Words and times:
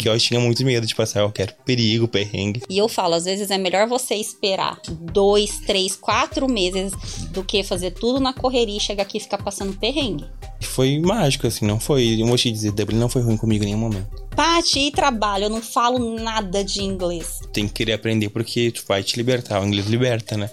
porque 0.00 0.08
eu 0.08 0.18
tinha 0.18 0.40
muito 0.40 0.64
medo 0.64 0.86
de 0.86 0.94
passar 0.94 1.20
qualquer 1.20 1.52
perigo, 1.62 2.08
perrengue. 2.08 2.62
E 2.70 2.78
eu 2.78 2.88
falo, 2.88 3.14
às 3.14 3.26
vezes 3.26 3.50
é 3.50 3.58
melhor 3.58 3.86
você 3.86 4.14
esperar 4.14 4.80
dois, 4.88 5.58
três, 5.58 5.94
quatro 5.94 6.48
meses 6.48 6.92
do 7.30 7.44
que 7.44 7.62
fazer 7.62 7.90
tudo 7.90 8.18
na 8.18 8.32
correria 8.32 8.78
e 8.78 8.80
chegar 8.80 9.02
aqui 9.02 9.18
e 9.18 9.20
ficar 9.20 9.36
passando 9.36 9.76
perrengue. 9.76 10.24
Foi 10.62 10.98
mágico, 10.98 11.46
assim, 11.46 11.66
não 11.66 11.78
foi. 11.78 12.18
Eu 12.18 12.26
vou 12.26 12.38
te 12.38 12.50
dizer, 12.50 12.72
Dublin 12.72 12.96
não 12.96 13.10
foi 13.10 13.20
ruim 13.20 13.36
comigo 13.36 13.62
em 13.62 13.66
nenhum 13.66 13.78
momento. 13.78 14.08
Paty, 14.34 14.86
e 14.86 14.90
trabalho? 14.90 15.44
Eu 15.44 15.50
não 15.50 15.60
falo 15.60 16.18
nada 16.18 16.64
de 16.64 16.82
inglês. 16.82 17.40
Tem 17.52 17.66
que 17.68 17.74
querer 17.74 17.92
aprender 17.92 18.30
porque 18.30 18.70
tu 18.70 18.82
vai 18.88 19.02
te 19.02 19.16
libertar. 19.18 19.60
O 19.60 19.66
inglês 19.66 19.86
liberta, 19.86 20.34
né? 20.34 20.48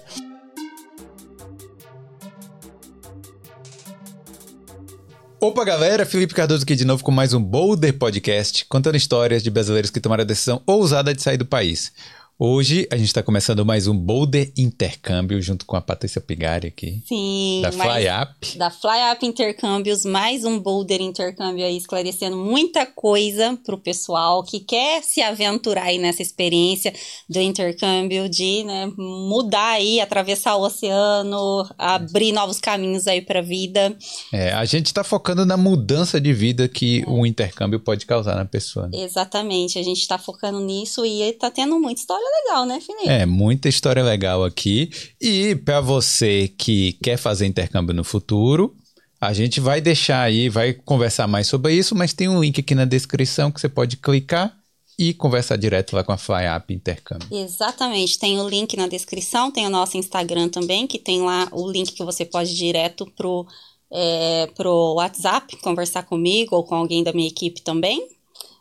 Opa, 5.40 5.64
galera! 5.64 6.04
Felipe 6.04 6.34
Cardoso 6.34 6.64
aqui 6.64 6.74
de 6.74 6.84
novo 6.84 7.04
com 7.04 7.12
mais 7.12 7.32
um 7.32 7.40
Boulder 7.40 7.96
Podcast, 7.96 8.64
contando 8.64 8.96
histórias 8.96 9.40
de 9.40 9.48
brasileiros 9.48 9.88
que 9.88 10.00
tomaram 10.00 10.22
a 10.22 10.26
decisão 10.26 10.60
ousada 10.66 11.14
de 11.14 11.22
sair 11.22 11.36
do 11.36 11.46
país. 11.46 11.92
Hoje 12.40 12.86
a 12.92 12.96
gente 12.96 13.08
está 13.08 13.20
começando 13.20 13.66
mais 13.66 13.88
um 13.88 13.98
Boulder 13.98 14.52
Intercâmbio 14.56 15.42
junto 15.42 15.66
com 15.66 15.74
a 15.74 15.80
Patrícia 15.80 16.20
Pigari 16.20 16.68
aqui. 16.68 17.02
Sim. 17.04 17.58
Da 17.60 17.72
mais- 17.72 18.04
FlyUp. 18.04 18.56
Da 18.58 18.70
FlyUp 18.70 19.22
Intercâmbios, 19.26 20.04
mais 20.04 20.44
um 20.44 20.56
Boulder 20.60 21.00
Intercâmbio 21.00 21.64
aí, 21.66 21.76
esclarecendo 21.76 22.36
muita 22.36 22.86
coisa 22.86 23.58
pro 23.66 23.76
pessoal 23.76 24.44
que 24.44 24.60
quer 24.60 25.02
se 25.02 25.20
aventurar 25.20 25.86
aí 25.86 25.98
nessa 25.98 26.22
experiência 26.22 26.92
do 27.28 27.40
intercâmbio, 27.40 28.28
de 28.28 28.62
né, 28.62 28.86
mudar 28.96 29.70
aí, 29.70 30.00
atravessar 30.00 30.54
o 30.54 30.62
oceano, 30.62 31.68
abrir 31.76 32.30
novos 32.30 32.60
caminhos 32.60 33.08
aí 33.08 33.20
pra 33.20 33.42
vida. 33.42 33.98
É, 34.32 34.52
a 34.52 34.64
gente 34.64 34.86
está 34.86 35.02
focando 35.02 35.44
na 35.44 35.56
mudança 35.56 36.20
de 36.20 36.32
vida 36.32 36.68
que 36.68 37.02
o 37.08 37.26
intercâmbio 37.26 37.80
pode 37.80 38.06
causar 38.06 38.36
na 38.36 38.44
pessoa. 38.44 38.86
né? 38.86 38.96
Exatamente, 39.02 39.76
a 39.76 39.82
gente 39.82 40.06
tá 40.06 40.16
focando 40.18 40.60
nisso 40.60 41.04
e 41.04 41.32
tá 41.32 41.50
tendo 41.50 41.80
muita 41.80 42.00
história 42.00 42.27
legal, 42.28 42.66
né, 42.66 42.80
Felipe? 42.80 43.08
É, 43.08 43.26
muita 43.26 43.68
história 43.68 44.02
legal 44.02 44.44
aqui. 44.44 44.90
E 45.20 45.54
para 45.56 45.80
você 45.80 46.48
que 46.48 46.92
quer 47.02 47.16
fazer 47.16 47.46
intercâmbio 47.46 47.94
no 47.94 48.04
futuro, 48.04 48.74
a 49.20 49.32
gente 49.32 49.60
vai 49.60 49.80
deixar 49.80 50.22
aí, 50.22 50.48
vai 50.48 50.72
conversar 50.72 51.26
mais 51.26 51.48
sobre 51.48 51.74
isso, 51.74 51.94
mas 51.94 52.12
tem 52.12 52.28
um 52.28 52.40
link 52.40 52.60
aqui 52.60 52.74
na 52.74 52.84
descrição 52.84 53.50
que 53.50 53.60
você 53.60 53.68
pode 53.68 53.96
clicar 53.96 54.56
e 54.98 55.14
conversar 55.14 55.56
direto 55.56 55.94
lá 55.94 56.02
com 56.02 56.12
a 56.12 56.16
FlyUp 56.16 56.70
Intercâmbio. 56.70 57.28
Exatamente, 57.30 58.18
tem 58.18 58.40
o 58.40 58.48
link 58.48 58.76
na 58.76 58.88
descrição, 58.88 59.50
tem 59.50 59.66
o 59.66 59.70
nosso 59.70 59.96
Instagram 59.96 60.48
também, 60.48 60.86
que 60.86 60.98
tem 60.98 61.22
lá 61.22 61.48
o 61.52 61.70
link 61.70 61.92
que 61.92 62.04
você 62.04 62.24
pode 62.24 62.50
ir 62.50 62.56
direto 62.56 63.06
pro, 63.16 63.46
é, 63.92 64.48
pro 64.56 64.94
WhatsApp, 64.94 65.56
conversar 65.58 66.02
comigo 66.02 66.56
ou 66.56 66.64
com 66.64 66.74
alguém 66.74 67.04
da 67.04 67.12
minha 67.12 67.28
equipe 67.28 67.62
também. 67.62 68.08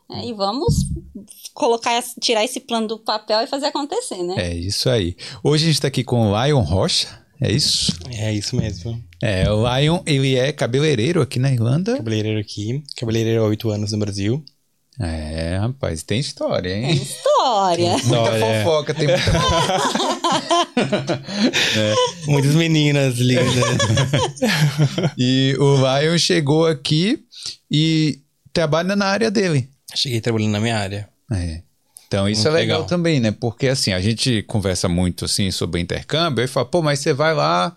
É, 0.09 0.25
e 0.27 0.33
vamos 0.33 0.86
colocar, 1.58 1.97
esse- 1.97 2.19
tirar 2.22 2.44
esse 2.45 2.59
plano 2.59 2.88
do 2.88 3.00
papel 3.00 3.41
e 3.41 3.47
fazer 3.47 3.66
acontecer, 3.67 4.22
né? 4.23 4.36
É 4.38 4.53
isso 4.55 4.89
aí. 4.89 5.16
Hoje 5.44 5.64
a 5.66 5.67
gente 5.67 5.81
tá 5.81 5.88
aqui 5.88 6.03
com 6.03 6.31
o 6.31 6.44
Lion 6.45 6.61
Rocha, 6.61 7.08
é 7.41 7.52
isso? 7.52 7.91
É 8.11 8.31
isso 8.31 8.55
mesmo. 8.55 9.02
É, 9.22 9.49
o 9.52 9.64
Lion, 9.77 9.99
ele 10.05 10.36
é 10.36 10.52
cabeleireiro 10.52 11.22
aqui 11.22 11.39
na 11.39 11.52
Irlanda. 11.52 11.97
Cabeleireiro 11.97 12.39
aqui. 12.39 12.83
Cabeleireiro 12.95 13.44
há 13.44 13.47
oito 13.47 13.69
anos 13.72 13.91
no 13.91 13.97
Brasil. 13.97 14.44
É, 14.99 15.58
rapaz, 15.59 16.02
tem 16.03 16.19
história, 16.19 16.69
É 16.69 16.75
hein? 16.89 16.94
história. 16.94 17.89
Muita 17.92 18.03
História. 18.03 18.64
fofoca, 18.64 18.94
tem 18.95 19.08
muita 19.08 19.31
fofoca. 19.31 21.23
Muitas 22.27 22.55
meninas 22.55 23.17
lindas. 23.17 23.45
E 25.17 25.55
o 25.59 25.75
Lion 25.75 26.17
chegou 26.17 26.66
aqui 26.66 27.19
e 27.71 28.19
trabalha 28.53 28.95
na 28.95 29.05
área 29.05 29.30
dele. 29.31 29.69
Cheguei 29.95 30.19
trabalhando 30.21 30.52
na 30.52 30.59
minha 30.59 30.77
área. 30.77 31.09
É. 31.31 31.64
Então 32.08 32.28
isso 32.28 32.44
Muito 32.44 32.56
é 32.56 32.59
legal, 32.59 32.78
legal. 32.80 32.88
também, 32.88 33.20
né? 33.20 33.31
Porque 33.31 33.67
assim, 33.67 33.92
a 33.92 34.00
gente 34.00 34.42
conversa 34.44 34.88
muito 34.88 35.25
assim 35.25 35.52
sobre 35.52 35.81
intercâmbio, 35.81 36.42
aí 36.42 36.47
fala, 36.47 36.66
pô, 36.66 36.81
mas 36.81 37.00
você 37.00 37.14
vai 37.14 37.33
lá 37.33 37.75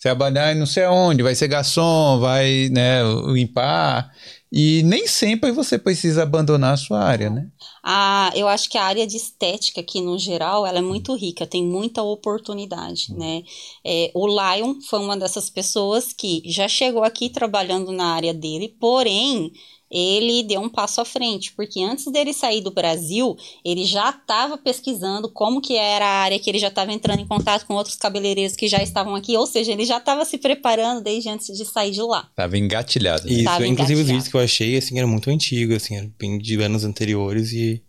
trabalhar 0.00 0.52
em 0.54 0.58
não 0.58 0.66
sei 0.66 0.84
aonde, 0.84 1.22
vai 1.22 1.34
ser 1.34 1.48
garçom, 1.48 2.18
vai, 2.20 2.68
né, 2.70 3.00
limpar. 3.32 4.10
E 4.52 4.82
nem 4.82 5.06
sempre 5.06 5.52
você 5.52 5.78
precisa 5.78 6.24
abandonar 6.24 6.74
a 6.74 6.76
sua 6.76 7.00
área, 7.00 7.30
né? 7.30 7.46
Ah, 7.84 8.30
eu 8.34 8.48
acho 8.48 8.68
que 8.68 8.76
a 8.76 8.82
área 8.84 9.06
de 9.06 9.16
estética 9.16 9.80
aqui 9.80 10.00
no 10.00 10.18
geral 10.18 10.66
ela 10.66 10.78
é 10.78 10.82
muito 10.82 11.14
rica, 11.14 11.46
tem 11.46 11.64
muita 11.64 12.02
oportunidade, 12.02 13.14
né? 13.14 13.42
É, 13.86 14.10
o 14.12 14.26
Lion 14.26 14.74
foi 14.88 14.98
uma 14.98 15.16
dessas 15.16 15.48
pessoas 15.48 16.12
que 16.12 16.42
já 16.46 16.66
chegou 16.66 17.04
aqui 17.04 17.30
trabalhando 17.30 17.92
na 17.92 18.12
área 18.12 18.34
dele, 18.34 18.76
porém 18.80 19.52
ele 19.90 20.42
deu 20.44 20.60
um 20.60 20.68
passo 20.68 21.00
à 21.00 21.04
frente, 21.04 21.52
porque 21.52 21.82
antes 21.82 22.04
dele 22.12 22.32
sair 22.32 22.60
do 22.60 22.70
Brasil, 22.70 23.36
ele 23.64 23.84
já 23.84 24.10
estava 24.10 24.56
pesquisando 24.56 25.28
como 25.30 25.60
que 25.60 25.76
era 25.76 26.04
a 26.06 26.22
área, 26.22 26.38
que 26.38 26.48
ele 26.48 26.58
já 26.58 26.68
estava 26.68 26.92
entrando 26.92 27.20
em 27.20 27.26
contato 27.26 27.66
com 27.66 27.74
outros 27.74 27.96
cabeleireiros 27.96 28.54
que 28.54 28.68
já 28.68 28.82
estavam 28.82 29.14
aqui, 29.14 29.36
ou 29.36 29.46
seja, 29.46 29.72
ele 29.72 29.84
já 29.84 29.98
estava 29.98 30.24
se 30.24 30.38
preparando 30.38 31.02
desde 31.02 31.28
antes 31.28 31.56
de 31.56 31.64
sair 31.64 31.90
de 31.90 32.02
lá. 32.02 32.28
Tava 32.36 32.56
engatilhado. 32.56 33.26
né? 33.26 33.32
Isso, 33.32 33.44
Tava 33.44 33.66
inclusive 33.66 34.00
os 34.00 34.00
engatilhado. 34.00 34.06
vídeos 34.06 34.28
que 34.28 34.36
eu 34.36 34.40
achei, 34.40 34.76
assim, 34.76 34.98
eram 34.98 35.08
muito 35.08 35.28
antigos, 35.30 35.76
assim, 35.76 35.96
eram 35.96 36.12
bem 36.18 36.38
de 36.38 36.60
anos 36.62 36.84
anteriores 36.84 37.52
e 37.52 37.82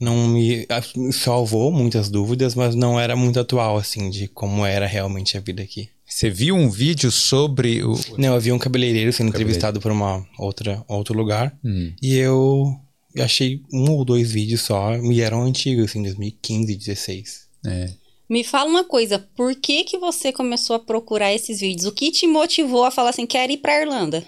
não 0.00 0.28
me 0.28 0.66
salvou 1.12 1.70
muitas 1.72 2.08
dúvidas, 2.10 2.54
mas 2.54 2.74
não 2.74 2.98
era 3.00 3.16
muito 3.16 3.40
atual, 3.40 3.76
assim, 3.76 4.10
de 4.10 4.28
como 4.28 4.64
era 4.64 4.86
realmente 4.86 5.36
a 5.36 5.40
vida 5.40 5.62
aqui. 5.62 5.88
Você 6.16 6.30
viu 6.30 6.56
um 6.56 6.70
vídeo 6.70 7.10
sobre 7.10 7.84
o. 7.84 7.92
Não, 8.16 8.36
eu 8.36 8.40
vi 8.40 8.50
um 8.50 8.58
cabeleireiro 8.58 9.12
sendo 9.12 9.26
Cabeleireiro. 9.30 9.50
entrevistado 9.50 9.80
por 9.82 9.92
uma 9.92 10.26
outra 10.38 10.82
outro 10.88 11.14
lugar 11.14 11.54
Hum. 11.62 11.92
e 12.00 12.14
eu, 12.14 12.74
achei 13.18 13.60
um 13.70 13.90
ou 13.90 14.02
dois 14.02 14.32
vídeos 14.32 14.62
só 14.62 14.96
e 14.96 15.20
eram 15.20 15.42
antigos, 15.42 15.90
assim, 15.90 16.02
2015, 16.02 16.74
16. 16.74 17.40
É. 17.66 17.90
Me 18.30 18.42
fala 18.42 18.70
uma 18.70 18.82
coisa, 18.82 19.18
por 19.36 19.54
que 19.56 19.84
que 19.84 19.98
você 19.98 20.32
começou 20.32 20.76
a 20.76 20.78
procurar 20.78 21.34
esses 21.34 21.60
vídeos? 21.60 21.84
O 21.84 21.92
que 21.92 22.10
te 22.10 22.26
motivou 22.26 22.84
a 22.84 22.90
falar 22.90 23.10
assim, 23.10 23.26
quero 23.26 23.52
ir 23.52 23.58
pra 23.58 23.78
Irlanda? 23.82 24.24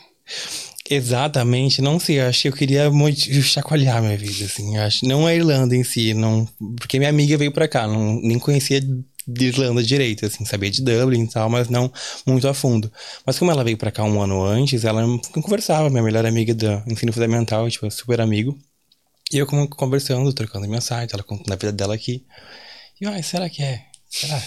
Exatamente, 0.90 1.80
não 1.80 1.98
sei, 1.98 2.20
eu 2.20 2.26
acho 2.26 2.42
que 2.42 2.48
eu 2.48 2.52
queria 2.52 2.90
chacoalhar 3.42 4.02
minha 4.02 4.16
vida, 4.16 4.44
assim, 4.44 4.76
eu 4.76 4.82
acho, 4.82 5.06
não 5.06 5.26
a 5.26 5.34
Irlanda 5.34 5.74
em 5.74 5.84
si, 5.84 6.12
não, 6.12 6.46
porque 6.76 6.98
minha 6.98 7.10
amiga 7.10 7.38
veio 7.38 7.52
pra 7.52 7.66
cá, 7.66 7.86
não, 7.86 8.20
nem 8.20 8.38
conhecia 8.38 8.78
de 9.28 9.48
Irlanda 9.48 9.82
direito, 9.82 10.24
assim, 10.24 10.44
sabia 10.46 10.70
de 10.70 10.82
Dublin 10.82 11.24
e 11.24 11.28
tal, 11.28 11.50
mas 11.50 11.68
não 11.68 11.92
muito 12.26 12.48
a 12.48 12.54
fundo. 12.54 12.90
Mas 13.26 13.38
como 13.38 13.50
ela 13.50 13.62
veio 13.62 13.76
pra 13.76 13.90
cá 13.90 14.02
um 14.02 14.22
ano 14.22 14.42
antes, 14.42 14.84
ela 14.84 15.04
conversava, 15.42 15.90
minha 15.90 16.02
melhor 16.02 16.24
amiga 16.24 16.54
do 16.54 16.82
ensino 16.86 17.12
fundamental, 17.12 17.68
tipo, 17.68 17.90
super 17.90 18.20
amigo, 18.22 18.58
e 19.30 19.36
eu 19.36 19.46
conversando, 19.46 20.32
trocando 20.32 20.66
mensagem, 20.66 21.10
ela 21.12 21.22
contando 21.22 21.52
a 21.52 21.56
vida 21.56 21.72
dela 21.72 21.94
aqui, 21.94 22.24
e 22.98 23.06
ai, 23.06 23.22
será 23.22 23.50
que 23.50 23.62
é? 23.62 23.82
Será? 24.08 24.42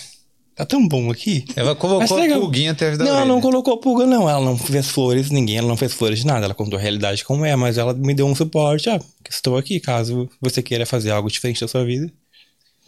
Tá 0.55 0.65
tão 0.65 0.85
bom 0.85 1.09
aqui? 1.09 1.45
Ela 1.55 1.75
colocou 1.75 2.17
a 2.17 2.19
legal. 2.19 2.41
pulguinha 2.41 2.71
atrás 2.71 2.97
da 2.97 3.05
Não, 3.05 3.15
ela 3.15 3.25
não 3.25 3.39
colocou 3.39 3.77
pulga, 3.77 4.05
não. 4.05 4.29
Ela 4.29 4.43
não 4.43 4.57
fez 4.57 4.89
flores, 4.89 5.31
ninguém, 5.31 5.57
ela 5.57 5.67
não 5.67 5.77
fez 5.77 5.93
flores 5.93 6.19
de 6.19 6.27
nada. 6.27 6.45
Ela 6.45 6.53
contou 6.53 6.77
a 6.77 6.81
realidade 6.81 7.23
como 7.23 7.45
é, 7.45 7.55
mas 7.55 7.77
ela 7.77 7.93
me 7.93 8.13
deu 8.13 8.27
um 8.27 8.35
suporte. 8.35 8.89
Ah, 8.89 8.99
estou 9.29 9.57
aqui, 9.57 9.79
caso 9.79 10.29
você 10.41 10.61
queira 10.61 10.85
fazer 10.85 11.11
algo 11.11 11.31
diferente 11.31 11.61
da 11.61 11.67
sua 11.67 11.85
vida. 11.85 12.11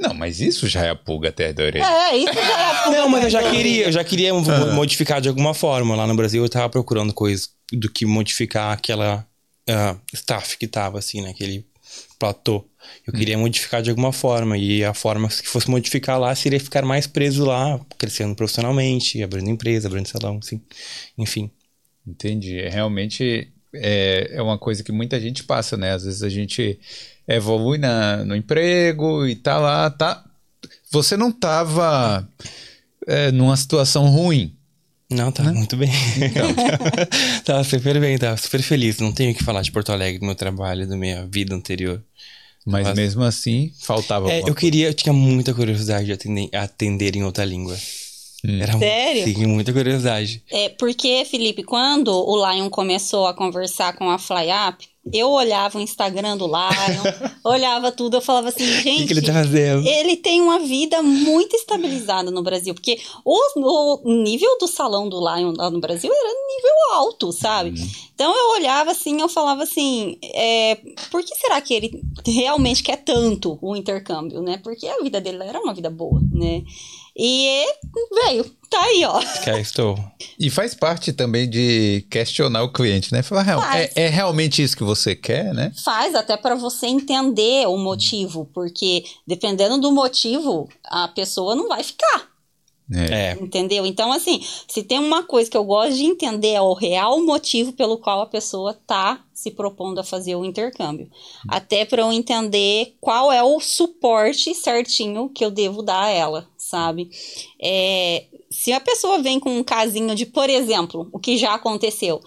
Não, 0.04 0.14
mas 0.14 0.40
isso 0.42 0.68
já 0.68 0.86
é 0.86 0.90
a 0.90 0.96
pulga 0.96 1.30
atrás 1.30 1.56
da 1.56 1.64
orelha. 1.64 1.86
É, 1.86 2.18
isso 2.18 2.34
já 2.34 2.86
é 2.88 2.90
Não, 2.92 3.08
mas 3.10 3.24
eu 3.24 3.30
já 3.30 3.50
queria, 3.50 3.86
eu 3.86 3.92
já 3.92 4.04
queria 4.04 4.34
mo- 4.34 4.74
modificar 4.74 5.22
de 5.22 5.30
alguma 5.30 5.54
forma. 5.54 5.96
Lá 5.96 6.06
no 6.06 6.16
Brasil 6.16 6.44
eu 6.44 6.50
tava 6.50 6.70
procurando 6.70 7.14
coisas 7.14 7.50
do 7.72 7.90
que 7.90 8.06
modificar 8.06 8.74
aquela 8.74 9.26
ah, 9.70 9.96
staff 10.14 10.58
que 10.58 10.68
tava 10.68 11.00
assim, 11.00 11.22
naquele 11.22 11.66
platô. 12.20 12.66
Eu 13.08 13.14
queria 13.14 13.38
modificar 13.38 13.82
de 13.82 13.90
alguma 13.90 14.12
forma. 14.12 14.58
E 14.58 14.84
a 14.84 14.94
forma 14.94 15.28
que 15.30 15.48
fosse 15.48 15.70
modificar 15.70 16.20
lá 16.20 16.34
seria 16.36 16.60
ficar 16.60 16.84
mais 16.84 17.08
preso 17.08 17.46
lá, 17.46 17.80
crescendo 17.98 18.36
profissionalmente, 18.36 19.24
abrindo 19.24 19.50
empresa, 19.50 19.88
abrindo 19.88 20.08
salão, 20.08 20.40
assim. 20.44 20.62
Enfim. 21.18 21.50
Entendi. 22.06 22.60
É, 22.60 22.70
realmente 22.70 23.50
é, 23.74 24.32
é 24.34 24.42
uma 24.42 24.58
coisa 24.58 24.84
que 24.84 24.92
muita 24.92 25.20
gente 25.20 25.44
passa, 25.44 25.76
né? 25.76 25.92
Às 25.92 26.04
vezes 26.04 26.24
a 26.24 26.30
gente 26.30 26.80
evolui 27.28 27.78
na, 27.78 28.24
no 28.24 28.36
emprego 28.36 29.26
e 29.26 29.36
tá 29.36 29.58
lá, 29.58 29.90
tá. 29.90 30.24
Você 30.92 31.18
não 31.18 31.32
tava 31.32 32.28
é, 33.08 33.32
numa 33.32 33.58
situação 33.58 34.08
ruim. 34.08 34.56
Não, 35.10 35.32
tá 35.32 35.44
muito 35.44 35.78
bem. 35.78 35.92
tava 37.46 37.64
super 37.66 38.00
bem, 38.00 38.18
tava 38.18 38.38
super 38.38 38.62
feliz. 38.62 38.98
Não 39.00 39.12
tenho 39.12 39.32
o 39.32 39.36
que 39.36 39.44
falar 39.44 39.62
de 39.62 39.72
Porto 39.72 39.92
Alegre, 39.92 40.20
do 40.20 40.26
meu 40.26 40.36
trabalho, 40.36 40.88
da 40.88 40.98
minha 40.98 41.26
vida 41.28 41.54
anterior. 41.54 42.02
Mas 42.66 42.94
mesmo 42.94 43.24
assim, 43.24 43.74
faltava 43.82 44.32
É, 44.32 44.42
eu 44.42 44.56
queria, 44.56 44.88
eu 44.88 44.94
tinha 44.94 45.12
muita 45.12 45.54
curiosidade 45.54 46.06
de 46.06 46.14
atender, 46.14 46.50
atender 46.56 47.16
em 47.16 47.24
outra 47.24 47.44
língua. 47.44 47.78
Era 48.46 48.78
Sério? 48.78 49.24
Sim, 49.24 49.46
muita 49.48 49.72
curiosidade. 49.72 50.44
É, 50.52 50.70
porque, 50.70 51.24
Felipe, 51.26 51.64
quando 51.64 52.10
o 52.10 52.36
Lion 52.52 52.70
começou 52.70 53.26
a 53.26 53.34
conversar 53.34 53.96
com 53.96 54.10
a 54.10 54.18
FlyUp, 54.20 54.86
Eu 55.12 55.30
olhava 55.30 55.78
o 55.78 55.82
Instagram 55.82 56.38
do 56.38 56.48
Lion, 56.48 57.04
olhava 57.44 57.92
tudo, 57.92 58.18
eu 58.18 58.22
falava 58.22 58.50
assim, 58.50 58.64
O 58.64 58.82
gente. 58.82 59.00
que, 59.02 59.08
que 59.08 59.14
ele 59.14 59.22
tá 59.22 59.34
fazendo? 59.34 59.86
Ele 59.86 60.16
tem 60.16 60.42
uma 60.42 60.60
vida 60.60 61.02
muito 61.04 61.56
estabilizada 61.56 62.32
no 62.32 62.42
Brasil, 62.42 62.74
porque 62.74 62.98
o, 63.26 63.38
o 64.04 64.24
nível 64.24 64.58
do 64.60 64.68
salão 64.68 65.10
do 65.10 65.20
Lion 65.20 65.54
lá 65.58 65.70
no 65.70 65.80
Brasil 65.82 66.10
era 66.12 66.30
nível 66.30 66.96
alto, 66.96 67.32
sabe? 67.34 67.74
Então 68.16 68.34
eu 68.34 68.62
olhava 68.62 68.92
assim, 68.92 69.20
eu 69.20 69.28
falava 69.28 69.64
assim, 69.64 70.18
é, 70.24 70.76
por 71.12 71.22
que 71.24 71.36
será 71.36 71.60
que 71.60 71.74
ele 71.74 72.02
realmente 72.26 72.82
quer 72.84 72.98
tanto 73.04 73.58
o 73.62 73.76
intercâmbio, 73.76 74.42
né? 74.42 74.60
Porque 74.64 74.88
a 74.88 75.02
vida 75.02 75.20
dele 75.20 75.44
era 75.44 75.60
uma 75.60 75.74
vida 75.74 75.90
boa, 75.90 76.22
né? 76.32 76.64
E 77.16 77.64
veio, 78.26 78.44
tá 78.70 78.82
aí, 78.82 79.06
ó. 79.06 79.22
Cá 79.46 79.60
estou. 79.60 79.98
E 80.40 80.50
faz 80.50 80.74
parte 80.74 81.14
também 81.14 81.48
de 81.48 82.06
questionar 82.10 82.64
o 82.64 82.72
cliente, 82.74 83.14
né? 83.14 83.22
Falar, 83.22 83.44
"Real, 83.44 83.62
Faz. 83.62 83.92
é, 83.96 84.06
é 84.06 84.10
realmente 84.10 84.64
isso 84.64 84.76
que 84.76 84.84
você 84.84 85.16
quer, 85.16 85.54
né? 85.54 85.72
Faz 85.84 86.16
até 86.16 86.36
para 86.36 86.56
você 86.56 86.88
entender 86.88 87.68
o 87.68 87.78
motivo, 87.78 88.50
porque 88.54 89.04
dependendo 89.28 89.78
do 89.80 89.92
motivo, 89.92 90.68
a 90.86 91.08
pessoa 91.08 91.56
não 91.56 91.68
vai 91.68 91.84
ficar. 91.84 92.33
É. 92.92 93.32
É. 93.32 93.38
Entendeu? 93.40 93.86
Então, 93.86 94.12
assim, 94.12 94.42
se 94.68 94.84
tem 94.84 95.00
uma 95.00 95.24
coisa 95.24 95.50
que 95.50 95.58
eu 95.58 95.64
gosto 95.64 95.96
de 95.96 96.06
entender 96.06 96.54
é 96.54 96.62
o 96.62 96.74
real 96.74 97.24
motivo 97.24 97.74
pelo 97.74 97.98
qual 97.98 98.22
a 98.22 98.26
pessoa 98.26 98.74
tá 98.86 99.24
se 99.34 99.52
propondo 99.52 100.00
a 100.00 100.04
fazer 100.04 100.36
o 100.36 100.46
intercâmbio. 100.46 101.10
Até 101.48 101.86
para 101.86 102.02
eu 102.02 102.12
entender 102.12 102.96
qual 103.00 103.32
é 103.32 103.44
o 103.44 103.60
suporte 103.60 104.54
certinho 104.54 105.30
que 105.30 105.44
eu 105.44 105.52
devo 105.52 105.82
dar 105.82 106.04
a 106.04 106.10
ela, 106.10 106.48
sabe? 106.58 107.10
É, 107.62 108.26
se 108.50 108.72
a 108.72 108.80
pessoa 108.80 109.22
vem 109.22 109.40
com 109.40 109.58
um 109.58 109.64
casinho 109.64 110.16
de, 110.16 110.26
por 110.26 110.50
exemplo, 110.50 111.10
o 111.12 111.20
que 111.20 111.38
já 111.38 111.54
aconteceu. 111.54 112.22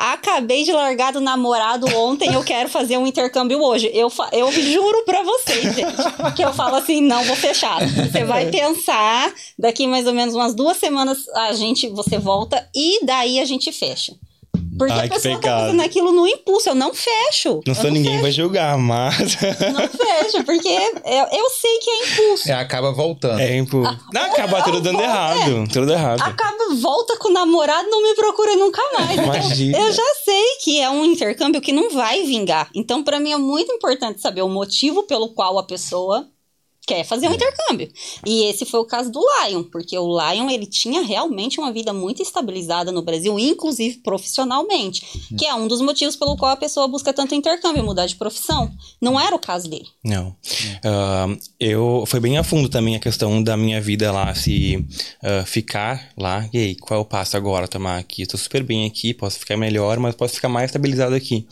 Acabei 0.00 0.64
de 0.64 0.72
largar 0.72 1.12
do 1.12 1.20
namorado 1.20 1.86
ontem, 1.94 2.32
eu 2.32 2.42
quero 2.42 2.70
fazer 2.70 2.96
um 2.96 3.06
intercâmbio 3.06 3.60
hoje. 3.62 3.90
Eu, 3.92 4.10
eu 4.32 4.50
juro 4.50 5.04
pra 5.04 5.22
vocês, 5.22 5.74
gente, 5.74 6.34
que 6.34 6.42
eu 6.42 6.54
falo 6.54 6.76
assim, 6.76 7.02
não 7.02 7.22
vou 7.24 7.36
fechar. 7.36 7.78
Você 7.86 8.24
vai 8.24 8.46
pensar, 8.50 9.30
daqui 9.58 9.86
mais 9.86 10.06
ou 10.06 10.14
menos 10.14 10.34
umas 10.34 10.54
duas 10.54 10.78
semanas 10.78 11.28
a 11.28 11.52
gente, 11.52 11.86
você 11.90 12.16
volta 12.16 12.66
e 12.74 13.04
daí 13.04 13.40
a 13.40 13.44
gente 13.44 13.70
fecha. 13.72 14.14
Porque 14.80 14.94
Ai, 14.94 15.08
a 15.08 15.10
pessoa 15.10 15.38
tá 15.38 15.60
fazendo 15.60 15.82
aquilo 15.82 16.10
no 16.10 16.26
impulso, 16.26 16.70
eu 16.70 16.74
não 16.74 16.94
fecho. 16.94 17.60
Não 17.66 17.74
sou 17.74 17.90
ninguém 17.90 18.18
vai 18.18 18.32
julgar, 18.32 18.78
mas. 18.78 19.36
Não 19.74 19.86
fecho, 19.86 20.42
porque 20.42 20.68
eu, 20.68 21.38
eu 21.38 21.50
sei 21.50 21.78
que 21.80 21.90
é 21.90 22.06
impulso. 22.06 22.50
É, 22.50 22.54
acaba 22.54 22.90
voltando. 22.90 23.38
É. 23.38 23.60
Não, 23.60 24.22
acaba 24.22 24.62
tudo 24.62 24.80
dando 24.80 25.02
errado. 25.02 25.68
Tudo 25.70 25.92
errado. 25.92 26.22
Acaba, 26.22 26.74
volta 26.80 27.18
com 27.18 27.28
o 27.28 27.32
namorado, 27.32 27.90
não 27.90 28.02
me 28.02 28.14
procura 28.14 28.56
nunca 28.56 28.80
mais. 28.94 29.10
Então, 29.10 29.24
Imagina. 29.24 29.78
eu 29.78 29.92
já 29.92 30.14
sei 30.24 30.56
que 30.64 30.80
é 30.80 30.88
um 30.88 31.04
intercâmbio 31.04 31.60
que 31.60 31.72
não 31.72 31.90
vai 31.90 32.24
vingar. 32.24 32.70
Então, 32.74 33.04
pra 33.04 33.20
mim, 33.20 33.32
é 33.32 33.36
muito 33.36 33.70
importante 33.70 34.22
saber 34.22 34.40
o 34.40 34.48
motivo 34.48 35.02
pelo 35.02 35.34
qual 35.34 35.58
a 35.58 35.62
pessoa 35.62 36.26
quer 36.86 37.04
fazer 37.04 37.28
um 37.28 37.34
intercâmbio. 37.34 37.88
E 38.26 38.44
esse 38.44 38.64
foi 38.64 38.80
o 38.80 38.84
caso 38.84 39.10
do 39.10 39.20
Lion, 39.20 39.62
porque 39.62 39.96
o 39.96 40.08
Lion, 40.08 40.50
ele 40.50 40.66
tinha 40.66 41.02
realmente 41.02 41.60
uma 41.60 41.72
vida 41.72 41.92
muito 41.92 42.22
estabilizada 42.22 42.90
no 42.90 43.02
Brasil, 43.02 43.38
inclusive 43.38 43.98
profissionalmente, 43.98 45.02
que 45.38 45.46
é 45.46 45.54
um 45.54 45.68
dos 45.68 45.80
motivos 45.80 46.16
pelo 46.16 46.36
qual 46.36 46.52
a 46.52 46.56
pessoa 46.56 46.88
busca 46.88 47.12
tanto 47.12 47.34
intercâmbio, 47.34 47.84
mudar 47.84 48.06
de 48.06 48.16
profissão. 48.16 48.70
Não 49.00 49.20
era 49.20 49.34
o 49.34 49.38
caso 49.38 49.68
dele. 49.68 49.86
Não. 50.04 50.34
Ah, 50.84 51.26
eu 51.58 52.04
foi 52.06 52.20
bem 52.20 52.38
a 52.38 52.42
fundo 52.42 52.68
também 52.68 52.96
a 52.96 53.00
questão 53.00 53.42
da 53.42 53.56
minha 53.56 53.80
vida 53.80 54.10
lá, 54.10 54.34
se 54.34 54.84
ah, 55.22 55.44
ficar 55.44 56.10
lá. 56.16 56.48
E 56.52 56.58
aí, 56.58 56.74
qual 56.74 56.98
é 56.98 57.02
o 57.02 57.06
passo 57.06 57.36
agora, 57.36 57.68
tomar 57.68 57.98
aqui? 57.98 58.26
Tô 58.26 58.36
super 58.36 58.62
bem 58.62 58.86
aqui, 58.86 59.14
posso 59.14 59.38
ficar 59.38 59.56
melhor, 59.56 59.98
mas 59.98 60.14
posso 60.14 60.34
ficar 60.34 60.48
mais 60.48 60.70
estabilizado 60.70 61.14
aqui. 61.14 61.46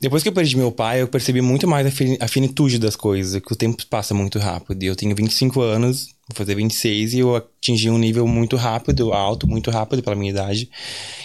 Depois 0.00 0.22
que 0.22 0.28
eu 0.28 0.32
perdi 0.32 0.56
meu 0.56 0.72
pai, 0.72 1.00
eu 1.00 1.08
percebi 1.08 1.40
muito 1.40 1.66
mais 1.66 1.86
a 1.86 1.90
a 2.20 2.28
finitude 2.28 2.78
das 2.78 2.96
coisas, 2.96 3.40
que 3.40 3.52
o 3.52 3.56
tempo 3.56 3.84
passa 3.86 4.14
muito 4.14 4.38
rápido. 4.38 4.51
E 4.82 4.86
eu 4.86 4.96
tenho 4.96 5.14
25 5.14 5.60
anos, 5.60 6.08
vou 6.28 6.36
fazer 6.36 6.54
26, 6.54 7.14
e 7.14 7.18
eu 7.20 7.36
atingi 7.36 7.90
um 7.90 7.98
nível 7.98 8.26
muito 8.26 8.56
rápido, 8.56 9.12
alto, 9.12 9.46
muito 9.46 9.70
rápido 9.70 10.02
pela 10.02 10.16
minha 10.16 10.30
idade. 10.30 10.68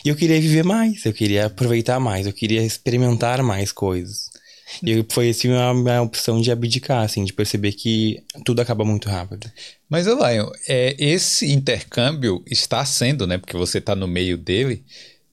E 0.05 0.09
eu 0.09 0.15
queria 0.15 0.39
viver 0.39 0.63
mais, 0.63 1.05
eu 1.05 1.13
queria 1.13 1.47
aproveitar 1.47 1.99
mais, 1.99 2.25
eu 2.25 2.33
queria 2.33 2.63
experimentar 2.63 3.41
mais 3.41 3.71
coisas. 3.71 4.29
E 4.83 5.05
foi 5.09 5.29
assim 5.29 5.53
a 5.53 5.73
minha 5.73 6.01
opção 6.01 6.41
de 6.41 6.51
abdicar, 6.51 7.03
assim, 7.03 7.23
de 7.23 7.33
perceber 7.33 7.71
que 7.71 8.21
tudo 8.43 8.61
acaba 8.61 8.83
muito 8.83 9.09
rápido. 9.09 9.49
Mas, 9.89 10.05
Lion, 10.05 10.49
é, 10.67 10.95
esse 10.99 11.51
intercâmbio 11.51 12.43
está 12.45 12.83
sendo, 12.83 13.25
né? 13.25 13.37
Porque 13.37 13.55
você 13.55 13.77
está 13.77 13.95
no 13.95 14.07
meio 14.07 14.37
dele, 14.37 14.83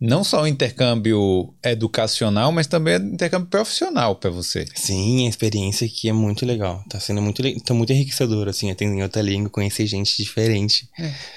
não 0.00 0.24
só 0.24 0.42
um 0.42 0.46
intercâmbio 0.46 1.54
educacional, 1.62 2.52
mas 2.52 2.66
também 2.66 2.98
um 2.98 3.14
intercâmbio 3.14 3.48
profissional 3.48 4.16
para 4.16 4.30
você. 4.30 4.66
Sim, 4.74 5.26
a 5.26 5.30
experiência 5.30 5.86
aqui 5.86 6.08
é 6.08 6.12
muito 6.12 6.44
legal. 6.44 6.84
Tá 6.88 6.98
sendo 7.00 7.22
muito, 7.22 7.42
tá 7.62 7.72
muito 7.72 7.92
enriquecedor, 7.92 8.48
assim, 8.48 8.70
aprender 8.70 9.02
outra 9.02 9.22
língua, 9.22 9.48
conhecer 9.48 9.86
gente 9.86 10.16
diferente. 10.16 10.88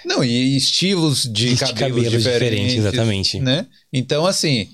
Não, 0.06 0.24
e 0.24 0.58
estilos 0.58 1.24
de, 1.24 1.54
De 1.54 1.56
cabelos, 1.58 1.80
cabelos 1.80 2.12
diferentes, 2.12 2.74
diferentes, 2.74 2.76
exatamente. 2.78 3.40
Né? 3.40 3.68
Então, 3.94 4.26
assim, 4.26 4.70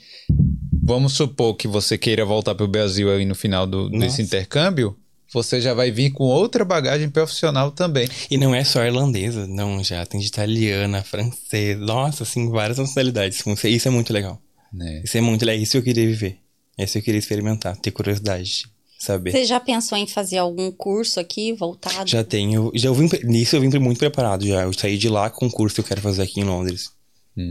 vamos 0.81 1.13
supor 1.13 1.55
que 1.55 1.67
você 1.67 1.97
queira 1.97 2.25
voltar 2.25 2.55
para 2.55 2.65
o 2.65 2.69
Brasil 2.69 3.11
aí 3.11 3.25
no 3.25 3.35
final 3.35 3.67
do, 3.67 3.89
desse 3.89 4.21
intercâmbio, 4.21 4.97
você 5.33 5.59
já 5.59 5.73
vai 5.73 5.91
vir 5.91 6.11
com 6.11 6.23
outra 6.25 6.63
bagagem 6.63 7.09
profissional 7.09 7.71
também. 7.71 8.07
E 8.29 8.37
não 8.37 8.53
é 8.53 8.63
só 8.63 8.85
irlandesa, 8.85 9.47
não, 9.47 9.83
já 9.83 10.05
tem 10.05 10.19
de 10.19 10.27
italiana, 10.27 11.03
francesa, 11.03 11.79
nossa, 11.79 12.23
assim, 12.23 12.49
várias 12.49 12.77
nacionalidades. 12.77 13.43
Isso 13.65 13.87
é 13.87 13.91
muito 13.91 14.13
legal. 14.13 14.39
Né? 14.71 15.01
Isso 15.03 15.17
é 15.17 15.21
muito 15.21 15.43
legal, 15.43 15.61
isso 15.61 15.71
que 15.73 15.77
eu 15.79 15.83
queria 15.83 16.07
viver. 16.07 16.37
Isso 16.77 16.97
eu 16.97 17.01
queria 17.01 17.19
experimentar, 17.19 17.75
ter 17.77 17.91
curiosidade, 17.91 18.43
de 18.43 18.63
saber. 18.97 19.31
Você 19.31 19.45
já 19.45 19.59
pensou 19.59 19.97
em 19.97 20.07
fazer 20.07 20.37
algum 20.37 20.71
curso 20.71 21.19
aqui 21.19 21.53
voltado? 21.53 22.09
Já 22.09 22.23
tenho, 22.23 22.71
já 22.73 22.89
eu 22.89 22.93
vim, 22.93 23.09
nisso 23.23 23.55
eu 23.55 23.61
vim 23.61 23.69
muito 23.79 23.97
preparado 23.97 24.47
já. 24.47 24.63
Eu 24.63 24.73
saí 24.73 24.97
de 24.97 25.09
lá 25.09 25.29
com 25.29 25.47
o 25.47 25.51
curso 25.51 25.75
que 25.75 25.81
eu 25.81 25.85
quero 25.85 26.01
fazer 26.01 26.23
aqui 26.23 26.39
em 26.39 26.45
Londres. 26.45 26.91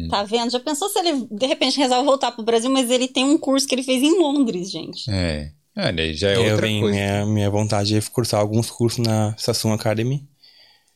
Tá 0.09 0.23
vendo? 0.23 0.51
Já 0.51 0.61
pensou 0.61 0.89
se 0.89 0.99
ele 1.01 1.27
de 1.29 1.47
repente 1.47 1.77
resolve 1.77 2.05
voltar 2.05 2.31
pro 2.31 2.45
Brasil, 2.45 2.71
mas 2.71 2.89
ele 2.89 3.09
tem 3.09 3.25
um 3.25 3.37
curso 3.37 3.67
que 3.67 3.75
ele 3.75 3.83
fez 3.83 4.01
em 4.01 4.17
Londres, 4.17 4.71
gente. 4.71 5.11
É. 5.11 5.51
Olha, 5.77 6.03
aí 6.03 6.15
já 6.15 6.31
é 6.31 6.37
eu 6.37 6.43
outra 6.53 6.67
venho, 6.67 6.81
coisa. 6.83 6.95
minha, 6.97 7.27
minha 7.27 7.51
vontade 7.51 7.97
é 7.97 8.01
cursar 8.03 8.41
alguns 8.41 8.71
cursos 8.71 9.05
na 9.05 9.35
Sassoon 9.39 9.73
Academy, 9.73 10.27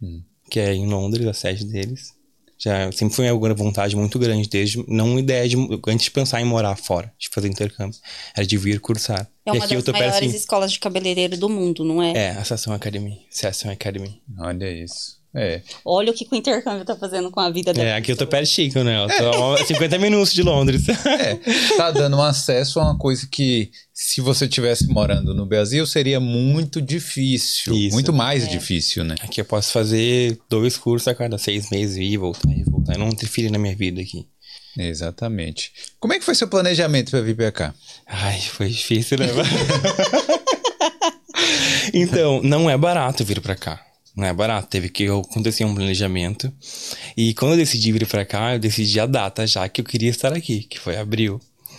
Hum. 0.02 0.22
que 0.50 0.60
é 0.60 0.74
em 0.74 0.86
Londres, 0.86 1.26
a 1.26 1.32
sede 1.32 1.64
deles. 1.64 2.14
Já 2.58 2.90
sempre 2.90 3.14
foi 3.14 3.30
uma 3.30 3.54
vontade 3.54 3.94
muito 3.94 4.18
grande, 4.18 4.48
desde 4.48 4.82
não 4.88 5.10
uma 5.10 5.20
ideia 5.20 5.46
de 5.46 5.56
antes 5.88 6.04
de 6.06 6.10
pensar 6.10 6.40
em 6.40 6.44
morar 6.44 6.74
fora, 6.76 7.12
de 7.18 7.28
fazer 7.28 7.48
intercâmbio, 7.48 7.98
era 8.34 8.46
de 8.46 8.56
vir 8.56 8.80
cursar. 8.80 9.30
É 9.44 9.50
e 9.50 9.52
uma 9.58 9.64
aqui 9.64 9.74
eu 9.74 9.78
das 9.78 9.84
tô 9.84 9.92
perto 9.92 10.06
maiores 10.08 10.28
assim, 10.28 10.36
escolas 10.38 10.72
de 10.72 10.78
cabeleireiro 10.80 11.36
do 11.36 11.48
mundo, 11.50 11.84
não 11.84 12.02
é? 12.02 12.12
é, 12.12 12.30
a 12.30 12.44
Sassoon 12.44 12.72
Academy, 12.72 13.26
Sassoon 13.30 13.70
Academy. 13.70 14.22
Olha 14.38 14.70
isso. 14.70 15.15
É. 15.38 15.60
Olha 15.84 16.12
o 16.12 16.14
que, 16.14 16.26
o 16.32 16.34
intercâmbio 16.34 16.82
tá 16.82 16.96
fazendo 16.96 17.30
com 17.30 17.38
a 17.40 17.50
vida 17.50 17.70
da 17.74 17.82
É, 17.82 17.94
aqui 17.94 18.10
eu 18.10 18.16
tô 18.16 18.26
pessoa. 18.26 18.40
pertinho, 18.40 18.82
né? 18.82 19.04
Eu 19.04 19.08
tô 19.08 19.54
a 19.54 19.64
50 19.66 19.98
minutos 19.98 20.32
de 20.32 20.42
Londres. 20.42 20.88
É, 20.88 21.34
tá 21.76 21.90
dando 21.90 22.16
um 22.16 22.22
acesso 22.22 22.80
a 22.80 22.84
uma 22.84 22.96
coisa 22.98 23.28
que, 23.30 23.70
se 23.92 24.22
você 24.22 24.48
tivesse 24.48 24.86
morando 24.86 25.34
no 25.34 25.44
Brasil, 25.44 25.86
seria 25.86 26.18
muito 26.18 26.80
difícil. 26.80 27.74
Isso. 27.74 27.92
Muito 27.92 28.14
mais 28.14 28.48
difícil, 28.48 29.04
né? 29.04 29.14
Aqui 29.20 29.42
eu 29.42 29.44
posso 29.44 29.72
fazer 29.72 30.38
dois 30.48 30.78
cursos 30.78 31.06
a 31.06 31.14
cada 31.14 31.36
seis 31.36 31.68
meses 31.70 31.98
e 31.98 32.04
ir, 32.04 32.16
voltar 32.16 32.50
e 32.50 32.64
voltar. 32.64 32.94
Eu 32.94 33.00
não 33.00 33.08
interfere 33.08 33.50
na 33.50 33.58
minha 33.58 33.76
vida 33.76 34.00
aqui. 34.00 34.26
Exatamente. 34.78 35.70
Como 36.00 36.14
é 36.14 36.18
que 36.18 36.24
foi 36.24 36.34
seu 36.34 36.48
planejamento 36.48 37.10
para 37.10 37.20
vir 37.20 37.36
pra 37.36 37.52
cá? 37.52 37.74
Ai, 38.06 38.40
foi 38.40 38.70
difícil, 38.70 39.18
né? 39.18 39.26
então, 41.92 42.40
não 42.42 42.68
é 42.70 42.76
barato 42.76 43.24
vir 43.24 43.40
pra 43.40 43.54
cá. 43.54 43.80
Não 44.16 44.24
é 44.26 44.32
barato. 44.32 44.68
Teve 44.68 44.88
que 44.88 45.06
acontecer 45.06 45.64
um 45.64 45.74
planejamento. 45.74 46.50
E 47.16 47.34
quando 47.34 47.52
eu 47.52 47.58
decidi 47.58 47.92
vir 47.92 48.06
pra 48.06 48.24
cá, 48.24 48.54
eu 48.54 48.58
decidi 48.58 48.98
a 48.98 49.06
data 49.06 49.46
já 49.46 49.68
que 49.68 49.80
eu 49.80 49.84
queria 49.84 50.10
estar 50.10 50.32
aqui, 50.32 50.62
que 50.62 50.78
foi 50.80 50.96
abril. 50.96 51.38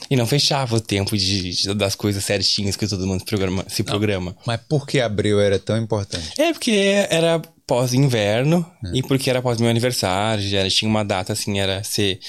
E 0.09 0.15
não 0.15 0.27
fechava 0.27 0.75
o 0.75 0.79
tempo 0.79 1.17
de, 1.17 1.51
de- 1.51 1.73
das 1.73 1.95
coisas 1.95 2.23
certinhas 2.23 2.75
que 2.75 2.87
todo 2.87 3.05
mundo 3.07 3.25
programa- 3.25 3.65
se 3.67 3.83
programa. 3.83 4.37
Mas 4.45 4.59
por 4.69 4.85
que 4.85 4.99
abril 5.01 5.39
era 5.41 5.57
tão 5.57 5.75
importante? 5.77 6.29
É 6.39 6.53
porque 6.53 6.71
era 7.09 7.41
pós-inverno 7.65 8.65
e 8.93 9.01
porque 9.03 9.29
era 9.29 9.41
pós 9.41 9.59
meu 9.59 9.69
aniversário, 9.69 10.41
já 10.47 10.69
tinha 10.69 10.89
uma 10.89 11.03
data 11.03 11.33
assim, 11.33 11.59
era 11.59 11.83
ser 11.83 12.19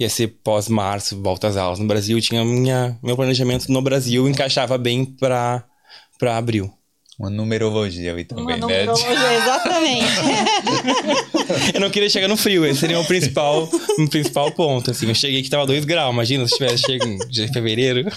ia 0.00 0.08
ser 0.08 0.28
pós-março, 0.42 1.20
volta 1.22 1.46
às 1.48 1.56
aulas 1.56 1.78
no 1.78 1.86
Brasil, 1.86 2.20
tinha 2.20 2.44
minha 2.44 2.98
meu 3.02 3.14
planejamento 3.14 3.70
no 3.70 3.82
Brasil 3.82 4.28
encaixava 4.28 4.76
bem 4.78 5.04
pra 5.04 5.64
para 6.18 6.36
abril. 6.36 6.72
Uma 7.18 7.30
numerologia 7.30 8.12
ali 8.12 8.24
também, 8.24 8.44
Uma 8.44 8.52
né? 8.52 8.60
numerologia, 8.60 9.34
exatamente. 9.34 10.06
Eu 11.74 11.80
não 11.80 11.90
queria 11.90 12.08
chegar 12.08 12.28
no 12.28 12.36
frio, 12.36 12.64
esse 12.64 12.80
seria 12.80 13.00
o 13.00 13.04
principal, 13.04 13.64
o 13.98 14.08
principal 14.08 14.52
ponto, 14.52 14.92
assim. 14.92 15.08
Eu 15.08 15.14
cheguei 15.14 15.42
que 15.42 15.50
tava 15.50 15.66
2 15.66 15.84
graus, 15.84 16.12
imagina 16.12 16.46
se 16.46 16.54
tivesse 16.54 16.84
chego 16.84 17.04
em 17.04 17.52
fevereiro. 17.52 18.08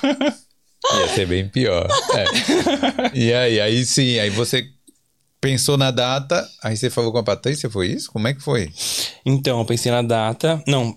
Ia 0.94 1.08
ser 1.16 1.26
bem 1.26 1.48
pior. 1.48 1.88
É. 2.16 3.18
E 3.18 3.34
aí, 3.34 3.60
aí 3.60 3.86
sim, 3.86 4.20
aí 4.20 4.30
você 4.30 4.68
pensou 5.40 5.78
na 5.78 5.90
data, 5.90 6.48
aí 6.64 6.78
você 6.78 6.90
falou 6.90 7.12
com 7.12 7.18
a 7.18 7.24
Patrícia, 7.24 7.70
foi 7.70 7.88
isso? 7.88 8.12
Como 8.12 8.28
é 8.28 8.34
que 8.36 8.42
foi? 8.42 8.72
Então, 9.26 9.60
eu 9.60 9.66
pensei 9.66 9.92
na 9.92 10.04
data. 10.04 10.62
Não, 10.68 10.96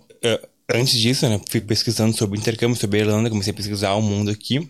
antes 0.73 0.99
disso, 0.99 1.27
né? 1.29 1.41
Fui 1.49 1.61
pesquisando 1.61 2.15
sobre 2.17 2.39
intercâmbio, 2.39 2.77
sobre 2.79 2.99
a 2.99 3.03
Irlanda, 3.03 3.31
comecei 3.31 3.53
a 3.53 3.57
pesquisar 3.57 3.95
o 3.95 4.03
mundo 4.03 4.31
aqui. 4.31 4.69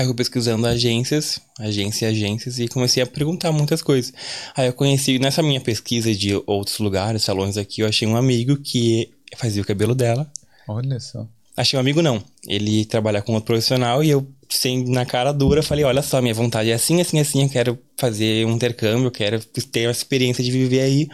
Aí 0.00 0.06
eu 0.06 0.14
pesquisando 0.14 0.66
agências, 0.66 1.42
agências 1.58 2.00
e 2.00 2.04
agências, 2.06 2.58
e 2.58 2.66
comecei 2.66 3.02
a 3.02 3.06
perguntar 3.06 3.52
muitas 3.52 3.82
coisas. 3.82 4.14
Aí 4.56 4.66
eu 4.66 4.72
conheci, 4.72 5.18
nessa 5.18 5.42
minha 5.42 5.60
pesquisa 5.60 6.14
de 6.14 6.42
outros 6.46 6.78
lugares, 6.78 7.22
salões 7.22 7.58
aqui, 7.58 7.82
eu 7.82 7.86
achei 7.86 8.08
um 8.08 8.16
amigo 8.16 8.56
que 8.56 9.10
fazia 9.36 9.60
o 9.60 9.64
cabelo 9.66 9.94
dela. 9.94 10.26
Olha 10.66 10.98
só. 10.98 11.28
Achei 11.54 11.76
um 11.76 11.80
amigo 11.80 12.00
não. 12.00 12.24
Ele 12.48 12.86
trabalha 12.86 13.20
com 13.20 13.34
outro 13.34 13.48
profissional 13.48 14.02
e 14.02 14.08
eu, 14.08 14.26
sem 14.48 14.88
na 14.88 15.04
cara 15.04 15.32
dura, 15.32 15.62
falei: 15.62 15.84
olha 15.84 16.00
só, 16.00 16.22
minha 16.22 16.32
vontade 16.32 16.70
é 16.70 16.72
assim, 16.72 16.98
assim, 17.02 17.18
assim, 17.18 17.42
eu 17.42 17.50
quero 17.50 17.78
fazer 17.98 18.46
um 18.46 18.52
intercâmbio, 18.52 19.08
eu 19.08 19.10
quero 19.10 19.38
ter 19.70 19.86
a 19.86 19.90
experiência 19.90 20.42
de 20.42 20.50
viver 20.50 20.80
aí. 20.80 21.08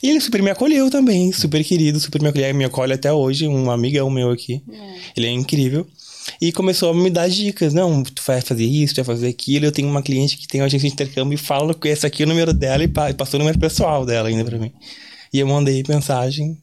E 0.00 0.10
ele 0.10 0.20
super 0.20 0.40
me 0.40 0.50
acolheu 0.50 0.88
também, 0.92 1.32
super 1.32 1.64
querido, 1.64 1.98
super 1.98 2.22
me 2.22 2.28
acolheu, 2.28 2.54
me 2.54 2.64
acolhe 2.64 2.92
até 2.92 3.12
hoje, 3.12 3.48
um 3.48 3.68
amigão 3.68 4.08
meu 4.08 4.30
aqui. 4.30 4.62
Ele 5.16 5.26
é 5.26 5.30
incrível. 5.32 5.84
E 6.40 6.52
começou 6.52 6.90
a 6.90 6.94
me 6.94 7.10
dar 7.10 7.28
dicas. 7.28 7.72
Não, 7.74 8.02
tu 8.02 8.22
vai 8.26 8.40
fazer 8.40 8.64
isso, 8.64 8.94
tu 8.94 9.04
vai 9.04 9.04
fazer 9.16 9.28
aquilo. 9.28 9.66
Eu 9.66 9.72
tenho 9.72 9.88
uma 9.88 10.02
cliente 10.02 10.36
que 10.36 10.46
tem 10.46 10.60
uma 10.60 10.66
agência 10.66 10.88
de 10.88 10.94
intercâmbio 10.94 11.34
e 11.34 11.38
fala 11.38 11.74
que 11.74 11.88
esse 11.88 12.06
aqui 12.06 12.22
é 12.22 12.26
o 12.26 12.28
número 12.28 12.52
dela 12.52 12.82
e 12.84 12.88
pa- 12.88 13.12
passou 13.14 13.38
o 13.38 13.42
número 13.42 13.58
pessoal 13.58 14.04
dela 14.06 14.28
ainda 14.28 14.44
pra 14.44 14.58
mim. 14.58 14.72
E 15.32 15.38
eu 15.40 15.46
mandei 15.46 15.82
mensagem 15.88 16.56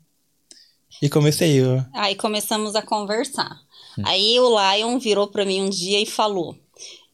e 1.02 1.10
comecei. 1.10 1.60
Eu, 1.62 1.84
Aí 1.94 2.16
começamos 2.16 2.76
a 2.76 2.82
conversar. 2.82 3.58
Aí 4.04 4.40
o 4.40 4.50
Lion 4.50 4.98
virou 5.00 5.28
pra 5.28 5.46
mim 5.46 5.62
um 5.62 5.70
dia 5.70 6.02
e 6.02 6.06
falou: 6.06 6.56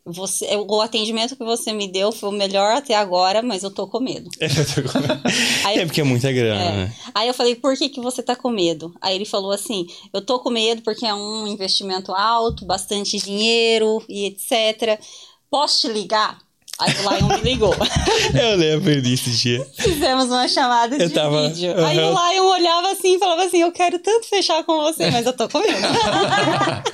você, 0.06 0.48
o 0.56 0.82
atendimento 0.82 1.36
que 1.36 1.44
você 1.44 1.72
me 1.74 1.88
deu 1.92 2.12
foi 2.12 2.30
o 2.30 2.32
melhor 2.32 2.76
até 2.78 2.96
agora, 2.96 3.42
mas 3.42 3.64
eu 3.64 3.72
tô 3.72 3.88
com 3.88 4.00
medo. 4.00 4.30
Aí- 5.66 5.80
é 5.80 5.86
porque 5.86 6.02
é 6.02 6.04
muita 6.04 6.32
grana, 6.32 6.62
É. 6.62 6.72
né? 6.86 6.96
Aí 7.14 7.28
eu 7.28 7.34
falei, 7.34 7.56
por 7.56 7.76
que, 7.78 7.90
que 7.90 8.02
você 8.02 8.22
tá 8.24 8.36
com 8.36 8.50
medo? 8.50 8.94
Aí 9.02 9.16
ele 9.16 9.26
falou 9.26 9.52
assim: 9.52 9.86
eu 10.14 10.22
tô 10.22 10.40
com 10.40 10.50
medo 10.50 10.82
porque 10.82 11.06
é 11.06 11.14
um 11.14 11.48
investimento 11.48 12.12
alto, 12.14 12.66
bastante 12.66 13.18
dinheiro 13.18 14.04
e 14.10 14.26
etc. 14.26 15.00
Posso 15.50 15.82
te 15.82 15.94
ligar? 15.94 16.40
Aí 16.82 16.94
o 17.06 17.10
Lion 17.16 17.28
me 17.38 17.42
ligou. 17.44 17.76
Eu 18.34 18.56
lembro 18.58 19.02
desse 19.02 19.30
dia. 19.32 19.66
Fizemos 19.78 20.26
uma 20.26 20.48
chamada 20.48 20.98
de 20.98 21.04
Eu 21.04 21.10
tava- 21.12 21.48
vídeo. 21.50 21.74
Aí 21.86 21.98
o. 22.00 22.10
Lion 22.12 22.46
olhava 22.50 22.92
assim 22.92 23.16
e 23.16 23.20
falava 23.20 23.44
assim: 23.44 23.62
eu 23.62 23.72
quero 23.72 24.00
tanto 24.00 24.28
fechar 24.28 24.64
com 24.64 24.82
você, 24.82 25.10
mas 25.12 25.26
eu 25.26 25.34
tô 25.34 25.48
com 25.48 25.60
medo. 25.60 25.72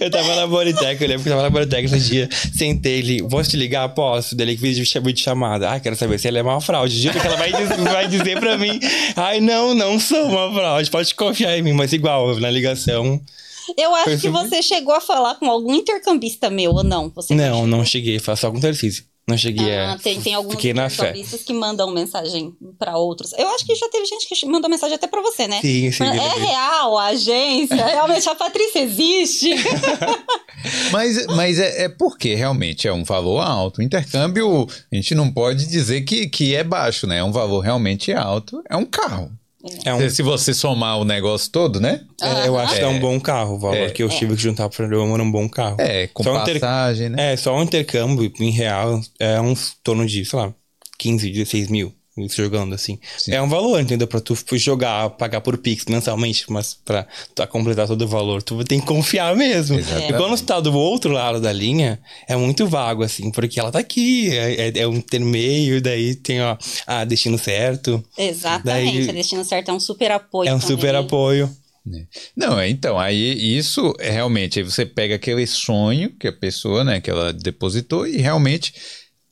Eu 0.00 0.10
tava 0.10 0.34
na 0.34 0.46
Bodytech, 0.46 1.02
eu 1.02 1.08
lembro 1.08 1.22
que 1.24 1.28
eu 1.28 1.32
tava 1.32 1.42
na 1.42 1.50
Bodytech 1.50 1.84
esse 1.84 2.00
dia, 2.08 2.28
sentei 2.56 2.98
ele, 3.00 3.22
posso 3.28 3.50
te 3.50 3.56
ligar? 3.56 3.86
Posso. 3.90 4.34
Daí 4.34 4.48
ele 4.50 4.56
fez 4.56 4.76
de 4.76 5.16
chamada. 5.20 5.68
Ai, 5.68 5.80
quero 5.80 5.94
saber 5.96 6.18
se 6.18 6.26
ela 6.28 6.38
é 6.38 6.42
uma 6.42 6.60
fraude. 6.60 6.98
Juro 6.98 7.20
que 7.20 7.26
ela 7.26 7.36
vai 7.36 7.52
dizer, 7.52 7.76
vai 7.82 8.08
dizer 8.08 8.40
pra 8.40 8.56
mim, 8.56 8.78
ai, 9.16 9.40
não, 9.40 9.74
não 9.74 10.00
sou 10.00 10.24
uma 10.26 10.52
fraude, 10.54 10.90
pode 10.90 11.14
confiar 11.14 11.58
em 11.58 11.62
mim, 11.62 11.72
mas 11.72 11.92
igual, 11.92 12.38
na 12.40 12.50
ligação. 12.50 13.20
Eu 13.76 13.94
acho 13.94 14.18
que 14.18 14.28
você 14.30 14.62
chegou 14.62 14.94
a 14.94 15.00
falar 15.00 15.34
com 15.34 15.50
algum 15.50 15.74
intercambista 15.74 16.48
meu 16.48 16.72
ou 16.72 16.82
não? 16.84 17.10
Você 17.14 17.34
Não, 17.34 17.66
não 17.66 17.84
cheguei, 17.84 18.18
faço 18.18 18.42
só 18.42 18.50
com 18.50 18.58
Tarcísio. 18.60 19.04
Não 19.28 19.36
cheguei 19.36 19.76
Ah, 19.76 19.92
a... 19.92 19.98
tem, 19.98 20.18
tem 20.20 20.32
alguns 20.34 20.54
Fiquei 20.54 20.72
na 20.72 20.88
fé. 20.88 21.12
que 21.12 21.52
mandam 21.52 21.92
mensagem 21.92 22.56
pra 22.78 22.96
outros. 22.96 23.34
Eu 23.34 23.46
acho 23.50 23.66
que 23.66 23.74
já 23.74 23.86
teve 23.90 24.06
gente 24.06 24.26
que 24.26 24.46
mandou 24.46 24.70
mensagem 24.70 24.94
até 24.94 25.06
pra 25.06 25.20
você, 25.20 25.46
né? 25.46 25.60
Sim, 25.60 25.92
sim. 25.92 26.04
É 26.04 26.38
real 26.38 26.96
a 26.96 27.06
agência? 27.08 27.76
Realmente 27.86 28.26
a 28.26 28.34
Patrícia 28.34 28.80
existe? 28.80 29.50
Mas, 30.90 31.26
mas 31.28 31.58
é, 31.60 31.84
é 31.84 31.88
porque 31.88 32.34
realmente 32.34 32.88
é 32.88 32.92
um 32.92 33.04
valor 33.04 33.38
alto. 33.40 33.78
O 33.78 33.82
intercâmbio, 33.82 34.66
a 34.90 34.94
gente 34.96 35.14
não 35.14 35.30
pode 35.30 35.66
dizer 35.66 36.00
que, 36.00 36.26
que 36.28 36.54
é 36.54 36.64
baixo, 36.64 37.06
né? 37.06 37.18
É 37.18 37.24
um 37.24 37.30
valor 37.30 37.60
realmente 37.60 38.12
alto. 38.12 38.60
É 38.68 38.76
um 38.76 38.84
carro. 38.84 39.30
É 39.84 39.92
um, 39.92 40.08
Se 40.08 40.22
você 40.22 40.54
somar 40.54 40.98
o 40.98 41.04
negócio 41.04 41.50
todo, 41.50 41.80
né? 41.80 42.02
é, 42.20 42.46
eu 42.46 42.56
acho 42.56 42.76
que 42.76 42.80
é 42.80 42.86
um 42.86 43.00
bom 43.00 43.18
carro, 43.18 43.54
o 43.56 43.58
valor 43.58 43.76
É. 43.76 43.90
que 43.90 44.02
eu 44.02 44.08
tive 44.08 44.36
que 44.36 44.42
juntar 44.42 44.68
pra 44.68 44.84
eu 44.84 44.90
um 45.20 45.30
bom 45.30 45.48
carro. 45.48 45.76
É, 45.80 46.06
com 46.08 46.22
Só 46.22 46.32
um 46.38 46.42
inter- 46.42 46.60
passagem, 46.60 47.08
né? 47.08 47.32
É, 47.32 47.36
só 47.36 47.56
um 47.56 47.62
intercâmbio 47.62 48.32
em 48.38 48.50
real 48.50 49.00
é 49.18 49.40
uns 49.40 49.74
torno 49.82 50.06
de, 50.06 50.24
sei 50.24 50.38
lá, 50.38 50.54
15, 50.96 51.28
16 51.30 51.68
mil. 51.68 51.92
Jogando 52.28 52.74
assim. 52.74 52.98
Sim. 53.18 53.32
É 53.32 53.40
um 53.42 53.48
valor, 53.48 53.80
entendeu? 53.80 54.06
Pra 54.06 54.20
tu 54.20 54.36
jogar, 54.56 55.10
pagar 55.10 55.40
por 55.40 55.56
Pix 55.58 55.84
mensalmente, 55.88 56.44
mas 56.48 56.74
pra 56.84 57.06
tu 57.34 57.46
completar 57.48 57.86
todo 57.86 58.02
o 58.02 58.08
valor, 58.08 58.42
tu 58.42 58.62
tem 58.64 58.80
que 58.80 58.86
confiar 58.86 59.36
mesmo. 59.36 59.78
Exatamente. 59.78 60.12
E 60.12 60.16
quando 60.16 60.36
tu 60.36 60.44
tá 60.44 60.60
do 60.60 60.72
outro 60.72 61.12
lado 61.12 61.40
da 61.40 61.52
linha, 61.52 62.00
é 62.26 62.36
muito 62.36 62.66
vago, 62.66 63.02
assim, 63.02 63.30
porque 63.30 63.58
ela 63.60 63.70
tá 63.70 63.78
aqui, 63.78 64.30
é, 64.36 64.68
é, 64.68 64.78
é 64.80 64.86
um 64.88 64.94
intermeio, 64.94 65.80
daí 65.80 66.14
tem, 66.14 66.40
ó, 66.42 66.56
ah, 66.86 67.04
destino 67.04 67.38
certo, 67.38 68.02
Exatamente. 68.16 68.98
Daí- 68.98 69.08
A 69.10 69.12
Destino 69.12 69.44
Certo 69.44 69.70
é 69.70 69.74
um 69.74 69.80
super 69.80 70.10
apoio 70.10 70.48
é 70.48 70.54
um 70.54 70.58
também. 70.58 70.76
super 70.76 70.94
apoio. 70.94 71.50
Não, 72.36 72.58
é, 72.60 72.68
então, 72.68 72.98
aí 72.98 73.56
isso 73.56 73.94
é 73.98 74.10
realmente, 74.10 74.58
aí 74.58 74.64
você 74.64 74.84
pega 74.84 75.14
aquele 75.14 75.46
sonho 75.46 76.10
que 76.18 76.28
a 76.28 76.32
pessoa, 76.32 76.84
né, 76.84 77.00
que 77.00 77.08
ela 77.10 77.32
depositou 77.32 78.06
e 78.06 78.18
realmente 78.18 78.74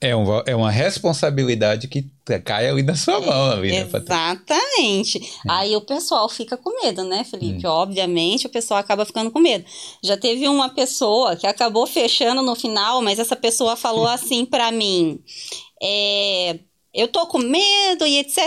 é, 0.01 0.15
um, 0.15 0.43
é 0.47 0.55
uma 0.55 0.71
responsabilidade 0.71 1.89
que 1.89 2.11
cai 2.45 2.69
ali 2.69 2.83
na 2.83 2.95
sua 2.95 3.21
mão, 3.21 3.53
ali, 3.53 3.73
né, 3.73 3.85
Patrícia? 3.85 4.15
Exatamente. 4.15 5.33
Aí 5.49 5.75
o 5.75 5.81
pessoal 5.81 6.29
fica 6.29 6.57
com 6.57 6.83
medo, 6.83 7.03
né, 7.05 7.25
Felipe? 7.25 7.67
Obviamente 7.67 8.47
o 8.47 8.51
pessoal 8.51 8.79
acaba 8.79 9.07
ficando 9.07 9.31
com 9.31 9.39
medo. 9.39 9.65
Já 10.03 10.17
teve 10.17 10.47
uma 10.49 10.69
pessoa 10.69 11.35
que 11.35 11.47
acabou 11.47 11.87
fechando 11.87 12.43
no 12.43 12.55
final, 12.55 13.01
mas 13.01 13.19
essa 13.19 13.37
pessoa 13.37 13.75
falou 13.75 14.07
assim 14.07 14.45
pra 14.45 14.71
mim: 14.71 15.19
é, 15.83 16.59
eu 16.93 17.09
tô 17.09 17.27
com 17.27 17.39
medo 17.39 18.07
e 18.07 18.19
etc. 18.19 18.39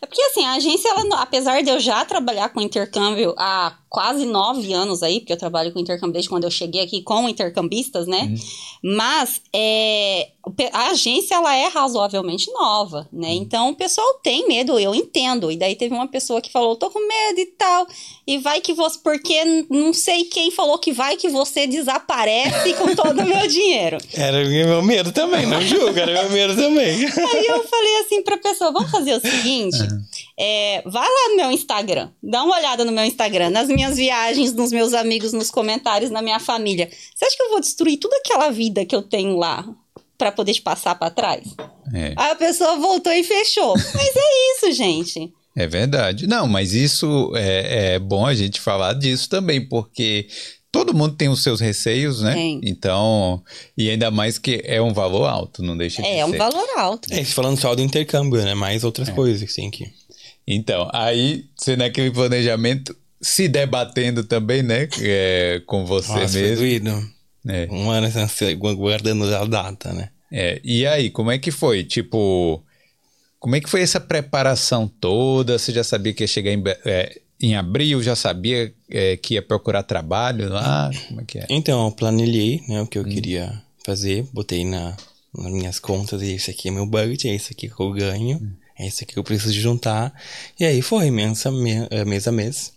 É 0.00 0.06
porque 0.06 0.22
assim, 0.22 0.44
a 0.44 0.52
agência, 0.52 0.88
ela, 0.88 1.22
apesar 1.22 1.62
de 1.62 1.70
eu 1.70 1.80
já 1.80 2.04
trabalhar 2.04 2.50
com 2.50 2.60
intercâmbio 2.60 3.34
há 3.38 3.76
quase 3.94 4.26
nove 4.26 4.72
anos 4.72 5.04
aí, 5.04 5.20
porque 5.20 5.32
eu 5.32 5.36
trabalho 5.36 5.72
com 5.72 5.78
intercâmbio 5.78 6.14
desde 6.14 6.28
quando 6.28 6.42
eu 6.42 6.50
cheguei 6.50 6.82
aqui 6.82 7.00
com 7.00 7.28
intercambistas, 7.28 8.08
né? 8.08 8.34
Mas 8.82 9.40
é, 9.54 10.30
a 10.72 10.88
agência 10.88 11.36
ela 11.36 11.54
é 11.54 11.68
razoavelmente 11.68 12.50
nova, 12.50 13.08
né? 13.12 13.32
Então 13.32 13.70
o 13.70 13.76
pessoal 13.76 14.14
tem 14.14 14.48
medo, 14.48 14.80
eu 14.80 14.96
entendo. 14.96 15.48
E 15.48 15.56
daí 15.56 15.76
teve 15.76 15.94
uma 15.94 16.08
pessoa 16.08 16.40
que 16.40 16.50
falou, 16.50 16.74
tô 16.74 16.90
com 16.90 16.98
medo 16.98 17.38
e 17.38 17.46
tal. 17.46 17.86
E 18.26 18.38
vai 18.38 18.60
que 18.60 18.72
você. 18.72 18.98
Porque 18.98 19.66
não 19.70 19.92
sei 19.92 20.24
quem 20.24 20.50
falou 20.50 20.76
que 20.76 20.92
vai 20.92 21.16
que 21.16 21.28
você 21.28 21.64
desaparece 21.64 22.74
com 22.74 22.96
todo 22.96 23.20
o 23.20 23.24
meu 23.24 23.46
dinheiro. 23.46 23.98
Era 24.12 24.44
meu 24.44 24.82
medo 24.82 25.12
também, 25.12 25.46
não 25.46 25.62
julga, 25.62 26.02
era 26.02 26.22
meu 26.22 26.32
medo 26.32 26.56
também. 26.56 27.04
Aí 27.04 27.46
eu 27.46 27.62
falei 27.68 27.96
assim 28.00 28.22
pra 28.22 28.36
pessoa: 28.38 28.72
vamos 28.72 28.90
fazer 28.90 29.14
o 29.14 29.20
seguinte: 29.20 29.78
é, 30.38 30.82
vai 30.84 31.06
lá 31.08 31.28
no 31.30 31.36
meu 31.36 31.50
Instagram, 31.50 32.10
dá 32.22 32.42
uma 32.42 32.56
olhada 32.56 32.84
no 32.84 32.92
meu 32.92 33.04
Instagram, 33.04 33.50
nas 33.50 33.68
minhas 33.68 33.96
viagens, 33.96 34.52
nos 34.52 34.72
meus 34.72 34.92
amigos, 34.92 35.32
nos 35.32 35.50
comentários, 35.50 36.10
na 36.10 36.20
minha 36.22 36.40
família. 36.40 36.88
Você 37.14 37.24
acha 37.24 37.36
que 37.36 37.42
eu 37.42 37.50
vou 37.50 37.60
destruir 37.60 37.98
toda 37.98 38.16
aquela 38.16 38.50
vida 38.50 38.84
que 38.84 38.94
eu 38.96 39.02
tenho 39.02 39.36
lá 39.36 39.64
pra 40.18 40.32
poder 40.32 40.54
te 40.54 40.62
passar 40.62 40.94
pra 40.96 41.10
trás? 41.10 41.44
É. 41.94 42.14
Aí 42.16 42.30
a 42.32 42.34
pessoa 42.36 42.76
voltou 42.76 43.12
e 43.12 43.22
fechou. 43.22 43.74
Mas 43.76 44.12
é 44.16 44.52
isso, 44.56 44.72
gente. 44.72 45.32
É 45.56 45.66
verdade. 45.68 46.26
Não, 46.26 46.48
mas 46.48 46.72
isso 46.72 47.32
é, 47.36 47.94
é 47.94 47.98
bom 48.00 48.26
a 48.26 48.34
gente 48.34 48.60
falar 48.60 48.94
disso 48.94 49.28
também, 49.28 49.60
porque 49.68 50.26
todo 50.72 50.92
mundo 50.92 51.14
tem 51.14 51.28
os 51.28 51.44
seus 51.44 51.60
receios, 51.60 52.20
né? 52.22 52.34
Tem. 52.34 52.60
Então, 52.64 53.40
e 53.78 53.88
ainda 53.88 54.10
mais 54.10 54.36
que 54.36 54.60
é 54.64 54.82
um 54.82 54.92
valor 54.92 55.26
alto, 55.26 55.62
não 55.62 55.76
deixa 55.76 56.02
de 56.02 56.08
É, 56.08 56.18
é 56.18 56.26
um 56.26 56.30
ser. 56.32 56.38
valor 56.38 56.66
alto. 56.76 57.06
É, 57.12 57.20
isso 57.20 57.34
falando 57.34 57.56
só 57.60 57.72
do 57.76 57.82
intercâmbio, 57.82 58.42
né? 58.42 58.52
Mais 58.54 58.82
É. 58.82 58.86
outras 58.86 59.08
coisas 59.10 59.48
que 59.48 59.54
tem 59.54 59.70
que. 59.70 59.84
Então, 60.46 60.88
aí 60.92 61.46
você 61.56 61.76
naquele 61.76 62.10
planejamento 62.10 62.94
se 63.20 63.48
debatendo 63.48 64.22
também, 64.24 64.62
né? 64.62 64.88
É, 65.00 65.62
com 65.66 65.86
você 65.86 66.12
Nossa, 66.12 66.28
foi 66.28 66.42
mesmo. 66.42 66.56
doído. 66.56 67.10
É. 67.46 67.68
Um 67.70 67.90
ano 67.90 68.08
guardando 68.76 69.24
a 69.34 69.44
data, 69.44 69.92
né? 69.92 70.10
É, 70.30 70.60
e 70.64 70.86
aí, 70.86 71.10
como 71.10 71.30
é 71.30 71.38
que 71.38 71.50
foi? 71.50 71.84
Tipo, 71.84 72.62
como 73.38 73.56
é 73.56 73.60
que 73.60 73.68
foi 73.68 73.82
essa 73.82 74.00
preparação 74.00 74.88
toda? 74.88 75.58
Você 75.58 75.72
já 75.72 75.84
sabia 75.84 76.12
que 76.12 76.22
ia 76.24 76.26
chegar 76.26 76.50
em, 76.52 76.62
é, 76.84 77.20
em 77.40 77.54
abril? 77.54 78.02
Já 78.02 78.16
sabia 78.16 78.74
é, 78.90 79.16
que 79.16 79.34
ia 79.34 79.42
procurar 79.42 79.82
trabalho 79.82 80.48
lá? 80.48 80.90
Como 81.08 81.20
é 81.20 81.24
que 81.24 81.38
é? 81.38 81.46
Então, 81.48 81.86
eu 81.86 81.92
planilhei 81.92 82.62
né, 82.68 82.80
o 82.82 82.86
que 82.86 82.98
Hum. 82.98 83.02
eu 83.02 83.08
queria 83.08 83.62
fazer, 83.84 84.26
botei 84.32 84.64
na, 84.64 84.96
nas 85.36 85.52
minhas 85.52 85.78
contas, 85.78 86.20
esse 86.22 86.50
aqui 86.50 86.68
é 86.68 86.70
meu 86.70 86.86
budget, 86.86 87.28
é 87.28 87.34
esse 87.34 87.52
aqui 87.52 87.68
que 87.68 87.80
eu 87.80 87.92
ganho, 87.92 88.38
Hum. 88.38 88.52
É 88.78 88.86
esse 88.86 89.04
aqui 89.04 89.12
que 89.14 89.18
eu 89.18 89.24
preciso 89.24 89.52
juntar. 89.52 90.12
E 90.58 90.64
aí 90.64 90.82
foi, 90.82 91.10
mês 91.10 91.44
a, 91.46 91.50
me- 91.50 91.86
eh, 91.90 92.04
mês, 92.04 92.26
a 92.28 92.32
mês. 92.32 92.72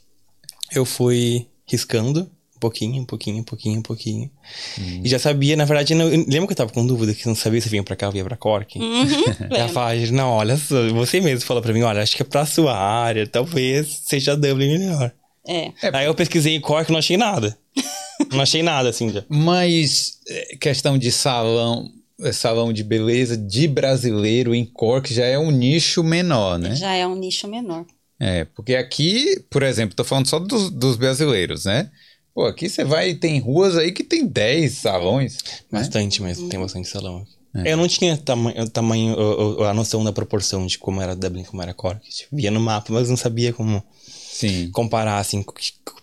Eu 0.71 0.85
fui 0.85 1.47
riscando 1.65 2.29
um 2.55 2.59
pouquinho, 2.59 3.01
um 3.01 3.05
pouquinho, 3.05 3.37
um 3.37 3.43
pouquinho, 3.43 3.79
um 3.79 3.83
pouquinho. 3.83 4.31
Hum. 4.79 5.01
E 5.03 5.07
já 5.09 5.19
sabia, 5.19 5.55
na 5.55 5.63
verdade, 5.65 5.93
não, 5.93 6.07
lembra 6.07 6.47
que 6.47 6.53
eu 6.53 6.55
tava 6.55 6.71
com 6.71 6.85
dúvida 6.85 7.13
que 7.13 7.27
não 7.27 7.35
sabia 7.35 7.61
se 7.61 7.69
vinha 7.69 7.83
pra 7.83 7.95
cá 7.95 8.07
ou 8.07 8.11
vinha 8.11 8.23
pra 8.25 8.35
Cork? 8.35 8.79
Uhum, 8.79 9.05
Ela 9.51 9.69
fala, 9.69 9.95
não, 10.11 10.29
olha 10.31 10.57
só, 10.57 10.87
você 10.89 11.21
mesmo 11.21 11.45
falou 11.45 11.61
pra 11.61 11.71
mim, 11.71 11.83
olha, 11.83 12.01
acho 12.01 12.15
que 12.15 12.23
é 12.23 12.25
pra 12.25 12.45
sua 12.47 12.75
área, 12.75 13.27
talvez 13.27 14.01
seja 14.05 14.35
Dublin 14.35 14.77
melhor. 14.79 15.11
É. 15.47 15.71
Aí 15.93 16.05
eu 16.07 16.15
pesquisei 16.15 16.55
em 16.55 16.59
Cork 16.61 16.89
e 16.89 16.91
não 16.91 16.99
achei 16.99 17.15
nada. 17.15 17.57
não 18.31 18.41
achei 18.41 18.63
nada, 18.63 18.89
assim, 18.89 19.09
já. 19.09 19.23
Mas 19.29 20.17
é, 20.27 20.55
questão 20.59 20.97
de 20.97 21.11
salão, 21.11 21.89
é, 21.89 21.96
salão 22.33 22.73
de 22.73 22.83
beleza 22.83 23.37
de 23.37 23.67
brasileiro 23.67 24.53
em 24.55 24.65
Cork 24.65 25.13
já 25.13 25.25
é 25.25 25.37
um 25.37 25.51
nicho 25.51 26.03
menor, 26.03 26.57
né? 26.57 26.75
Já 26.75 26.93
é 26.93 27.05
um 27.05 27.15
nicho 27.15 27.47
menor. 27.47 27.85
É, 28.19 28.45
porque 28.45 28.75
aqui, 28.75 29.39
por 29.49 29.61
exemplo, 29.63 29.95
tô 29.95 30.03
falando 30.03 30.27
só 30.27 30.39
dos, 30.39 30.69
dos 30.71 30.95
brasileiros, 30.95 31.65
né? 31.65 31.91
Pô, 32.33 32.45
aqui 32.45 32.69
você 32.69 32.83
vai, 32.83 33.13
tem 33.15 33.39
ruas 33.39 33.75
aí 33.77 33.91
que 33.91 34.03
tem 34.03 34.25
10 34.25 34.73
salões. 34.73 35.37
né? 35.71 35.79
Bastante 35.79 36.21
mesmo, 36.21 36.49
tem 36.49 36.59
bastante 36.59 36.87
salão 36.87 37.17
aqui. 37.19 37.37
Eu 37.65 37.75
não 37.75 37.87
tinha 37.87 38.15
tamanho, 38.15 38.69
tamanho 38.69 39.15
o- 39.17 39.61
o- 39.61 39.63
a 39.63 39.73
noção 39.73 40.03
da 40.03 40.13
proporção 40.13 40.67
de 40.67 40.77
como 40.77 41.01
era 41.01 41.15
Dublin, 41.15 41.43
como 41.43 41.61
era 41.63 41.73
Cork. 41.73 42.07
Tipo, 42.07 42.35
via 42.35 42.51
no 42.51 42.59
mapa, 42.59 42.93
mas 42.93 43.09
não 43.09 43.17
sabia 43.17 43.51
como 43.51 43.83
Sim. 44.07 44.69
comparar, 44.71 45.17
assim, 45.17 45.41
com- 45.41 45.53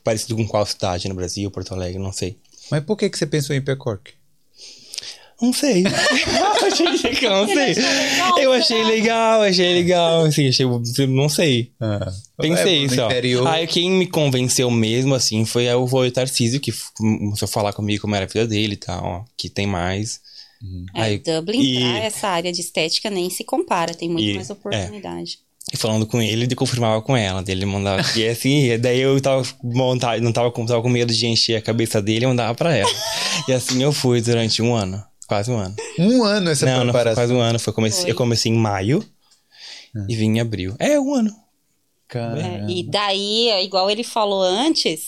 parecido 0.03 0.35
com 0.35 0.47
qual 0.49 0.67
cidade 0.67 1.09
no 1.09 1.15
Brasil, 1.15 1.49
Porto 1.53 1.73
Alegre, 1.73 2.03
não 2.03 2.13
sei. 2.13 2.39
Mas 2.71 2.83
por 2.83 2.97
que, 2.97 3.09
que 3.09 3.17
você 3.17 3.27
pensou 3.27 3.55
em 3.55 3.59
ir 3.59 3.63
pra 3.63 3.77
Cork? 3.77 4.13
Não 5.43 5.53
sei. 5.53 5.83
eu 5.87 6.67
achei 6.67 6.87
legal, 7.13 7.47
não 7.47 7.55
sei. 7.55 7.75
Eu 8.39 8.53
achei 8.53 8.85
legal, 8.85 9.43
achei 9.43 9.75
legal, 9.75 10.25
assim, 10.25 10.49
achei, 10.49 10.67
não 11.09 11.29
sei. 11.29 11.73
Pensei 12.41 12.75
É, 12.75 12.79
isso, 12.85 12.97
no 12.97 13.03
ó. 13.03 13.07
interior. 13.07 13.47
Aí 13.49 13.67
quem 13.67 13.91
me 13.91 14.07
convenceu 14.07 14.71
mesmo, 14.71 15.15
assim, 15.15 15.45
foi 15.45 15.69
o 15.75 15.85
o 15.85 16.11
Tarcísio, 16.11 16.61
que 16.61 16.73
começou 16.97 17.47
a 17.47 17.49
falar 17.49 17.73
comigo 17.73 18.03
como 18.03 18.15
era 18.15 18.25
a 18.25 18.29
vida 18.29 18.47
dele 18.47 18.75
e 18.75 18.79
tal, 18.79 19.25
que 19.37 19.49
tem 19.49 19.67
mais. 19.67 20.21
É, 20.95 21.03
Aí, 21.03 21.19
Dublin, 21.19 21.61
e- 21.61 21.81
pra 21.81 21.99
essa 21.99 22.29
área 22.29 22.51
de 22.53 22.61
estética, 22.61 23.11
nem 23.11 23.29
se 23.29 23.45
compara, 23.45 23.93
tem 23.93 24.09
muito 24.09 24.25
E- 24.27 24.35
mais 24.35 24.49
oportunidade. 24.51 25.39
E 25.73 25.77
falando 25.79 26.07
com 26.07 26.21
ele, 26.21 26.45
ele 26.45 26.55
confirmava 26.55 27.01
com 27.03 27.17
ela. 27.17 27.43
Ele 27.49 27.65
mandava. 27.65 28.03
E 28.19 28.29
assim, 28.29 28.65
e 28.71 28.77
daí 28.79 29.01
eu 29.01 29.19
tava 29.21 29.43
montado, 29.63 30.21
não 30.23 30.31
tava 30.33 30.51
com, 30.51 30.65
tava 30.67 30.83
com 30.83 30.89
medo 30.91 31.13
de 31.13 31.27
encher 31.27 31.57
a 31.57 31.63
cabeça 31.63 32.03
dele 32.03 32.25
e 32.25 32.29
mandava 32.29 32.55
pra 32.55 32.75
ela. 32.77 32.91
e 33.49 33.53
assim 33.53 33.83
eu 33.83 33.91
fui 33.93 34.21
durante 34.21 34.61
um 34.63 34.75
ano. 34.75 35.03
Quase 35.27 35.51
um 35.51 35.57
ano. 35.59 35.75
Um 35.99 36.23
ano 36.25 36.51
essa 36.51 36.67
não, 36.67 36.77
não 36.85 36.93
preparação. 36.93 37.15
quase 37.15 37.33
um 37.33 37.41
ano. 37.41 37.59
Foi 37.59 37.73
comecei, 37.73 38.03
Foi. 38.03 38.11
Eu 38.11 38.15
comecei 38.17 38.53
em 38.53 38.57
maio 38.57 39.05
e 40.09 40.15
vim 40.17 40.37
em 40.37 40.41
abril. 40.41 40.75
É, 40.79 40.99
um 41.01 41.15
ano. 41.15 41.35
Caramba. 42.09 42.41
É, 42.41 42.67
e 42.71 42.83
daí, 42.83 43.51
igual 43.65 43.91
ele 43.91 44.05
falou 44.05 44.43
antes, 44.43 45.07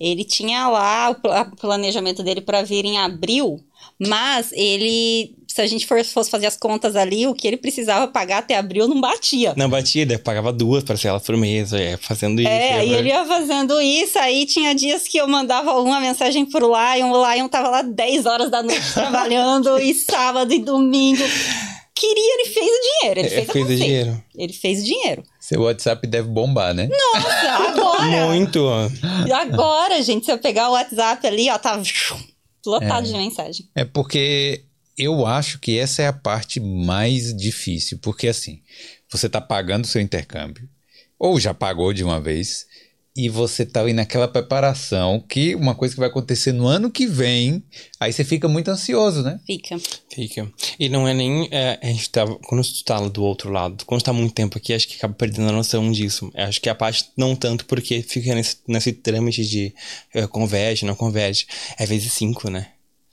ele 0.00 0.24
tinha 0.24 0.68
lá 0.68 1.10
o 1.10 1.14
pla- 1.16 1.44
planejamento 1.60 2.22
dele 2.22 2.40
para 2.40 2.62
vir 2.62 2.84
em 2.84 2.98
abril, 2.98 3.60
mas 3.98 4.52
ele, 4.52 5.34
se 5.56 5.62
a 5.62 5.66
gente 5.66 5.86
for- 5.86 6.04
fosse 6.04 6.30
fazer 6.30 6.44
as 6.46 6.56
contas 6.56 6.94
ali, 6.94 7.26
o 7.26 7.34
que 7.34 7.46
ele 7.48 7.56
precisava 7.56 8.06
pagar 8.06 8.38
até 8.38 8.56
abril 8.56 8.86
não 8.86 9.00
batia. 9.00 9.54
Na 9.56 9.66
batida, 9.66 10.12
eu 10.14 10.18
pagava 10.18 10.52
duas 10.52 10.84
parcelas 10.84 11.22
por 11.22 11.34
mês, 11.36 11.72
é, 11.72 11.96
fazendo 11.96 12.40
isso. 12.42 12.48
É, 12.50 12.74
aí 12.74 12.92
eu- 12.92 12.98
ele 12.98 13.08
ia 13.08 13.24
fazendo 13.24 13.80
isso, 13.80 14.18
aí 14.18 14.44
tinha 14.44 14.74
dias 14.74 15.08
que 15.08 15.16
eu 15.16 15.26
mandava 15.26 15.72
uma 15.80 15.98
mensagem 15.98 16.44
pro 16.44 16.66
Lion, 16.68 17.10
o 17.10 17.32
Lion 17.32 17.48
tava 17.48 17.70
lá 17.70 17.80
10 17.82 18.26
horas 18.26 18.50
da 18.50 18.62
noite 18.62 18.84
trabalhando, 18.92 19.78
e 19.80 19.94
sábado 19.94 20.52
e 20.52 20.58
domingo. 20.58 21.22
Queria, 21.94 22.34
ele 22.34 22.50
fez 22.50 22.66
o 22.66 22.80
dinheiro, 22.82 23.20
ele 23.20 23.28
É, 23.28 23.30
fez 23.30 23.50
fez 23.50 23.64
o 23.70 23.74
dinheiro. 23.76 24.22
Ele 24.36 24.52
fez 24.52 24.80
o 24.80 24.84
dinheiro. 24.84 25.22
Seu 25.40 25.62
WhatsApp 25.62 26.06
deve 26.06 26.28
bombar, 26.28 26.74
né? 26.74 26.86
Nossa, 27.14 27.48
agora! 27.72 28.26
Muito. 28.26 28.62
E 29.26 29.32
Agora, 29.32 30.02
gente, 30.02 30.26
se 30.26 30.30
eu 30.32 30.36
pegar 30.36 30.68
o 30.68 30.72
WhatsApp 30.72 31.26
ali, 31.26 31.48
ó, 31.48 31.56
tá 31.56 31.80
lotado 32.66 33.06
É. 33.06 33.10
de 33.10 33.16
mensagem. 33.16 33.66
É 33.74 33.84
porque 33.86 34.65
eu 34.98 35.26
acho 35.26 35.58
que 35.58 35.78
essa 35.78 36.02
é 36.02 36.06
a 36.06 36.12
parte 36.12 36.60
mais 36.60 37.34
difícil, 37.36 37.98
porque 37.98 38.28
assim, 38.28 38.62
você 39.10 39.28
tá 39.28 39.40
pagando 39.40 39.86
seu 39.86 40.00
intercâmbio, 40.00 40.68
ou 41.18 41.38
já 41.38 41.52
pagou 41.52 41.92
de 41.92 42.04
uma 42.04 42.20
vez, 42.20 42.66
e 43.16 43.30
você 43.30 43.64
tá 43.64 43.80
aí 43.80 43.94
naquela 43.94 44.28
preparação 44.28 45.24
que 45.26 45.54
uma 45.54 45.74
coisa 45.74 45.94
que 45.94 46.00
vai 46.00 46.08
acontecer 46.10 46.52
no 46.52 46.66
ano 46.66 46.90
que 46.90 47.06
vem, 47.06 47.62
aí 47.98 48.12
você 48.12 48.22
fica 48.22 48.46
muito 48.46 48.68
ansioso, 48.70 49.22
né? 49.22 49.40
Fica. 49.46 49.78
Fica. 50.12 50.52
E 50.78 50.90
não 50.90 51.08
é 51.08 51.14
nem. 51.14 51.48
é, 51.50 51.78
a 51.82 51.86
gente 51.86 52.10
tava. 52.10 52.36
Quando 52.46 52.62
tu 52.62 52.84
tá 52.84 53.00
lá 53.00 53.08
do 53.08 53.24
outro 53.24 53.50
lado, 53.50 53.86
quando 53.86 54.02
tá 54.02 54.12
muito 54.12 54.34
tempo 54.34 54.58
aqui, 54.58 54.74
acho 54.74 54.86
que 54.86 54.96
acaba 54.96 55.14
perdendo 55.14 55.48
a 55.48 55.52
noção 55.52 55.90
disso. 55.90 56.30
Acho 56.34 56.60
que 56.60 56.68
a 56.68 56.74
parte 56.74 57.06
não 57.16 57.34
tanto 57.34 57.64
porque 57.64 58.02
fica 58.02 58.34
nesse, 58.34 58.58
nesse 58.68 58.92
trâmite 58.92 59.46
de 59.46 59.74
é, 60.12 60.26
converge, 60.26 60.84
não 60.84 60.94
converge. 60.94 61.46
É 61.78 61.86
vezes 61.86 62.12
cinco, 62.12 62.50
né? 62.50 62.72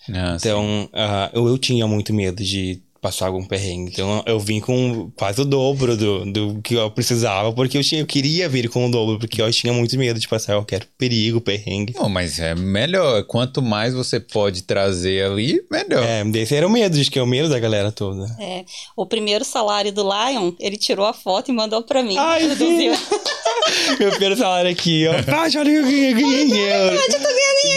Ah, 0.09 0.35
Então, 0.37 0.89
ah, 0.93 1.29
eu, 1.33 1.47
eu 1.47 1.57
tinha 1.57 1.87
muito 1.87 2.13
medo 2.13 2.43
de 2.43 2.81
passar 3.03 3.27
algum 3.27 3.43
perrengue. 3.43 3.91
Então, 3.91 4.23
eu 4.25 4.39
vim 4.39 4.61
com 4.61 5.11
quase 5.17 5.41
o 5.41 5.45
dobro 5.45 5.97
do, 5.97 6.25
do 6.31 6.61
que 6.61 6.75
eu 6.75 6.89
precisava, 6.89 7.51
porque 7.51 7.77
eu, 7.77 7.83
tinha, 7.83 7.99
eu 7.99 8.07
queria 8.07 8.47
vir 8.47 8.69
com 8.69 8.87
o 8.87 8.89
dobro, 8.89 9.19
porque 9.19 9.41
eu 9.41 9.51
tinha 9.51 9.73
muito 9.73 9.97
medo 9.97 10.17
de 10.17 10.27
passar 10.27 10.53
qualquer 10.53 10.87
perigo, 10.97 11.41
perrengue. 11.41 11.93
Não, 11.93 12.07
mas 12.07 12.39
é 12.39 12.55
melhor. 12.55 13.25
Quanto 13.25 13.61
mais 13.61 13.93
você 13.93 14.21
pode 14.21 14.63
trazer 14.63 15.25
ali, 15.25 15.61
melhor. 15.69 16.01
É, 16.01 16.23
desse 16.23 16.55
era 16.55 16.65
o 16.65 16.69
medo, 16.69 16.97
acho 16.97 17.11
que 17.11 17.19
é 17.19 17.21
o 17.21 17.27
medo 17.27 17.49
da 17.49 17.59
galera 17.59 17.91
toda. 17.91 18.25
É, 18.39 18.63
o 18.95 19.05
primeiro 19.05 19.43
salário 19.43 19.91
do 19.91 20.03
Lion, 20.03 20.53
ele 20.57 20.77
tirou 20.77 21.05
a 21.05 21.13
foto 21.13 21.51
e 21.51 21.53
mandou 21.53 21.83
pra 21.83 22.01
mim. 22.01 22.15
Ai. 22.17 22.43
Meu 23.99 24.09
primeiro 24.11 24.37
salário 24.37 24.71
aqui, 24.71 25.05
ó. 25.07 25.23
Paty, 25.23 25.57
olha 25.57 25.69
que 25.69 25.75
eu 25.75 25.83
ganhei, 25.83 26.13
ganhei 26.13 26.43
em 26.45 26.57
euro. 26.57 26.99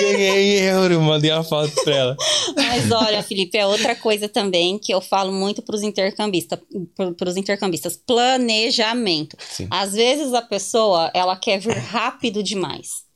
Ganhei 0.01 0.59
em 0.59 0.63
euro, 0.63 1.01
mandei 1.01 1.33
uma 1.33 1.43
foto 1.43 1.73
pra 1.83 1.95
ela. 1.95 2.17
Mas 2.57 2.91
olha, 2.93 3.23
Felipe, 3.23 3.59
é 3.59 3.67
outra 3.67 3.97
coisa 3.97 4.29
também 4.29 4.79
que 4.79 4.93
eu 4.93 5.01
falo 5.01 5.16
muito 5.25 5.63
pros 5.63 5.83
intercambistas, 5.83 6.59
pro, 6.95 7.15
pros 7.15 7.37
intercambistas, 7.37 7.97
planejamento. 7.97 9.37
Sim. 9.41 9.67
Às 9.71 9.93
vezes 9.93 10.33
a 10.35 10.43
pessoa, 10.43 11.11
ela 11.15 11.37
quer 11.37 11.59
vir 11.59 11.77
rápido 11.77 12.43
demais. 12.43 13.07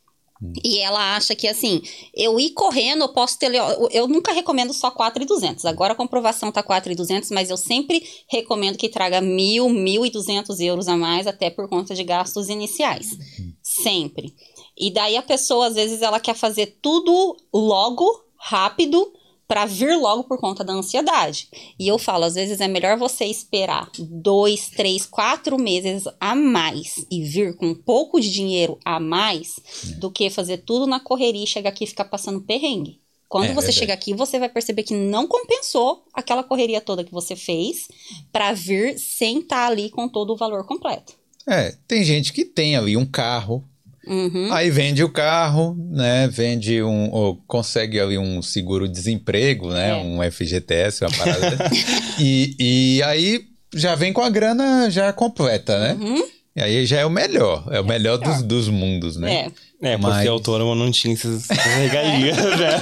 E 0.65 0.79
ela 0.79 1.17
acha 1.17 1.35
que 1.35 1.47
assim, 1.47 1.83
eu 2.15 2.41
ir 2.41 2.51
correndo, 2.51 3.03
eu 3.03 3.13
posso 3.13 3.39
ter. 3.39 3.55
Eu, 3.55 3.89
eu 3.91 4.09
nunca 4.09 4.33
recomendo 4.33 4.73
só 4.73 4.91
4,200. 4.91 5.67
Agora 5.67 5.93
a 5.93 5.97
comprovação 5.97 6.51
tá 6.51 6.63
4,200, 6.63 7.31
mas 7.31 7.51
eu 7.51 7.59
sempre 7.59 8.03
recomendo 8.27 8.79
que 8.79 8.89
traga 8.89 9.21
mil, 9.21 9.67
1.200 9.67 10.59
euros 10.61 10.89
a 10.89 10.97
mais, 10.97 11.27
até 11.27 11.51
por 11.51 11.69
conta 11.69 11.95
de 11.95 12.03
gastos 12.03 12.49
iniciais. 12.49 13.19
Sempre. 13.63 14.35
E 14.79 14.91
daí 14.91 15.15
a 15.15 15.23
pessoa, 15.23 15.67
às 15.67 15.75
vezes, 15.75 16.01
ela 16.01 16.19
quer 16.19 16.35
fazer 16.35 16.79
tudo 16.81 17.37
logo, 17.53 18.07
rápido, 18.39 19.13
para 19.51 19.67
vir 19.67 19.97
logo 19.97 20.23
por 20.23 20.39
conta 20.39 20.63
da 20.63 20.73
ansiedade. 20.73 21.49
E 21.77 21.89
eu 21.89 21.99
falo, 21.99 22.23
às 22.23 22.37
vezes 22.37 22.61
é 22.61 22.69
melhor 22.69 22.97
você 22.97 23.25
esperar 23.25 23.91
dois, 23.99 24.69
três, 24.71 25.05
quatro 25.05 25.59
meses 25.59 26.05
a 26.21 26.37
mais 26.37 27.05
e 27.11 27.25
vir 27.25 27.57
com 27.57 27.67
um 27.67 27.75
pouco 27.75 28.21
de 28.21 28.31
dinheiro 28.31 28.79
a 28.85 29.01
mais 29.01 29.57
do 29.99 30.09
que 30.09 30.31
fazer 30.31 30.59
tudo 30.59 30.87
na 30.87 31.01
correria 31.01 31.43
e 31.43 31.49
chegar 31.49 31.71
aqui 31.71 31.83
e 31.83 31.89
ficar 31.89 32.05
passando 32.05 32.41
perrengue. 32.43 33.01
Quando 33.29 33.47
É, 33.47 33.49
você 33.49 33.55
verdade. 33.73 33.79
chega 33.79 33.93
aqui, 33.93 34.15
você 34.15 34.39
vai 34.39 34.49
perceber 34.49 34.85
que 34.85 34.95
não 34.95 35.27
compensou 35.27 36.05
aquela 36.15 36.45
correria 36.45 36.81
toda 36.81 37.03
que 37.03 37.13
você 37.13 37.35
fez 37.35 37.89
para 38.31 38.53
vir 38.53 38.97
sem 39.01 39.41
estar 39.41 39.67
ali 39.67 39.91
com 39.91 40.09
todo 40.09 40.33
o 40.33 40.37
valor 40.37 40.65
completo. 40.65 41.15
É, 41.49 41.77
tem 41.89 42.05
gente 42.05 42.33
que 42.33 42.45
tem 42.45 42.77
ali 42.77 42.97
um 42.97 43.07
carro, 43.07 43.65
Uhum. 44.07 44.53
aí 44.53 44.71
vende 44.71 45.05
o 45.05 45.11
carro, 45.11 45.77
né? 45.91 46.29
Vende 46.29 46.83
um. 46.83 47.11
Ou 47.11 47.37
consegue 47.47 48.01
ali 48.01 48.17
um 48.17 48.41
seguro-desemprego, 48.43 49.71
né? 49.73 49.91
É. 49.91 49.95
Um 49.97 50.19
FGTS, 50.31 51.05
uma 51.05 51.11
parada. 51.11 51.71
e, 52.19 52.55
e 52.59 53.03
aí 53.03 53.43
já 53.75 53.95
vem 53.95 54.13
com 54.13 54.23
a 54.23 54.31
grana 54.31 54.91
já 54.91 55.13
completa, 55.13 55.79
né? 55.79 55.99
Uhum. 56.01 56.25
E 56.57 56.61
aí 56.63 56.87
já 56.87 56.99
é 57.01 57.07
o 57.07 57.11
melhor. 57.11 57.69
É 57.71 57.81
o 57.81 57.85
melhor, 57.85 58.19
melhor. 58.19 58.37
Dos, 58.37 58.43
dos 58.43 58.69
mundos, 58.69 59.17
né? 59.17 59.47
É. 59.47 59.71
É, 59.83 59.97
porque 59.97 60.15
Mas- 60.15 60.29
autônomo 60.29 60.75
não 60.75 60.91
tinha 60.91 61.15
essas 61.15 61.49
regalias, 61.49 62.37
né? 62.59 62.81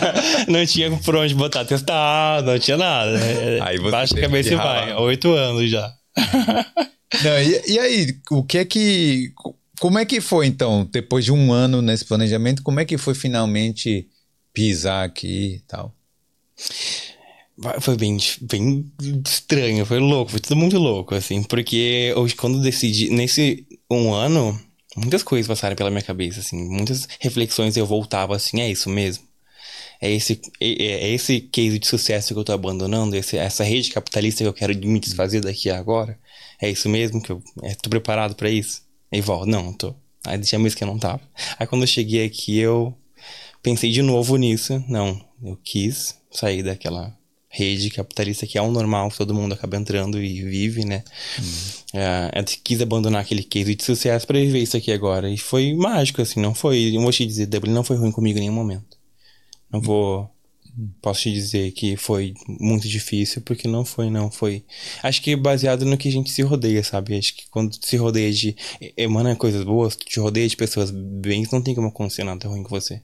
Não 0.49 0.67
tinha 0.67 0.91
por 0.91 1.15
onde 1.15 1.33
botar 1.35 1.65
testado, 1.65 2.51
não 2.51 2.59
tinha 2.59 2.77
nada. 2.77 3.13
né? 3.13 3.61
Aí 3.63 3.79
você 3.79 3.91
Baixa 3.91 4.19
a 4.19 4.21
cabeça 4.21 4.53
e 4.53 4.57
vai. 4.57 4.93
Oito 4.95 5.33
anos 5.33 5.71
já. 5.71 5.93
Não, 7.23 7.39
e, 7.41 7.63
e 7.73 7.79
aí, 7.79 8.07
o 8.31 8.43
que 8.43 8.59
é 8.59 8.65
que. 8.65 9.33
Como 9.79 9.99
é 9.99 10.05
que 10.05 10.21
foi, 10.21 10.47
então, 10.47 10.89
depois 10.93 11.25
de 11.25 11.33
um 11.33 11.53
ano 11.53 11.81
nesse 11.81 12.05
planejamento, 12.05 12.63
como 12.63 12.81
é 12.81 12.85
que 12.85 12.99
foi 12.99 13.15
finalmente 13.15 14.09
pisar 14.53 15.05
aqui 15.05 15.57
e 15.57 15.61
tal? 15.61 15.95
Foi 17.81 17.97
bem, 17.97 18.17
bem 18.43 18.93
estranho, 19.27 19.85
foi 19.85 19.99
louco, 19.99 20.31
foi 20.31 20.41
tudo 20.41 20.57
muito 20.57 20.79
louco, 20.79 21.15
assim, 21.15 21.43
porque 21.43 22.13
hoje, 22.17 22.35
quando 22.35 22.61
decidi, 22.61 23.11
nesse 23.11 23.67
um 23.91 24.13
ano, 24.15 24.59
muitas 24.97 25.23
coisas 25.23 25.49
passaram 25.49 25.75
pela 25.75 25.91
minha 25.91 26.03
cabeça, 26.03 26.41
assim, 26.41 26.57
muitas 26.69 27.09
reflexões 27.21 27.77
eu 27.77 27.87
voltava 27.87 28.37
assim, 28.37 28.61
é 28.61 28.71
isso 28.71 28.89
mesmo? 28.89 29.27
É 30.01 30.11
esse, 30.11 30.41
é, 30.61 30.67
é 30.69 31.11
esse 31.11 31.41
case 31.41 31.79
de 31.79 31.87
sucesso 31.87 32.33
que 32.35 32.41
eu 32.41 32.45
tô 32.45 32.53
abandonando? 32.53 33.17
Esse, 33.17 33.37
essa 33.37 33.65
rede 33.65 33.91
capitalista 33.91 34.45
que 34.45 34.49
eu 34.49 34.53
quero 34.55 34.77
me 34.79 35.01
desfazer 35.01 35.41
daqui 35.41 35.71
a 35.71 35.79
agora? 35.79 36.19
É 36.61 36.71
isso 36.71 36.89
mesmo 36.89 37.23
que 37.23 37.33
eu 37.33 37.43
é, 37.63 37.75
tô 37.75 37.91
preparado 37.91 38.35
pra 38.37 38.51
isso? 38.51 38.88
Aí 39.13 39.21
volta, 39.21 39.47
não, 39.47 39.65
não 39.65 39.73
tô. 39.73 39.95
Aí 40.27 40.39
tinha 40.41 40.59
mês 40.59 40.75
que 40.75 40.83
eu 40.85 40.89
não 40.89 40.99
tava. 40.99 41.21
Aí 41.59 41.67
quando 41.67 41.83
eu 41.83 41.89
cheguei 41.89 42.25
aqui, 42.25 42.59
eu 42.59 42.95
pensei 43.63 43.91
de 43.91 44.03
novo 44.03 44.37
nisso. 44.37 44.83
Não, 44.89 45.21
eu 45.43 45.57
quis 45.63 46.19
sair 46.31 46.63
daquela 46.63 47.17
rede 47.51 47.91
capitalista 47.91 48.47
que 48.47 48.59
é 48.59 48.63
o 48.63 48.71
normal, 48.71 49.11
todo 49.11 49.35
mundo 49.35 49.55
acaba 49.55 49.77
entrando 49.77 50.23
e 50.23 50.43
vive, 50.43 50.85
né? 50.85 51.03
É, 51.95 52.39
eu 52.39 52.45
quis 52.63 52.81
abandonar 52.83 53.23
aquele 53.23 53.43
case 53.43 53.75
de 53.75 53.83
sucesso 53.83 54.27
pra 54.27 54.39
viver 54.39 54.59
isso 54.59 54.77
aqui 54.77 54.93
agora. 54.93 55.31
E 55.31 55.39
foi 55.39 55.75
mágico, 55.75 56.21
assim, 56.21 56.41
não 56.41 56.55
foi. 56.55 56.95
Eu 56.95 57.01
vou 57.01 57.11
te 57.11 57.25
dizer, 57.25 57.47
Dublin 57.47 57.73
não 57.73 57.83
foi 57.83 57.97
ruim 57.97 58.13
comigo 58.13 58.39
em 58.39 58.43
nenhum 58.43 58.55
momento. 58.55 58.99
Não 59.71 59.81
vou. 59.81 60.31
Posso 61.03 61.23
te 61.23 61.33
dizer 61.33 61.73
que 61.73 61.97
foi 61.97 62.35
muito 62.47 62.89
difícil, 62.89 63.43
porque 63.43 63.67
não 63.67 63.85
foi, 63.85 64.11
não 64.11 64.31
foi. 64.31 64.65
Acho 65.03 65.21
que 65.21 65.35
baseado 65.35 65.85
no 65.85 65.99
que 65.99 66.09
a 66.09 66.13
gente 66.13 66.31
se 66.31 66.43
rodeia, 66.43 66.85
sabe? 66.85 67.19
Acho 67.19 67.35
que 67.35 67.49
quando 67.51 67.75
se 67.85 67.97
rodeia 67.97 68.33
de. 68.33 68.55
emana 68.97 69.35
coisas 69.35 69.65
boas, 69.65 69.97
te 69.97 70.21
rodeia 70.21 70.47
de 70.47 70.57
pessoas 70.57 70.91
bem, 70.93 71.47
não 71.53 71.63
tem 71.63 71.75
como 71.75 71.89
acontecer 71.89 72.23
nada 72.23 72.49
ruim 72.49 72.63
com 72.63 72.71
você. 72.71 73.03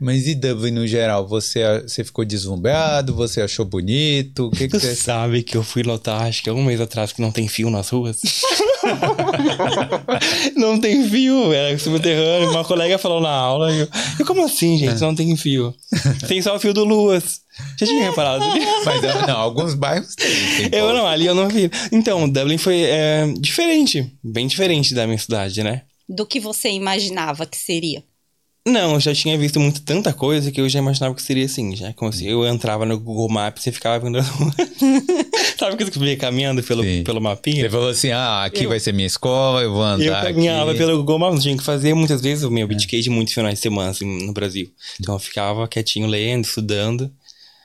Mas 0.00 0.26
e 0.26 0.34
Dublin 0.34 0.72
no 0.72 0.86
geral? 0.86 1.26
Você, 1.26 1.80
você 1.80 2.04
ficou 2.04 2.24
deslumbrado? 2.24 3.14
Você 3.14 3.40
achou 3.40 3.64
bonito? 3.64 4.46
O 4.46 4.50
que, 4.50 4.68
que 4.68 4.78
você 4.78 4.94
sabe 4.94 5.42
que 5.42 5.56
eu 5.56 5.62
fui 5.62 5.82
notar, 5.82 6.22
acho 6.22 6.42
que 6.42 6.50
é 6.50 6.52
um 6.52 6.64
mês 6.64 6.80
atrás, 6.80 7.12
que 7.12 7.22
não 7.22 7.32
tem 7.32 7.48
fio 7.48 7.70
nas 7.70 7.88
ruas? 7.88 8.20
não 10.54 10.78
tem 10.78 11.08
fio, 11.08 11.52
era 11.52 11.76
subterrâneo. 11.78 12.50
Uma 12.50 12.64
colega 12.64 12.98
falou 12.98 13.20
na 13.20 13.30
aula. 13.30 13.72
E 13.72 13.80
eu, 13.80 13.88
e 14.20 14.24
como 14.24 14.44
assim, 14.44 14.78
gente? 14.78 15.00
Não 15.00 15.14
tem 15.14 15.34
fio. 15.36 15.74
Tem 16.28 16.42
só 16.42 16.56
o 16.56 16.60
fio 16.60 16.74
do 16.74 16.84
Luas. 16.84 17.40
Já 17.78 17.86
tinha 17.86 18.10
reparado? 18.10 18.44
Mas 18.84 19.26
não, 19.26 19.38
alguns 19.38 19.74
bairros 19.74 20.14
tem. 20.14 20.70
tem 20.70 20.78
eu 20.78 20.92
não, 20.92 21.06
ali 21.06 21.26
eu 21.26 21.34
não 21.34 21.48
vi. 21.48 21.70
Então, 21.90 22.28
Dublin 22.28 22.58
foi 22.58 22.82
é, 22.82 23.32
diferente. 23.38 24.12
Bem 24.22 24.46
diferente 24.46 24.94
da 24.94 25.06
minha 25.06 25.18
cidade, 25.18 25.62
né? 25.62 25.82
Do 26.08 26.26
que 26.26 26.38
você 26.38 26.68
imaginava 26.68 27.46
que 27.46 27.56
seria. 27.56 28.04
Não, 28.66 28.94
eu 28.94 29.00
já 29.00 29.14
tinha 29.14 29.38
visto 29.38 29.60
muito 29.60 29.80
tanta 29.82 30.12
coisa 30.12 30.50
que 30.50 30.60
eu 30.60 30.68
já 30.68 30.80
imaginava 30.80 31.14
que 31.14 31.22
seria 31.22 31.44
assim, 31.44 31.76
já. 31.76 31.92
Como 31.92 32.10
assim, 32.10 32.26
eu 32.26 32.44
entrava 32.44 32.84
no 32.84 32.98
Google 32.98 33.28
Maps 33.28 33.64
e 33.64 33.70
ficava 33.70 34.04
vendo. 34.04 34.18
Sabe 35.56 35.76
que 35.76 35.96
eu 35.96 36.04
ia 36.04 36.16
caminhando 36.16 36.60
pelo, 36.64 36.82
pelo 37.04 37.20
mapinha? 37.20 37.62
Você 37.62 37.70
falou 37.70 37.88
assim: 37.88 38.10
ah, 38.10 38.44
aqui 38.44 38.64
eu, 38.64 38.68
vai 38.68 38.80
ser 38.80 38.92
minha 38.92 39.06
escola, 39.06 39.62
eu 39.62 39.72
vou 39.72 39.84
andar. 39.84 40.04
Eu 40.04 40.12
caminhava 40.14 40.70
aqui. 40.72 40.80
pelo 40.80 40.96
Google 40.96 41.20
Maps, 41.20 41.34
não 41.36 41.42
tinha 41.42 41.56
que 41.56 41.62
fazer 41.62 41.94
muitas 41.94 42.20
vezes 42.20 42.42
o 42.42 42.50
meu 42.50 42.66
de 42.66 43.08
muitos 43.08 43.32
finais 43.32 43.54
de 43.54 43.60
semana 43.60 43.90
assim, 43.90 44.26
no 44.26 44.32
Brasil. 44.32 44.68
Então 45.00 45.14
eu 45.14 45.18
ficava 45.20 45.68
quietinho 45.68 46.08
lendo, 46.08 46.44
estudando. 46.44 47.08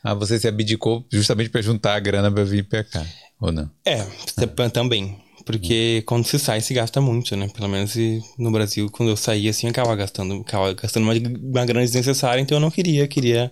Ah, 0.04 0.14
você 0.14 0.40
se 0.40 0.48
abdicou 0.48 1.04
justamente 1.12 1.50
para 1.50 1.64
juntar 1.64 1.96
a 1.96 2.00
grana 2.00 2.32
para 2.32 2.44
vir 2.44 2.64
para 2.64 2.84
cá, 2.84 3.04
ou 3.40 3.52
não? 3.52 3.70
É, 3.84 4.02
ah. 4.02 4.70
também. 4.70 5.18
Porque 5.46 6.04
quando 6.06 6.26
se 6.26 6.38
sai, 6.40 6.62
se 6.62 6.74
gasta 6.74 7.02
muito, 7.02 7.36
né? 7.36 7.48
Pelo 7.50 7.68
menos 7.70 7.96
no 8.38 8.52
Brasil, 8.52 8.90
quando 8.92 9.10
eu 9.10 9.18
saía, 9.18 9.50
assim, 9.50 9.68
eu 9.68 9.72
acabava 9.72 9.96
gastando, 9.96 10.42
acabava 10.42 10.74
gastando 10.74 11.04
uma, 11.04 11.14
uma 11.14 11.66
grana 11.66 11.86
desnecessária, 11.86 12.42
então 12.42 12.58
eu 12.58 12.62
não 12.62 12.72
queria, 12.72 13.08
queria. 13.08 13.52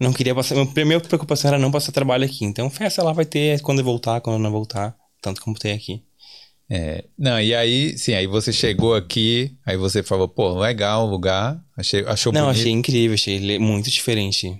Não 0.00 0.12
queria 0.12 0.34
passar. 0.34 0.54
Minha 0.56 0.66
primeira 0.66 1.02
preocupação 1.02 1.48
era 1.48 1.58
não 1.58 1.70
passar 1.70 1.92
trabalho 1.92 2.24
aqui. 2.24 2.44
Então, 2.44 2.68
festa 2.68 3.02
lá 3.02 3.12
vai 3.12 3.24
ter 3.24 3.60
quando 3.60 3.78
eu 3.78 3.84
voltar, 3.84 4.20
quando 4.20 4.36
eu 4.36 4.42
não 4.42 4.50
voltar. 4.50 4.96
Tanto 5.20 5.40
como 5.40 5.56
tem 5.56 5.72
aqui. 5.72 6.02
É, 6.68 7.04
não, 7.18 7.38
e 7.38 7.54
aí, 7.54 7.96
sim, 7.98 8.14
aí 8.14 8.26
você 8.26 8.52
chegou 8.52 8.94
aqui, 8.94 9.54
aí 9.64 9.76
você 9.76 10.02
falou, 10.02 10.26
pô, 10.26 10.58
legal 10.58 11.06
o 11.06 11.10
lugar, 11.10 11.62
achei, 11.76 12.00
achou 12.06 12.32
Não, 12.32 12.46
bonito. 12.46 12.60
achei 12.60 12.72
incrível, 12.72 13.14
achei 13.14 13.58
muito 13.58 13.90
diferente. 13.90 14.50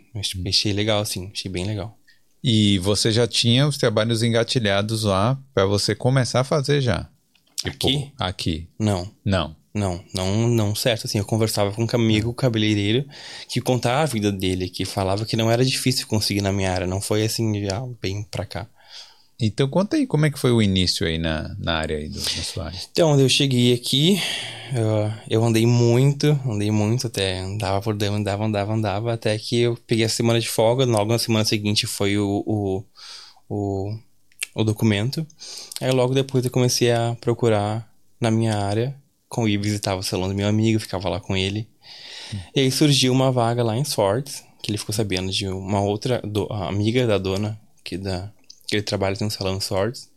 Achei 0.47 0.73
legal, 0.75 1.05
sim, 1.07 1.31
achei 1.33 1.51
bem 1.51 1.65
legal. 1.65 1.97
E 2.43 2.79
você 2.79 3.13
já 3.13 3.27
tinha 3.27 3.67
os 3.67 3.77
trabalhos 3.77 4.23
engatilhados 4.23 5.05
lá 5.05 5.39
para 5.55 5.65
você 5.65 5.95
começar 5.95 6.41
a 6.41 6.45
fazer 6.45 6.81
já? 6.81 7.09
Tipo, 7.57 7.87
aqui? 7.87 8.13
Aqui. 8.19 8.69
Não. 8.79 9.09
Não. 9.25 9.57
Não, 9.75 10.05
não, 10.15 10.49
não 10.49 10.75
certo. 10.75 11.07
Assim, 11.07 11.19
eu 11.19 11.25
conversava 11.25 11.73
com 11.73 11.85
um 11.85 11.89
amigo 11.95 12.35
cabeleireiro 12.35 13.07
que 13.49 13.61
contava 13.61 14.03
a 14.03 14.07
vida 14.07 14.31
dele, 14.31 14.69
que 14.69 14.85
falava 14.85 15.25
que 15.25 15.37
não 15.37 15.51
era 15.51 15.65
difícil 15.65 16.07
conseguir 16.07 16.43
na 16.43 16.53
minha 16.53 16.71
área. 16.71 16.87
Não 16.87 17.01
foi 17.01 17.25
assim, 17.25 17.65
já 17.65 17.81
bem 18.01 18.23
pra 18.25 18.45
cá. 18.45 18.69
Então 19.45 19.69
conta 19.69 19.97
aí 19.97 20.07
como 20.07 20.25
é 20.25 20.31
que 20.31 20.39
foi 20.39 20.53
o 20.53 20.63
início 20.63 21.05
aí 21.05 21.19
na, 21.19 21.53
na 21.59 21.75
área 21.75 21.97
aí 21.97 22.09
do, 22.09 22.21
na. 22.21 22.73
Então, 22.93 23.19
eu 23.19 23.29
cheguei 23.29 23.75
aqui, 23.75 24.23
eu, 24.73 25.13
eu 25.29 25.45
andei 25.45 25.67
muito, 25.67 26.29
andei 26.47 26.71
muito 26.71 27.09
até, 27.09 27.41
andava 27.41 27.83
por 27.83 27.97
dentro, 27.97 28.15
andava, 28.15 28.45
andava, 28.45 28.73
andava, 28.73 29.13
até 29.13 29.37
que 29.37 29.63
eu 29.63 29.77
peguei 29.85 30.05
a 30.05 30.09
semana 30.09 30.39
de 30.39 30.49
folga, 30.49 30.85
logo 30.85 31.11
na 31.11 31.19
semana 31.19 31.45
seguinte 31.45 31.89
foi 31.89 32.17
o, 32.17 32.45
o, 32.47 32.85
o, 33.49 33.99
o 34.55 34.63
documento. 34.63 35.27
Aí 35.81 35.91
logo 35.91 36.15
depois 36.15 36.45
eu 36.45 36.51
comecei 36.51 36.93
a 36.93 37.17
procurar 37.21 37.93
na 38.21 38.31
minha 38.31 38.57
área, 38.57 38.95
com 39.29 39.49
ir 39.49 39.59
visitar 39.59 39.97
o 39.97 40.05
salão 40.05 40.29
do 40.29 40.37
meu 40.37 40.47
amigo, 40.47 40.79
ficava 40.79 41.09
lá 41.09 41.19
com 41.19 41.37
ele. 41.37 41.67
Hum. 42.33 42.39
E 42.55 42.61
aí 42.61 42.71
surgiu 42.71 43.13
uma 43.13 43.33
vaga 43.33 43.65
lá 43.65 43.77
em 43.77 43.85
Swords, 43.85 44.45
que 44.63 44.71
ele 44.71 44.79
ficou 44.79 44.95
sabendo 44.95 45.33
de 45.33 45.49
uma 45.49 45.81
outra 45.81 46.21
do, 46.23 46.47
amiga 46.53 47.09
da 47.09 47.19
dona, 47.19 47.61
que 47.83 47.99
da 47.99 48.31
ele 48.77 48.83
trabalha 48.83 49.17
em 49.21 49.25
um 49.25 49.31
salão 49.31 49.61
Swords. 49.61 50.09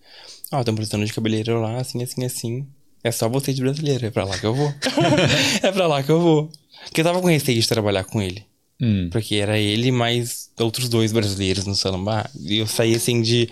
Ó, 0.52 0.58
oh, 0.58 0.60
estão 0.60 0.76
precisando 0.76 1.06
de 1.06 1.14
cabeleireiro 1.14 1.62
lá, 1.62 1.78
assim, 1.78 2.04
assim, 2.04 2.26
assim. 2.26 2.68
É 3.04 3.12
só 3.12 3.30
você 3.30 3.54
de 3.54 3.62
brasileiro, 3.62 4.06
é 4.06 4.10
pra 4.10 4.26
lá 4.26 4.38
que 4.38 4.46
eu 4.46 4.54
vou. 4.54 4.74
é 5.62 5.72
pra 5.72 5.88
lá 5.88 6.02
que 6.02 6.12
eu 6.12 6.20
vou. 6.20 6.52
Porque 6.86 7.02
eu 7.02 7.06
tava 7.06 7.22
com 7.22 7.28
receio 7.28 7.62
de 7.62 7.68
trabalhar 7.68 8.04
com 8.04 8.22
ele. 8.22 8.46
Hum. 8.82 9.10
Porque 9.12 9.36
era 9.36 9.58
ele 9.58 9.92
mais 9.92 10.50
outros 10.60 10.90
dois 10.90 11.12
brasileiros 11.12 11.66
no 11.66 11.76
salão. 11.76 12.04
E 12.42 12.58
eu 12.58 12.68
saí 12.68 12.96
assim 12.96 13.22
de 13.22 13.50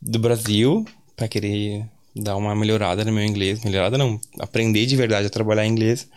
do 0.00 0.18
Brasil 0.18 0.84
para 1.16 1.28
querer 1.28 1.84
dar 2.14 2.36
uma 2.36 2.54
melhorada 2.54 3.04
no 3.04 3.12
meu 3.12 3.24
inglês. 3.24 3.62
Melhorada 3.64 3.98
não, 3.98 4.20
aprender 4.38 4.86
de 4.86 4.96
verdade 4.96 5.26
a 5.26 5.30
trabalhar 5.30 5.66
em 5.66 5.70
inglês. 5.70 6.08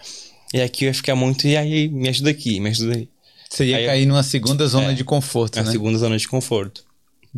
E 0.53 0.61
aqui 0.61 0.85
eu 0.85 0.87
ia 0.87 0.93
ficar 0.93 1.15
muito, 1.15 1.47
e 1.47 1.55
aí 1.55 1.87
me 1.87 2.09
ajuda 2.09 2.31
aqui, 2.31 2.59
me 2.59 2.69
ajuda 2.69 2.95
aí. 2.95 3.09
Você 3.49 3.65
ia 3.65 3.77
aí 3.77 3.85
cair 3.85 4.03
eu, 4.03 4.07
numa 4.09 4.23
segunda 4.23 4.67
zona 4.67 4.91
é, 4.91 4.93
de 4.93 5.03
conforto, 5.03 5.61
né? 5.61 5.71
Segunda 5.71 5.97
zona 5.97 6.17
de 6.17 6.27
conforto. 6.27 6.83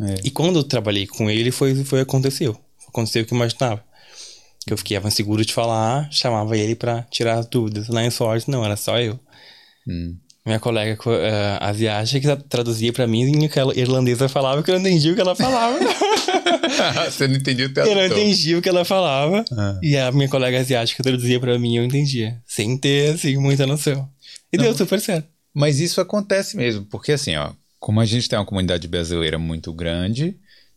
É. 0.00 0.14
E 0.24 0.30
quando 0.30 0.58
eu 0.58 0.64
trabalhei 0.64 1.06
com 1.06 1.30
ele, 1.30 1.50
foi, 1.50 1.84
foi 1.84 2.00
aconteceu. 2.00 2.58
Aconteceu 2.88 3.22
o 3.22 3.26
que 3.26 3.32
eu 3.32 3.36
imaginava. 3.36 3.82
Que 4.66 4.72
eu 4.72 4.78
fiquei 4.78 4.96
inseguro 4.96 5.44
de 5.44 5.52
falar, 5.52 6.08
chamava 6.10 6.56
ele 6.56 6.74
para 6.74 7.02
tirar 7.10 7.38
as 7.38 7.46
dúvidas. 7.46 7.88
Lá 7.88 8.04
em 8.04 8.10
sorte, 8.10 8.50
não, 8.50 8.64
era 8.64 8.76
só 8.76 8.98
eu. 9.00 9.18
Hum. 9.88 10.16
Minha 10.44 10.58
colega 10.58 10.98
uh, 11.06 11.64
asiática 11.64 12.36
que 12.36 12.48
traduzia 12.48 12.92
para 12.92 13.06
mim 13.06 13.42
e 13.42 13.44
aquela 13.44 13.76
irlandesa 13.78 14.28
falava 14.28 14.60
que 14.62 14.70
eu 14.70 14.74
não 14.74 14.80
entendia 14.80 15.12
o 15.12 15.14
que 15.14 15.20
ela 15.20 15.36
falava. 15.36 15.78
Você 17.08 17.28
não 17.28 17.36
entendia 17.36 17.66
o 17.66 17.72
que 17.72 17.78
ela 17.78 17.88
Eu 17.88 17.94
não 17.94 18.06
entendia 18.06 18.58
o 18.58 18.62
que 18.62 18.68
ela 18.68 18.84
falava. 18.84 19.44
Ah. 19.52 19.78
E 19.80 19.96
a 19.96 20.10
minha 20.10 20.28
colega 20.28 20.58
asiática 20.58 21.02
traduzia 21.02 21.38
para 21.38 21.56
mim 21.60 21.74
e 21.74 21.76
eu 21.76 21.84
entendia. 21.84 22.40
Sem 22.44 22.76
ter, 22.76 23.14
assim, 23.14 23.36
muita 23.36 23.66
noção. 23.68 24.08
E 24.52 24.56
não, 24.56 24.64
deu 24.64 24.76
super 24.76 25.00
certo. 25.00 25.28
Mas 25.54 25.78
isso 25.78 26.00
acontece 26.00 26.56
mesmo, 26.56 26.84
porque 26.86 27.12
assim, 27.12 27.36
ó, 27.36 27.52
como 27.82 28.00
a 28.00 28.04
gente 28.04 28.28
tem 28.28 28.38
uma 28.38 28.44
comunidade 28.44 28.86
brasileira 28.86 29.40
muito 29.40 29.72
grande, 29.72 30.36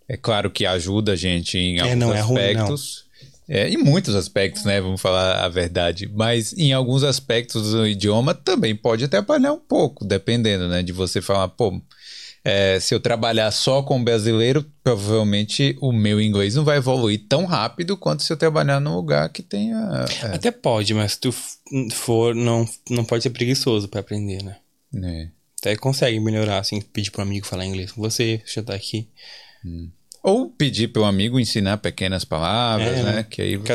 é 0.10 0.18
claro 0.18 0.50
que 0.50 0.66
ajuda 0.66 1.12
a 1.12 1.16
gente 1.16 1.56
em 1.56 1.78
é, 1.78 1.92
alguns 1.92 2.16
é, 2.16 2.20
aspectos. 2.20 3.06
É, 3.48 3.60
é, 3.60 3.70
em 3.70 3.78
muitos 3.78 4.16
aspectos, 4.16 4.64
né? 4.64 4.82
Vamos 4.82 5.00
falar 5.00 5.46
a 5.46 5.48
verdade. 5.48 6.10
Mas 6.12 6.52
em 6.54 6.74
alguns 6.74 7.04
aspectos 7.04 7.74
do 7.74 7.86
idioma 7.86 8.34
também 8.34 8.76
pode 8.76 9.04
atrapalhar 9.04 9.54
um 9.54 9.60
pouco, 9.60 10.04
dependendo, 10.04 10.68
né? 10.68 10.82
De 10.82 10.92
você 10.92 11.22
falar, 11.22 11.48
pô, 11.50 11.80
é, 12.44 12.80
se 12.80 12.96
eu 12.96 13.00
trabalhar 13.00 13.52
só 13.52 13.84
com 13.84 14.04
brasileiro, 14.04 14.66
provavelmente 14.84 15.78
o 15.82 15.92
meu 15.92 16.20
inglês 16.20 16.56
não 16.56 16.64
vai 16.64 16.78
evoluir 16.78 17.28
tão 17.30 17.46
rápido 17.46 17.96
quanto 17.96 18.24
se 18.24 18.34
eu 18.34 18.38
trabalhar 18.38 18.80
num 18.80 18.96
lugar 18.96 19.30
que 19.30 19.44
tenha. 19.44 20.08
É. 20.24 20.36
Até 20.36 20.50
pode, 20.50 20.92
mas 20.96 21.12
se 21.12 21.20
tu 21.20 21.32
for, 21.94 22.34
não, 22.34 22.68
não 22.90 23.06
pode 23.06 23.22
ser 23.22 23.30
preguiçoso 23.30 23.88
para 23.88 24.00
aprender, 24.00 24.42
né? 24.42 24.56
É 25.04 25.35
até 25.66 25.76
consegue 25.76 26.20
melhorar, 26.20 26.60
assim, 26.60 26.80
pedir 26.80 27.10
para 27.10 27.24
um 27.24 27.28
amigo 27.28 27.48
falar 27.48 27.66
inglês 27.66 27.92
com 27.92 28.02
você, 28.02 28.42
já 28.46 28.62
tá 28.62 28.76
aqui. 28.76 29.08
Hum. 29.66 29.90
Ou 30.22 30.50
pedir 30.50 30.90
para 30.90 31.02
o 31.02 31.06
amigo 31.06 31.40
ensinar 31.40 31.78
pequenas 31.78 32.24
palavras, 32.24 33.00
é, 33.00 33.04
né? 33.04 33.12
né? 33.14 33.24
Que 33.24 33.42
aí 33.42 33.58
você... 33.58 33.74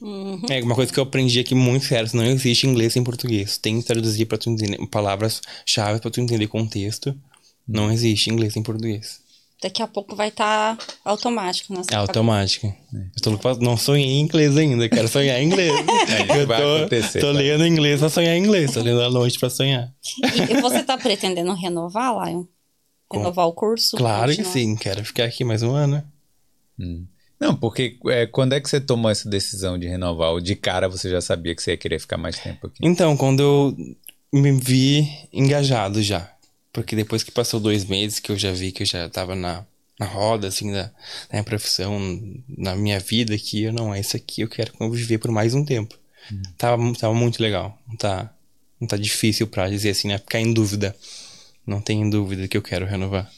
Uhum. 0.00 0.42
É 0.50 0.60
uma 0.62 0.74
coisa 0.74 0.92
que 0.92 0.98
eu 0.98 1.04
aprendi 1.04 1.38
aqui 1.38 1.54
muito 1.54 1.86
sério, 1.86 2.10
não 2.14 2.24
existe 2.24 2.66
inglês 2.66 2.96
em 2.96 3.04
português. 3.04 3.56
Tem 3.56 3.80
que 3.80 3.86
traduzir 3.86 4.26
para 4.26 4.36
tu 4.36 4.50
entender 4.50 4.78
palavras-chave 4.88 6.00
para 6.00 6.10
tu 6.10 6.20
entender 6.20 6.46
contexto. 6.48 7.10
Hum. 7.10 7.16
Não 7.68 7.92
existe 7.92 8.30
inglês 8.30 8.56
em 8.56 8.62
português. 8.62 9.21
Daqui 9.62 9.80
a 9.80 9.86
pouco 9.86 10.16
vai 10.16 10.28
estar 10.28 10.76
tá 10.76 10.84
automático, 11.04 11.72
né? 11.72 11.82
É 11.90 11.94
automático. 11.94 12.74
Eu 12.92 13.38
tô, 13.38 13.54
não 13.60 13.76
sonhei 13.76 14.06
em 14.06 14.20
inglês 14.20 14.56
ainda, 14.56 14.88
quero 14.88 15.06
sonhar 15.06 15.40
em 15.40 15.46
inglês. 15.46 15.72
É, 16.12 16.42
eu 16.42 16.46
vai 16.46 16.60
tô, 16.60 16.76
acontecer, 16.76 17.20
tô 17.20 17.32
tá? 17.32 17.38
lendo 17.38 17.66
inglês 17.66 18.00
pra 18.00 18.08
sonhar 18.08 18.34
em 18.34 18.40
inglês, 18.40 18.72
tô 18.72 18.80
lendo 18.80 19.00
à 19.00 19.08
noite 19.08 19.38
pra 19.38 19.48
sonhar. 19.48 19.90
E, 20.18 20.52
e 20.52 20.60
você 20.60 20.82
tá 20.82 20.98
pretendendo 20.98 21.54
renovar, 21.54 22.12
Lion? 22.26 22.44
Renovar 23.10 23.46
Com... 23.46 23.50
o 23.50 23.54
curso? 23.54 23.96
Claro 23.96 24.34
que 24.34 24.44
sim, 24.44 24.74
quero 24.74 25.04
ficar 25.04 25.24
aqui 25.24 25.44
mais 25.44 25.62
um 25.62 25.72
ano. 25.72 26.02
Hum. 26.78 27.06
Não, 27.40 27.56
porque 27.56 27.98
é, 28.06 28.26
quando 28.26 28.52
é 28.52 28.60
que 28.60 28.68
você 28.68 28.80
tomou 28.80 29.10
essa 29.10 29.28
decisão 29.28 29.78
de 29.78 29.86
renovar? 29.86 30.30
Ou 30.32 30.40
de 30.40 30.54
cara 30.54 30.88
você 30.88 31.08
já 31.08 31.20
sabia 31.20 31.54
que 31.54 31.62
você 31.62 31.72
ia 31.72 31.76
querer 31.76 31.98
ficar 31.98 32.16
mais 32.16 32.38
tempo 32.38 32.66
aqui? 32.66 32.78
Então, 32.82 33.16
quando 33.16 33.40
eu 33.40 33.76
me 34.32 34.52
vi 34.52 35.08
engajado 35.32 36.02
já. 36.02 36.30
Porque 36.72 36.96
depois 36.96 37.22
que 37.22 37.30
passou 37.30 37.60
dois 37.60 37.84
meses 37.84 38.18
que 38.18 38.32
eu 38.32 38.38
já 38.38 38.52
vi 38.52 38.72
que 38.72 38.82
eu 38.82 38.86
já 38.86 39.08
tava 39.08 39.36
na, 39.36 39.64
na 39.98 40.06
roda, 40.06 40.48
assim, 40.48 40.72
da, 40.72 40.90
minha 41.30 41.44
profissão, 41.44 42.00
na 42.48 42.74
minha 42.74 42.98
vida, 42.98 43.36
que 43.36 43.64
eu 43.64 43.72
não, 43.72 43.94
é 43.94 44.00
isso 44.00 44.16
aqui, 44.16 44.40
eu 44.40 44.48
quero 44.48 44.72
conviver 44.72 45.18
por 45.18 45.30
mais 45.30 45.54
um 45.54 45.64
tempo. 45.64 45.98
Hum. 46.32 46.42
Tava, 46.56 46.82
tava 46.94 47.14
muito 47.14 47.42
legal. 47.42 47.78
Não 47.86 47.96
tá, 47.96 48.34
não 48.80 48.88
tá 48.88 48.96
difícil 48.96 49.46
pra 49.46 49.68
dizer 49.68 49.90
assim, 49.90 50.08
né? 50.08 50.18
Ficar 50.18 50.40
em 50.40 50.52
dúvida. 50.52 50.96
Não 51.66 51.80
tenho 51.80 52.08
dúvida 52.10 52.48
que 52.48 52.56
eu 52.56 52.62
quero 52.62 52.86
renovar. 52.86 53.30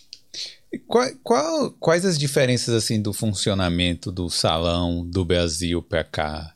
Qual, 0.87 1.09
qual, 1.23 1.70
quais 1.73 2.05
as 2.05 2.18
diferenças, 2.18 2.75
assim, 2.75 3.01
do 3.01 3.12
funcionamento 3.12 4.11
do 4.11 4.31
salão 4.31 5.05
do 5.05 5.25
Brasil 5.25 5.83
pra 5.83 6.05
cá? 6.05 6.54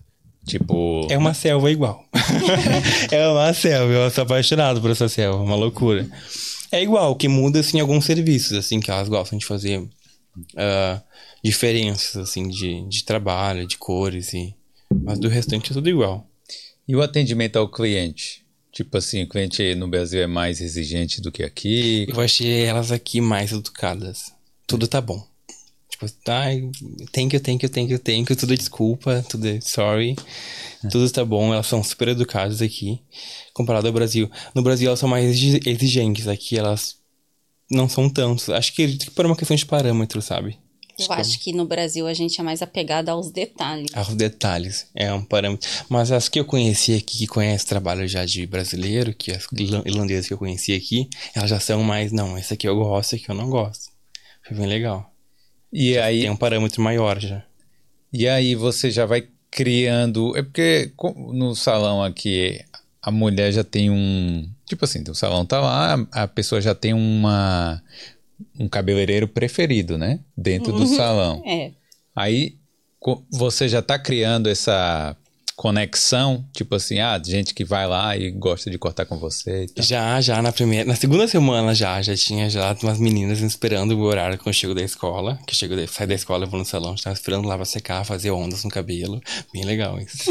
Tipo. 0.48 1.06
É 1.10 1.18
uma 1.18 1.34
selva 1.34 1.70
igual. 1.70 2.04
é 3.12 3.28
uma 3.28 3.52
selva. 3.52 3.92
Eu 3.92 4.10
sou 4.10 4.22
apaixonado 4.22 4.80
por 4.80 4.90
essa 4.90 5.08
selva. 5.08 5.42
Uma 5.42 5.54
loucura. 5.54 6.08
É 6.72 6.82
igual, 6.82 7.12
o 7.12 7.16
que 7.16 7.28
muda, 7.28 7.60
assim, 7.60 7.78
alguns 7.78 8.04
serviços, 8.04 8.52
assim, 8.52 8.80
que 8.80 8.90
elas 8.90 9.08
gostam 9.08 9.38
de 9.38 9.44
fazer 9.44 9.78
uh, 9.80 11.02
diferenças, 11.44 12.16
assim, 12.16 12.48
de, 12.48 12.86
de 12.88 13.04
trabalho, 13.04 13.66
de 13.66 13.76
cores, 13.76 14.32
e... 14.34 14.54
mas 15.02 15.18
do 15.18 15.28
restante 15.28 15.70
é 15.70 15.74
tudo 15.74 15.88
igual. 15.88 16.26
E 16.86 16.96
o 16.96 17.02
atendimento 17.02 17.56
ao 17.56 17.70
cliente? 17.70 18.44
Tipo 18.72 18.96
assim, 18.96 19.22
o 19.22 19.28
cliente 19.28 19.74
no 19.74 19.88
Brasil 19.88 20.22
é 20.22 20.26
mais 20.26 20.60
exigente 20.60 21.20
do 21.20 21.32
que 21.32 21.42
aqui. 21.42 22.06
Eu 22.08 22.20
achei 22.20 22.64
elas 22.64 22.92
aqui 22.92 23.20
mais 23.20 23.52
educadas. 23.52 24.32
Tudo 24.66 24.86
tá 24.86 25.00
bom. 25.00 25.26
Tipo, 25.98 26.30
ai, 26.30 26.70
thank 27.12 27.34
you, 27.34 27.40
thank 27.40 27.64
you, 27.64 27.68
thank 27.70 27.90
you, 27.92 27.98
thank 27.98 28.30
you, 28.32 28.36
tudo 28.36 28.52
é 28.52 28.56
desculpa, 28.56 29.24
tudo 29.28 29.46
é 29.48 29.60
sorry. 29.60 30.14
Tudo 30.90 31.10
tá 31.10 31.24
bom, 31.24 31.52
elas 31.52 31.66
são 31.66 31.82
super 31.82 32.08
educadas 32.08 32.62
aqui, 32.62 33.00
comparado 33.52 33.88
ao 33.88 33.92
Brasil. 33.92 34.30
No 34.54 34.62
Brasil 34.62 34.86
elas 34.88 35.00
são 35.00 35.08
mais 35.08 35.24
exi- 35.26 35.60
exigentes, 35.66 36.28
aqui 36.28 36.56
elas 36.56 36.96
não 37.70 37.88
são 37.88 38.08
tantos. 38.08 38.48
Acho 38.48 38.72
que 38.74 38.96
por 39.10 39.26
uma 39.26 39.34
questão 39.36 39.56
de 39.56 39.66
parâmetro, 39.66 40.22
sabe? 40.22 40.56
Eu 41.00 41.12
acho 41.12 41.38
que 41.38 41.52
no 41.52 41.64
Brasil 41.64 42.06
a 42.08 42.14
gente 42.14 42.40
é 42.40 42.44
mais 42.44 42.60
apegado 42.60 43.08
aos 43.08 43.30
detalhes. 43.30 43.86
Aos 43.94 44.14
detalhes, 44.16 44.86
é 44.96 45.12
um 45.12 45.24
parâmetro. 45.24 45.68
Mas 45.88 46.10
as 46.10 46.28
que 46.28 46.40
eu 46.40 46.44
conheci 46.44 46.94
aqui, 46.94 47.18
que 47.18 47.26
conhecem 47.26 47.64
o 47.66 47.68
trabalho 47.68 48.06
já 48.08 48.24
de 48.24 48.44
brasileiro, 48.46 49.14
que 49.14 49.30
as 49.30 49.46
irlan- 49.56 49.82
irlandesas 49.86 50.26
que 50.26 50.34
eu 50.34 50.38
conheci 50.38 50.72
aqui, 50.74 51.08
elas 51.34 51.50
já 51.50 51.60
são 51.60 51.82
mais, 51.84 52.10
não, 52.10 52.36
esse 52.36 52.52
aqui 52.54 52.66
eu 52.68 52.74
gosto, 52.76 53.14
esse 53.14 53.22
aqui 53.22 53.30
eu 53.30 53.34
não 53.36 53.48
gosto. 53.48 53.90
Foi 54.46 54.56
bem 54.56 54.66
legal. 54.66 55.08
E 55.72 55.98
aí, 55.98 56.22
Tem 56.22 56.30
um 56.30 56.36
parâmetro 56.36 56.80
maior 56.82 57.20
já. 57.20 57.42
e 58.12 58.26
aí 58.28 58.54
você 58.54 58.90
já 58.90 59.04
vai 59.06 59.28
criando. 59.50 60.36
É 60.36 60.42
porque 60.42 60.92
no 61.14 61.54
salão 61.54 62.02
aqui 62.02 62.60
a 63.02 63.10
mulher 63.10 63.52
já 63.52 63.64
tem 63.64 63.90
um. 63.90 64.48
Tipo 64.66 64.84
assim, 64.84 65.02
o 65.08 65.14
salão 65.14 65.44
tá 65.46 65.60
lá, 65.60 66.06
a 66.12 66.26
pessoa 66.28 66.60
já 66.60 66.74
tem 66.74 66.92
uma. 66.94 67.82
Um 68.58 68.68
cabeleireiro 68.68 69.26
preferido, 69.26 69.98
né? 69.98 70.20
Dentro 70.36 70.72
do 70.72 70.86
salão. 70.86 71.42
É. 71.44 71.72
Aí 72.14 72.56
você 73.30 73.68
já 73.68 73.82
tá 73.82 73.98
criando 73.98 74.48
essa 74.48 75.16
conexão, 75.58 76.44
tipo 76.54 76.76
assim, 76.76 77.00
ah, 77.00 77.20
gente 77.20 77.52
que 77.52 77.64
vai 77.64 77.84
lá 77.84 78.16
e 78.16 78.30
gosta 78.30 78.70
de 78.70 78.78
cortar 78.78 79.04
com 79.04 79.18
você 79.18 79.64
e 79.64 79.66
tal. 79.68 79.84
Já, 79.84 80.20
já 80.20 80.40
na 80.40 80.52
primeira, 80.52 80.84
na 80.84 80.94
segunda 80.94 81.26
semana 81.26 81.74
já, 81.74 82.00
já 82.00 82.14
tinha 82.14 82.48
já 82.48 82.76
umas 82.80 83.00
meninas 83.00 83.40
esperando 83.40 83.90
o 83.98 84.02
horário 84.02 84.38
quando 84.38 84.46
eu 84.46 84.52
chego 84.52 84.72
da 84.72 84.82
escola, 84.82 85.36
que 85.44 85.52
eu 85.52 85.58
chego 85.58 85.74
da, 85.74 85.84
saio 85.88 86.08
da 86.10 86.14
escola, 86.14 86.44
eu 86.44 86.48
vou 86.48 86.60
no 86.60 86.64
salão, 86.64 86.94
estavam 86.94 87.12
esperando 87.14 87.48
lá 87.48 87.56
pra 87.56 87.64
secar, 87.64 88.04
fazer 88.04 88.30
ondas 88.30 88.62
no 88.62 88.70
cabelo, 88.70 89.20
bem 89.52 89.64
legal 89.64 89.98
isso. 89.98 90.30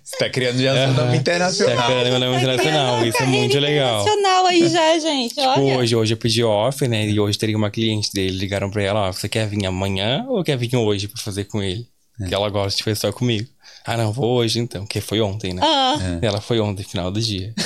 Você 0.00 0.16
tá 0.16 0.30
criando 0.30 0.58
já 0.62 0.72
um 0.72 0.92
nome 0.94 1.08
Tá 1.10 1.16
internacional. 1.16 1.86
criando 1.86 2.10
meu 2.10 2.20
nome 2.20 2.36
internacional, 2.36 3.04
isso 3.04 3.20
é 3.20 3.26
muito 3.26 3.58
legal. 3.58 4.02
Internacional 4.02 4.46
aí 4.46 4.68
já, 4.68 4.98
gente. 5.00 5.34
Tipo, 5.34 5.48
Olha. 5.48 5.78
hoje, 5.78 5.96
hoje 5.96 6.14
eu 6.14 6.18
pedi 6.18 6.44
off, 6.44 6.86
né? 6.86 7.08
E 7.08 7.18
hoje 7.18 7.36
teria 7.36 7.56
uma 7.56 7.70
cliente 7.70 8.12
dele, 8.12 8.36
ligaram 8.38 8.70
pra 8.70 8.80
ela, 8.82 9.08
ó, 9.08 9.12
você 9.12 9.28
quer 9.28 9.48
vir 9.48 9.66
amanhã 9.66 10.24
ou 10.28 10.44
quer 10.44 10.56
vir 10.56 10.76
hoje 10.76 11.08
pra 11.08 11.20
fazer 11.20 11.44
com 11.46 11.60
ele? 11.60 11.84
Que 12.16 12.34
ela 12.34 12.48
gosta 12.48 12.76
de 12.76 12.84
fazer 12.84 12.96
só 12.96 13.12
comigo. 13.12 13.48
Ah, 13.84 13.96
não, 13.96 14.12
vou 14.12 14.36
hoje 14.36 14.60
então, 14.60 14.86
que 14.86 15.00
foi 15.00 15.20
ontem, 15.20 15.52
né? 15.52 15.60
Ah, 15.64 15.96
Ela 16.22 16.40
foi 16.40 16.60
ontem, 16.60 16.82
final 16.84 17.10
do 17.10 17.20
dia. 17.20 17.52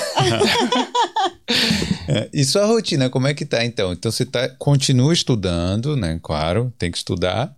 É, 2.11 2.29
E 2.33 2.43
sua 2.45 2.65
rotina, 2.67 3.11
como 3.11 3.27
é 3.27 3.35
que 3.35 3.45
tá 3.45 3.63
então? 3.65 3.93
Então 3.93 4.11
você 4.11 4.25
tá, 4.25 4.49
continua 4.49 5.13
estudando, 5.13 5.95
né? 5.97 6.19
Claro, 6.23 6.73
tem 6.79 6.91
que 6.91 6.97
estudar. 6.97 7.55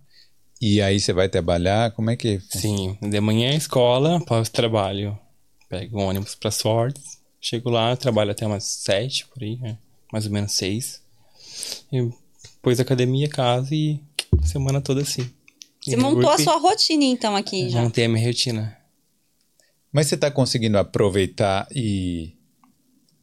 E 0.61 0.81
aí 0.81 0.99
você 0.99 1.13
vai 1.13 1.27
trabalhar, 1.29 1.91
como 1.91 2.09
é 2.09 2.15
que... 2.15 2.39
Sim, 2.49 2.97
de 3.01 3.19
manhã 3.21 3.51
é 3.51 3.55
escola, 3.55 4.17
após 4.17 4.49
trabalho. 4.49 5.17
Pego 5.69 6.01
um 6.01 6.05
ônibus 6.05 6.35
pra 6.35 6.51
Swords, 6.51 7.17
chego 7.39 7.69
lá, 7.69 7.95
trabalho 7.95 8.31
até 8.31 8.45
umas 8.45 8.65
sete, 8.65 9.25
por 9.27 9.41
aí, 9.41 9.57
né? 9.57 9.77
mais 10.11 10.25
ou 10.25 10.31
menos 10.31 10.51
seis. 10.51 11.01
E 11.91 12.09
depois 12.55 12.79
academia, 12.79 13.29
casa 13.29 13.73
e 13.73 13.99
semana 14.43 14.81
toda 14.81 15.01
assim. 15.01 15.29
Você 15.83 15.95
montou 15.95 16.29
a 16.29 16.37
sua 16.37 16.57
rotina 16.57 17.03
então 17.03 17.35
aqui 17.35 17.69
já. 17.69 17.81
Montei 17.81 18.05
a 18.05 18.09
minha 18.09 18.25
rotina. 18.25 18.77
Mas 19.91 20.07
você 20.07 20.15
tá 20.15 20.31
conseguindo 20.31 20.77
aproveitar 20.77 21.67
e 21.73 22.33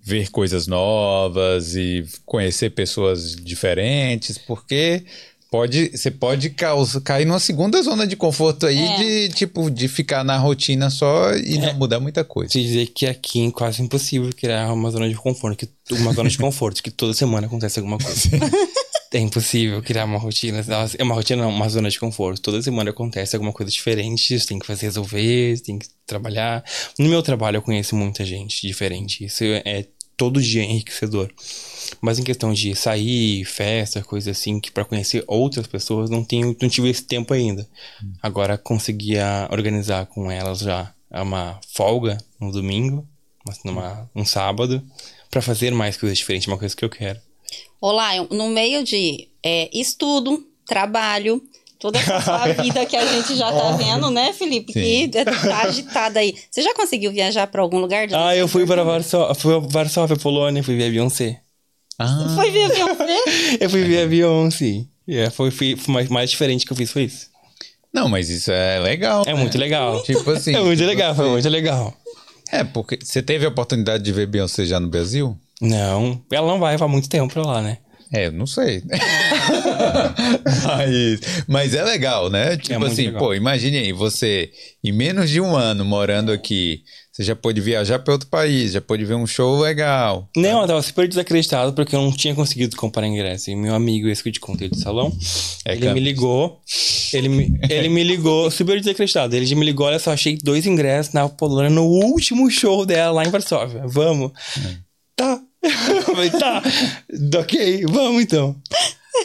ver 0.01 0.31
coisas 0.31 0.67
novas 0.67 1.75
e 1.77 2.05
conhecer 2.25 2.71
pessoas 2.71 3.37
diferentes, 3.37 4.39
porque 4.39 5.05
pode, 5.51 5.91
você 5.97 6.11
pode 6.11 6.51
causar, 6.51 7.01
cair 7.01 7.25
numa 7.25 7.41
segunda 7.41 7.81
zona 7.83 8.07
de 8.07 8.17
conforto 8.17 8.67
aí 8.67 8.79
É. 8.79 8.97
de 9.29 9.29
tipo 9.35 9.71
de 9.71 9.89
ficar 9.89 10.25
na 10.25 10.37
rotina 10.37 10.91
só 10.91 11.33
e 11.35 11.57
É. 11.57 11.61
não 11.61 11.75
mudar 11.75 12.01
muita 12.01 12.25
coisa. 12.25 12.51
Te 12.51 12.63
dizer 12.63 12.87
que 12.87 13.07
aqui 13.07 13.47
é 13.47 13.51
quase 13.51 13.83
impossível 13.83 14.31
criar 14.37 14.73
uma 14.73 14.91
zona 14.91 15.09
de 15.09 15.15
conforto, 15.15 15.57
que, 15.57 15.69
uma 15.95 16.13
zona 16.13 16.29
de 16.29 16.39
conforto, 16.39 16.83
que 16.83 16.91
toda 16.91 17.13
semana 17.15 17.47
acontece 17.47 17.79
alguma 17.79 17.99
coisa. 17.99 18.21
É 19.11 19.19
impossível 19.19 19.81
criar 19.83 20.05
uma 20.05 20.19
rotina. 20.19 20.63
É 20.99 21.03
uma 21.03 21.15
rotina, 21.15 21.43
não, 21.43 21.49
uma 21.49 21.67
zona 21.71 21.89
de 21.89 21.99
conforto. 21.99 22.43
Toda 22.43 22.61
semana 22.61 22.91
acontece 22.91 23.35
alguma 23.35 23.55
coisa 23.55 23.73
diferente, 23.73 24.39
você 24.39 24.47
tem 24.47 24.59
que 24.59 24.67
fazer 24.67 24.85
resolver, 24.85 25.57
você 25.57 25.63
tem 25.63 25.79
que 25.79 25.87
trabalhar. 26.07 26.63
No 26.99 27.09
meu 27.09 27.23
trabalho 27.23 27.57
eu 27.57 27.63
conheço 27.63 27.97
muita 27.97 28.23
gente 28.23 28.67
diferente. 28.67 29.25
Isso 29.25 29.43
é 29.45 29.87
todo 30.15 30.43
dia 30.43 30.63
enriquecedor. 30.63 31.31
Mas 32.01 32.19
em 32.19 32.23
questão 32.25 32.53
de 32.53 32.75
sair, 32.75 33.45
festa, 33.45 34.03
coisa 34.03 34.31
assim, 34.31 34.61
que 34.61 34.71
para 34.71 34.85
conhecer 34.85 35.25
outras 35.27 35.67
pessoas, 35.67 36.11
não 36.11 36.23
tenho, 36.25 36.57
não 36.61 36.69
tive 36.69 36.89
esse 36.91 37.03
tempo 37.03 37.33
ainda. 37.35 37.67
Agora 38.23 38.59
conseguia 38.59 39.49
organizar 39.51 40.07
com 40.07 40.31
elas 40.31 40.59
já 40.61 40.93
uma 41.11 41.59
folga 41.75 42.19
no 42.41 42.53
domingo, 42.53 43.07
mas 43.47 43.59
numa, 43.65 44.09
um 44.15 44.25
sábado, 44.25 44.83
para 45.31 45.41
fazer 45.43 45.73
mais 45.73 45.97
coisas 45.97 46.19
diferentes, 46.19 46.47
uma 46.49 46.59
coisa 46.59 46.75
que 46.77 46.85
eu 46.85 46.91
quero. 46.91 47.19
Olá, 47.81 48.11
no 48.31 48.49
meio 48.49 48.83
de 48.85 49.29
é, 49.43 49.71
estudo, 49.73 50.45
trabalho, 50.67 51.43
toda 51.79 51.99
essa 51.99 52.21
sua 52.21 52.47
vida 52.63 52.85
que 52.85 52.97
a 52.97 53.07
gente 53.07 53.37
já 53.37 53.51
tá 53.53 53.73
vendo, 53.77 54.11
né, 54.11 54.33
Felipe? 54.33 54.73
Sim. 54.73 55.09
Que 55.09 55.25
tá 55.25 55.63
agitada 55.63 56.21
aí. 56.21 56.35
Você 56.51 56.61
já 56.61 56.75
conseguiu 56.75 57.11
viajar 57.13 57.47
pra 57.47 57.63
algum 57.63 57.79
lugar? 57.79 58.07
de- 58.07 58.15
Ah, 58.15 58.35
eu 58.37 58.47
fui 58.49 58.67
para 58.67 58.83
Varsóvia, 58.85 59.35
fui 59.35 59.55
a 59.55 59.59
Varsóvia, 59.59 60.17
Polônia, 60.17 60.63
fui 60.63 60.77
ver 60.77 60.89
a 60.89 60.91
Beyoncé. 60.91 61.41
Ah, 61.99 62.33
Foi 62.35 62.51
ver 62.51 62.69
Beyoncé? 62.69 63.19
Eu 63.61 63.71
fui 63.71 63.83
ver 63.85 64.05
a 64.05 64.07
Beyoncé. 64.07 64.85
É, 65.09 65.31
foi, 65.31 65.51
foi, 65.51 65.77
foi 65.77 65.93
mais, 65.95 66.09
mais 66.09 66.31
diferente 66.31 66.65
que 66.67 66.73
eu 66.73 66.77
fiz, 66.77 66.93
foi 66.93 67.05
isso. 67.05 67.27
não, 67.93 68.09
mas 68.09 68.29
isso 68.29 68.53
é 68.53 68.79
legal. 68.79 69.25
É 69.27 69.33
né? 69.33 69.41
muito 69.41 69.57
legal. 69.59 70.03
Tipo 70.03 70.31
assim. 70.33 70.55
É 70.55 70.61
muito 70.61 70.77
tipo 70.79 70.89
legal, 70.89 71.15
foi 71.15 71.25
assim- 71.25 71.33
muito 71.33 71.49
legal. 71.49 71.97
É, 72.53 72.63
porque 72.65 72.99
você 73.03 73.21
teve 73.23 73.45
a 73.45 73.49
oportunidade 73.49 74.05
de 74.05 74.13
ver 74.13 74.27
Beyoncé 74.27 74.65
já 74.67 74.79
no 74.79 74.89
Brasil? 74.89 75.37
Não, 75.61 76.23
ela 76.31 76.47
não 76.47 76.59
vai 76.61 76.77
há 76.79 76.89
muito 76.89 77.09
tempo 77.09 77.33
pra 77.33 77.43
lá, 77.43 77.61
né? 77.63 77.79
É, 78.13 78.27
eu 78.29 78.33
não 78.33 78.47
sei. 78.47 78.83
mas, 80.65 81.21
mas 81.47 81.75
é 81.75 81.83
legal, 81.85 82.31
né? 82.31 82.57
Tipo 82.57 82.79
muito 82.81 82.93
assim, 82.93 83.07
legal. 83.07 83.19
pô, 83.21 83.35
imagine 83.35 83.79
aí, 83.79 83.93
você, 83.93 84.51
em 84.83 84.93
menos 84.93 85.29
de 85.31 85.41
um 85.41 85.55
ano 85.57 85.85
morando 85.85 86.33
aqui, 86.33 86.83
você 87.19 87.25
já 87.25 87.35
pôde 87.35 87.61
viajar 87.61 87.99
para 87.99 88.13
outro 88.15 88.29
país, 88.29 88.71
já 88.71 88.81
pôde 88.81 89.05
ver 89.05 89.15
um 89.17 89.27
show 89.27 89.59
legal. 89.61 90.29
Não, 90.37 90.61
eu 90.63 90.67
tava 90.69 90.81
super 90.83 91.09
desacreditado 91.09 91.73
porque 91.73 91.97
eu 91.97 92.01
não 92.01 92.13
tinha 92.13 92.33
conseguido 92.33 92.77
comprar 92.77 93.05
ingresso. 93.09 93.51
E 93.51 93.57
meu 93.57 93.75
amigo, 93.75 94.07
esse 94.09 94.23
que 94.23 94.29
eu 94.29 94.33
te 94.33 94.39
contei 94.39 94.69
do 94.69 94.77
salão, 94.79 95.13
É 95.65 95.73
ele 95.73 95.81
Campos. 95.81 95.95
me 95.95 96.01
ligou. 96.01 96.61
Ele 97.13 97.29
me, 97.29 97.61
ele 97.69 97.89
me 97.89 98.05
ligou, 98.05 98.49
super 98.53 98.79
desacreditado. 98.79 99.35
Ele 99.35 99.53
me 99.57 99.67
ligou, 99.67 99.87
olha 99.89 99.99
só, 99.99 100.13
achei 100.13 100.39
dois 100.41 100.65
ingressos 100.65 101.13
na 101.13 101.29
Polônia 101.29 101.71
no 101.71 101.83
último 101.85 102.49
show 102.51 102.87
dela 102.87 103.11
lá 103.15 103.25
em 103.25 103.31
Varsóvia. 103.31 103.83
Vamos. 103.87 104.31
Tá. 105.17 105.41
Eu 105.61 106.03
falei, 106.03 106.31
tá. 106.31 106.63
Ok, 107.41 107.85
vamos 107.89 108.23
então. 108.23 108.55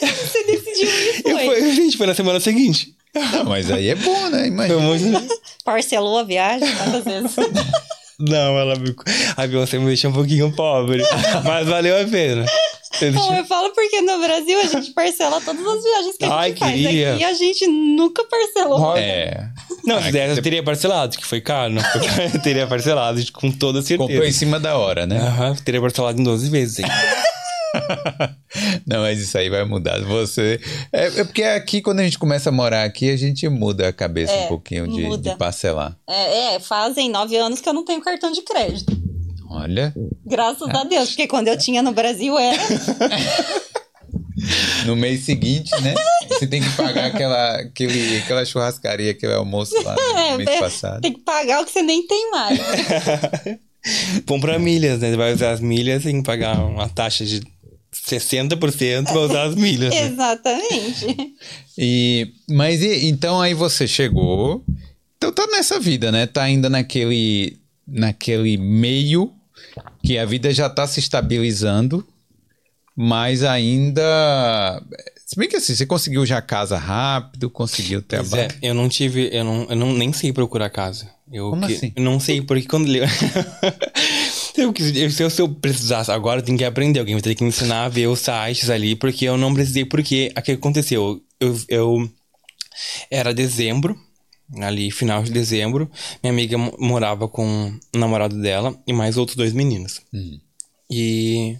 Você 0.00 0.44
decidiu 0.44 0.88
E 1.24 1.30
foi. 1.32 1.44
foi, 1.46 1.72
gente, 1.74 1.96
foi 1.96 2.06
na 2.06 2.14
semana 2.14 2.40
seguinte. 2.40 2.94
Não, 3.14 3.44
mas 3.44 3.70
aí 3.70 3.88
é 3.90 3.94
bom, 3.94 4.28
né? 4.28 4.48
Imagina. 4.48 4.80
muito. 4.80 5.38
Parcelou 5.64 6.18
a 6.18 6.24
viagem 6.24 6.68
quantas 6.76 7.04
vezes? 7.04 7.30
Não, 8.18 8.56
ela 8.58 8.76
me. 8.76 8.94
A 9.36 9.44
Beyoncé 9.46 9.76
me 9.78 9.86
deixou 9.86 10.10
um 10.10 10.14
pouquinho 10.14 10.52
pobre. 10.54 11.02
Mas 11.44 11.66
valeu 11.66 12.00
a 12.00 12.04
pena. 12.04 12.46
Eu 13.00 13.12
Bom, 13.12 13.18
deixei- 13.20 13.40
eu 13.40 13.44
falo 13.44 13.70
porque 13.70 14.00
no 14.02 14.18
Brasil 14.20 14.56
a 14.60 14.64
gente 14.66 14.92
parcela 14.92 15.40
todas 15.40 15.66
as 15.66 15.82
viagens 15.82 16.16
que 16.16 16.24
a 16.24 16.32
Ai, 16.36 16.48
gente 16.50 16.58
faz. 16.60 16.72
queria. 16.80 17.14
Aqui 17.14 17.24
a 17.24 17.32
gente 17.32 17.66
nunca 17.66 18.22
parcelou. 18.24 18.96
É. 18.96 19.48
Não, 19.84 20.00
se 20.00 20.12
desse, 20.12 20.38
eu 20.38 20.42
teria 20.44 20.62
parcelado, 20.62 21.16
que 21.18 21.26
foi 21.26 21.40
caro, 21.40 21.72
não 21.72 21.82
foi 21.82 22.00
caro. 22.06 22.30
Eu 22.34 22.40
teria 22.40 22.66
parcelado 22.68 23.20
com 23.32 23.50
toda 23.50 23.82
certeza. 23.82 24.08
Comprou 24.08 24.24
em 24.24 24.32
cima 24.32 24.60
da 24.60 24.76
hora, 24.78 25.06
né? 25.08 25.18
Aham, 25.18 25.56
teria 25.64 25.80
parcelado 25.80 26.20
em 26.20 26.24
12 26.24 26.48
vezes, 26.50 26.78
hein? 26.78 26.86
Não, 28.86 29.02
mas 29.02 29.20
isso 29.20 29.36
aí 29.36 29.48
vai 29.48 29.64
mudar. 29.64 30.00
Você. 30.00 30.60
É, 30.92 31.06
é 31.06 31.24
porque 31.24 31.42
aqui, 31.42 31.80
quando 31.82 32.00
a 32.00 32.04
gente 32.04 32.18
começa 32.18 32.48
a 32.48 32.52
morar 32.52 32.84
aqui, 32.84 33.10
a 33.10 33.16
gente 33.16 33.48
muda 33.48 33.88
a 33.88 33.92
cabeça 33.92 34.32
É, 34.32 34.44
um 34.44 34.48
pouquinho 34.48 34.86
de, 34.88 35.16
de 35.18 35.36
parcelar. 35.36 35.96
É, 36.08 36.54
é, 36.54 36.60
fazem 36.60 37.10
nove 37.10 37.36
anos 37.36 37.60
que 37.60 37.68
eu 37.68 37.72
não 37.72 37.84
tenho 37.84 38.00
cartão 38.00 38.30
de 38.30 38.42
crédito. 38.42 38.96
Olha. 39.50 39.94
Graças 40.24 40.68
a 40.68 40.84
Deus, 40.84 41.10
porque 41.10 41.26
quando 41.26 41.48
eu 41.48 41.56
tinha 41.56 41.82
no 41.82 41.92
Brasil 41.92 42.38
era. 42.38 42.58
No 44.84 44.96
mês 44.96 45.24
seguinte, 45.24 45.70
né? 45.80 45.94
Você 46.28 46.46
tem 46.46 46.60
que 46.60 46.68
pagar 46.70 47.06
aquela, 47.06 47.56
aquele, 47.60 48.18
aquela 48.18 48.44
churrascaria, 48.44 49.12
aquele 49.12 49.32
almoço 49.32 49.74
lá 49.82 49.94
no 49.94 50.18
É, 50.18 50.36
mês 50.36 50.58
passado. 50.58 51.00
tem 51.00 51.12
que 51.12 51.20
pagar 51.20 51.62
o 51.62 51.64
que 51.64 51.70
você 51.70 51.82
nem 51.82 52.06
tem 52.06 52.30
mais. 52.30 52.58
Bom 54.26 54.40
pra 54.40 54.58
milhas, 54.58 54.98
né? 55.00 55.10
Você 55.10 55.16
vai 55.16 55.32
usar 55.32 55.52
as 55.52 55.60
milhas, 55.60 56.02
que 56.02 56.22
pagar 56.22 56.58
uma 56.64 56.88
taxa 56.88 57.24
de 57.24 57.40
60% 58.06 59.04
pra 59.04 59.20
usar 59.20 59.42
as 59.44 59.54
milhas. 59.54 59.94
né? 59.94 60.06
Exatamente. 60.06 61.34
E, 61.78 62.32
mas 62.48 62.82
e, 62.82 63.06
então 63.08 63.40
aí 63.40 63.54
você 63.54 63.86
chegou. 63.86 64.64
Então 65.16 65.32
tá 65.32 65.46
nessa 65.46 65.80
vida, 65.80 66.12
né? 66.12 66.26
Tá 66.26 66.42
ainda 66.42 66.68
naquele. 66.68 67.58
naquele 67.86 68.56
meio 68.56 69.32
que 70.04 70.18
a 70.18 70.24
vida 70.26 70.52
já 70.52 70.66
está 70.66 70.86
se 70.86 71.00
estabilizando, 71.00 72.06
mas 72.96 73.42
ainda. 73.42 74.82
Se 75.26 75.36
bem 75.36 75.48
que 75.48 75.56
assim, 75.56 75.74
você 75.74 75.86
conseguiu 75.86 76.26
já 76.26 76.42
casa 76.42 76.76
rápido, 76.76 77.48
conseguiu 77.48 78.02
trabalho. 78.02 78.42
é, 78.42 78.48
eu 78.62 78.74
não 78.74 78.88
tive, 78.88 79.30
eu 79.32 79.42
não, 79.42 79.62
eu 79.70 79.74
não 79.76 79.92
nem 79.94 80.12
sei 80.12 80.32
procurar 80.32 80.68
casa. 80.68 81.08
Eu 81.32 81.48
Como 81.50 81.66
que- 81.66 81.72
assim? 81.72 81.92
eu 81.96 82.02
não 82.02 82.20
sei, 82.20 82.42
porque 82.42 82.68
quando 82.68 82.86
eu, 84.62 84.72
se, 84.76 84.98
eu, 85.00 85.10
se 85.10 85.22
eu- 85.22 85.30
se 85.30 85.42
eu 85.42 85.48
precisasse, 85.48 86.10
agora 86.10 86.40
eu 86.40 86.44
tenho 86.44 86.58
que 86.58 86.64
aprender, 86.64 86.98
alguém 87.00 87.14
vai 87.14 87.22
ter 87.22 87.34
que 87.34 87.42
me 87.42 87.48
ensinar 87.48 87.84
a 87.84 87.88
ver 87.88 88.06
os 88.08 88.20
sites 88.20 88.70
ali, 88.70 88.94
porque 88.96 89.24
eu 89.24 89.36
não 89.36 89.52
precisei, 89.54 89.84
porque 89.84 90.32
o 90.36 90.42
que 90.42 90.52
aconteceu? 90.52 91.20
Eu, 91.40 91.60
eu 91.68 92.10
era 93.10 93.32
dezembro, 93.34 93.98
ali 94.60 94.90
final 94.90 95.22
de 95.22 95.30
dezembro, 95.30 95.90
minha 96.22 96.32
amiga 96.32 96.58
mo- 96.58 96.74
morava 96.78 97.28
com 97.28 97.72
o 97.94 97.98
namorado 97.98 98.40
dela 98.40 98.76
e 98.86 98.92
mais 98.92 99.16
outros 99.16 99.36
dois 99.36 99.52
meninos. 99.52 100.00
Hum. 100.12 100.38
E 100.90 101.56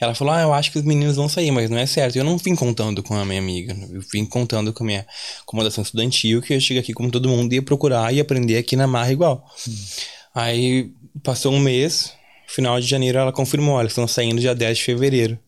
ela 0.00 0.14
falou: 0.14 0.32
Ah, 0.34 0.42
eu 0.42 0.52
acho 0.54 0.70
que 0.70 0.78
os 0.78 0.84
meninos 0.84 1.16
vão 1.16 1.28
sair, 1.28 1.50
mas 1.50 1.68
não 1.68 1.78
é 1.78 1.86
certo. 1.86 2.16
Eu 2.16 2.24
não 2.24 2.38
vim 2.38 2.54
contando 2.54 3.02
com 3.02 3.14
a 3.14 3.24
minha 3.24 3.40
amiga. 3.40 3.76
Eu 3.90 4.00
vim 4.12 4.24
contando 4.24 4.72
com 4.72 4.84
a 4.84 4.86
minha 4.86 5.06
acomodação 5.42 5.82
estudantil, 5.82 6.40
que 6.40 6.54
eu 6.54 6.60
cheguei 6.60 6.80
aqui 6.80 6.92
como 6.94 7.10
todo 7.10 7.28
mundo 7.28 7.52
ia 7.52 7.62
procurar 7.62 8.12
e 8.14 8.20
aprender 8.20 8.56
aqui 8.58 8.76
na 8.76 8.86
Marra 8.86 9.12
igual. 9.12 9.44
Aí 10.34 10.92
passou 11.22 11.52
um 11.52 11.58
mês, 11.60 12.12
final 12.48 12.80
de 12.80 12.86
janeiro 12.86 13.18
ela 13.18 13.32
confirmou: 13.32 13.78
eles 13.80 13.92
estão 13.92 14.08
saindo 14.08 14.40
dia 14.40 14.54
10 14.54 14.78
de 14.78 14.84
fevereiro. 14.84 15.38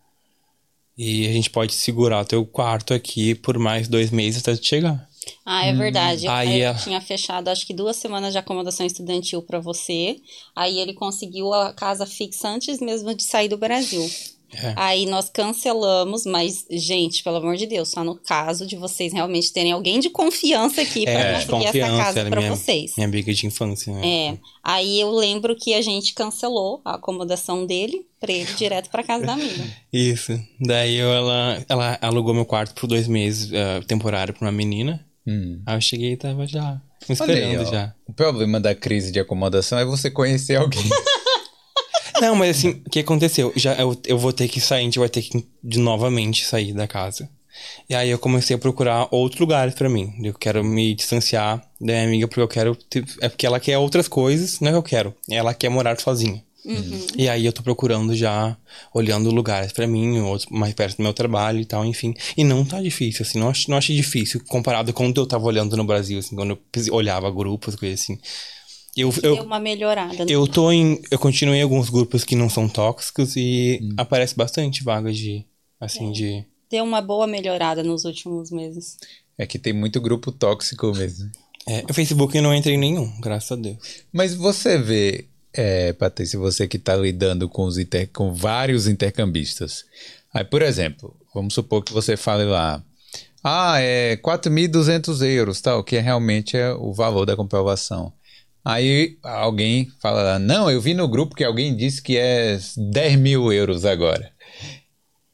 E 0.96 1.26
a 1.26 1.32
gente 1.32 1.48
pode 1.50 1.72
segurar 1.72 2.20
o 2.20 2.24
teu 2.26 2.44
quarto 2.44 2.92
aqui 2.92 3.34
por 3.34 3.58
mais 3.58 3.88
dois 3.88 4.10
meses 4.10 4.42
até 4.42 4.54
chegar. 4.62 5.08
Ah, 5.46 5.64
é 5.64 5.72
verdade. 5.72 6.26
Eu, 6.26 6.32
Aí 6.32 6.60
ela- 6.60 6.78
tinha 6.78 7.00
fechado 7.00 7.48
acho 7.48 7.66
que 7.66 7.72
duas 7.74 7.96
semanas 7.96 8.32
de 8.32 8.38
acomodação 8.38 8.84
estudantil 8.84 9.42
pra 9.42 9.60
você. 9.60 10.16
Aí 10.54 10.78
ele 10.78 10.92
conseguiu 10.94 11.52
a 11.54 11.72
casa 11.72 12.04
fixa 12.06 12.48
antes 12.48 12.80
mesmo 12.80 13.14
de 13.14 13.22
sair 13.22 13.48
do 13.48 13.56
Brasil. 13.56 14.08
É. 14.52 14.72
Aí 14.76 15.06
nós 15.06 15.28
cancelamos, 15.30 16.24
mas, 16.26 16.66
gente, 16.70 17.22
pelo 17.22 17.36
amor 17.36 17.56
de 17.56 17.66
Deus, 17.66 17.88
só 17.90 18.02
no 18.02 18.16
caso 18.16 18.66
de 18.66 18.76
vocês 18.76 19.12
realmente 19.12 19.52
terem 19.52 19.72
alguém 19.72 20.00
de 20.00 20.10
confiança 20.10 20.80
aqui 20.82 21.04
pra 21.04 21.12
É, 21.12 21.44
conseguir 21.44 21.78
essa 21.80 21.96
casa 21.96 22.24
pra 22.26 22.40
minha, 22.40 22.54
vocês. 22.56 22.92
minha 22.96 23.06
amiga 23.06 23.32
de 23.32 23.46
infância, 23.46 23.92
né? 23.92 24.06
É. 24.34 24.38
Aí 24.62 25.00
eu 25.00 25.10
lembro 25.10 25.54
que 25.56 25.74
a 25.74 25.82
gente 25.82 26.14
cancelou 26.14 26.80
a 26.84 26.94
acomodação 26.94 27.64
dele 27.66 28.06
pra 28.18 28.32
ele 28.32 28.52
direto 28.54 28.90
pra 28.90 29.02
casa 29.02 29.24
da 29.26 29.32
amiga. 29.34 29.64
Isso. 29.92 30.38
Daí 30.60 30.96
eu- 30.96 31.12
ela, 31.12 31.64
ela 31.68 31.98
alugou 32.02 32.34
meu 32.34 32.44
quarto 32.44 32.74
por 32.74 32.86
dois 32.86 33.06
meses, 33.08 33.50
eh, 33.52 33.80
temporário 33.86 34.34
pra 34.34 34.46
uma 34.46 34.52
menina. 34.52 35.04
Hum. 35.26 35.60
Aí 35.66 35.76
eu 35.76 35.80
cheguei 35.80 36.12
e 36.12 36.16
tava 36.16 36.46
já 36.46 36.80
me 37.08 37.16
Olha 37.20 37.32
esperando 37.32 37.66
ó. 37.68 37.70
já. 37.70 37.94
O 38.06 38.12
problema 38.12 38.58
da 38.60 38.74
crise 38.74 39.10
de 39.12 39.20
acomodação 39.20 39.78
é 39.78 39.84
você 39.84 40.10
conhecer 40.10 40.56
alguém. 40.56 40.82
Não, 42.20 42.36
mas 42.36 42.58
assim, 42.58 42.82
o 42.86 42.90
que 42.90 43.00
aconteceu? 43.00 43.52
Já 43.56 43.74
eu, 43.74 43.98
eu 44.06 44.18
vou 44.18 44.32
ter 44.32 44.48
que 44.48 44.60
sair, 44.60 44.80
a 44.80 44.84
gente 44.84 44.98
vai 44.98 45.08
ter 45.08 45.22
que 45.22 45.46
de 45.62 45.78
novamente 45.78 46.44
sair 46.44 46.72
da 46.72 46.86
casa. 46.86 47.28
E 47.88 47.94
aí 47.94 48.10
eu 48.10 48.18
comecei 48.18 48.54
a 48.56 48.58
procurar 48.58 49.08
outros 49.10 49.40
lugares 49.40 49.74
pra 49.74 49.88
mim. 49.88 50.14
Eu 50.22 50.34
quero 50.34 50.64
me 50.64 50.94
distanciar 50.94 51.58
da 51.80 51.92
minha 51.92 52.04
amiga 52.04 52.28
porque 52.28 52.40
eu 52.40 52.48
quero. 52.48 52.78
É 53.20 53.28
porque 53.28 53.46
ela 53.46 53.60
quer 53.60 53.78
outras 53.78 54.08
coisas, 54.08 54.60
não 54.60 54.68
é 54.68 54.72
que 54.72 54.78
eu 54.78 54.82
quero. 54.82 55.14
Ela 55.30 55.54
quer 55.54 55.68
morar 55.68 55.98
sozinha. 55.98 56.42
E 57.16 57.28
aí 57.28 57.46
eu 57.46 57.52
tô 57.52 57.62
procurando 57.62 58.14
já, 58.14 58.56
olhando 58.92 59.30
lugares 59.30 59.72
pra 59.72 59.86
mim, 59.86 60.20
outros 60.20 60.48
mais 60.50 60.74
perto 60.74 60.98
do 60.98 61.02
meu 61.02 61.14
trabalho 61.14 61.58
e 61.58 61.64
tal, 61.64 61.84
enfim. 61.84 62.14
E 62.36 62.44
não 62.44 62.64
tá 62.64 62.82
difícil, 62.82 63.24
assim, 63.24 63.38
não 63.38 63.48
acho, 63.48 63.70
não 63.70 63.78
achei 63.78 63.96
difícil 63.96 64.42
comparado 64.46 64.92
com 64.92 65.04
quando 65.04 65.18
eu 65.18 65.26
tava 65.26 65.46
olhando 65.46 65.76
no 65.76 65.84
Brasil, 65.84 66.18
assim, 66.18 66.36
quando 66.36 66.50
eu 66.50 66.94
olhava 66.94 67.30
grupos, 67.30 67.76
coisas 67.76 68.02
assim. 68.02 68.18
Eu, 68.96 69.12
eu, 69.22 69.34
Deu 69.36 69.44
uma 69.44 69.60
melhorada. 69.60 70.24
né? 70.24 70.26
eu 70.28 70.46
tô 70.46 70.70
em. 70.72 71.00
Eu 71.10 71.18
continuo 71.18 71.54
em 71.54 71.62
alguns 71.62 71.88
grupos 71.88 72.24
que 72.24 72.34
não 72.34 72.48
são 72.50 72.68
tóxicos 72.68 73.36
e 73.36 73.80
aparece 73.96 74.34
bastante 74.34 74.82
vagas 74.82 75.16
de. 75.16 75.44
Assim, 75.80 76.10
de. 76.12 76.44
Deu 76.70 76.84
uma 76.84 77.00
boa 77.00 77.26
melhorada 77.26 77.82
nos 77.82 78.04
últimos 78.04 78.50
meses. 78.50 78.96
É 79.38 79.46
que 79.46 79.58
tem 79.58 79.72
muito 79.72 80.00
grupo 80.00 80.30
tóxico 80.30 80.92
mesmo. 80.92 81.30
É, 81.66 81.84
o 81.88 81.94
Facebook 81.94 82.36
eu 82.36 82.42
não 82.42 82.54
entrei 82.54 82.74
em 82.74 82.78
nenhum, 82.78 83.10
graças 83.20 83.52
a 83.52 83.56
Deus. 83.56 83.76
Mas 84.12 84.34
você 84.34 84.76
vê, 84.78 85.26
é, 85.52 85.92
Patrícia, 85.92 86.38
você 86.38 86.66
que 86.66 86.76
está 86.76 86.96
lidando 86.96 87.48
com, 87.48 87.64
os 87.64 87.78
inter- 87.78 88.08
com 88.12 88.32
vários 88.32 88.86
intercambistas. 88.86 89.84
Aí, 90.32 90.44
por 90.44 90.62
exemplo, 90.62 91.16
vamos 91.34 91.54
supor 91.54 91.82
que 91.84 91.92
você 91.92 92.16
fale 92.16 92.44
lá, 92.44 92.82
ah, 93.42 93.80
é 93.80 94.16
4.200 94.16 95.22
euros, 95.22 95.60
tal, 95.60 95.82
que 95.82 95.96
é 95.96 96.00
realmente 96.00 96.56
é 96.56 96.72
o 96.72 96.92
valor 96.92 97.24
da 97.26 97.36
comprovação. 97.36 98.12
Aí 98.64 99.16
alguém 99.22 99.88
fala 100.00 100.22
lá, 100.22 100.38
não, 100.38 100.70
eu 100.70 100.80
vi 100.80 100.94
no 100.94 101.08
grupo 101.08 101.34
que 101.34 101.44
alguém 101.44 101.74
disse 101.74 102.02
que 102.02 102.16
é 102.16 102.58
10 102.76 103.16
mil 103.16 103.52
euros 103.52 103.84
agora. 103.84 104.30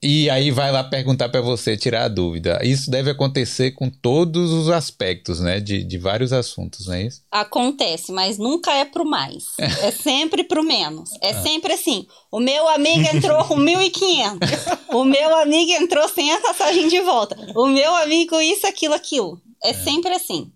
E 0.02 0.28
aí 0.28 0.50
vai 0.50 0.70
lá 0.70 0.84
perguntar 0.84 1.28
para 1.30 1.40
você, 1.40 1.76
tirar 1.76 2.04
a 2.04 2.08
dúvida. 2.08 2.60
Isso 2.62 2.90
deve 2.90 3.10
acontecer 3.10 3.72
com 3.72 3.90
todos 3.90 4.52
os 4.52 4.68
aspectos, 4.68 5.40
né? 5.40 5.58
De, 5.58 5.82
de 5.82 5.98
vários 5.98 6.32
assuntos, 6.32 6.86
não 6.86 6.94
é 6.94 7.02
isso? 7.04 7.22
Acontece, 7.30 8.12
mas 8.12 8.38
nunca 8.38 8.72
é 8.72 8.84
pro 8.84 9.04
mais. 9.04 9.44
É 9.82 9.90
sempre 9.90 10.44
pro 10.44 10.62
menos. 10.62 11.10
Ah. 11.14 11.28
É 11.28 11.42
sempre 11.42 11.72
assim. 11.72 12.06
O 12.30 12.40
meu 12.40 12.68
amigo 12.68 13.08
entrou 13.14 13.44
com 13.44 13.56
1.500. 13.56 14.78
O 14.94 15.04
meu 15.04 15.36
amigo 15.38 15.72
entrou 15.72 16.08
sem 16.08 16.32
a 16.32 16.40
passagem 16.40 16.88
de 16.88 17.00
volta. 17.00 17.36
O 17.54 17.66
meu 17.66 17.94
amigo 17.96 18.40
isso, 18.40 18.66
aquilo, 18.66 18.94
aquilo. 18.94 19.40
É 19.62 19.72
sempre 19.72 20.12
assim. 20.14 20.50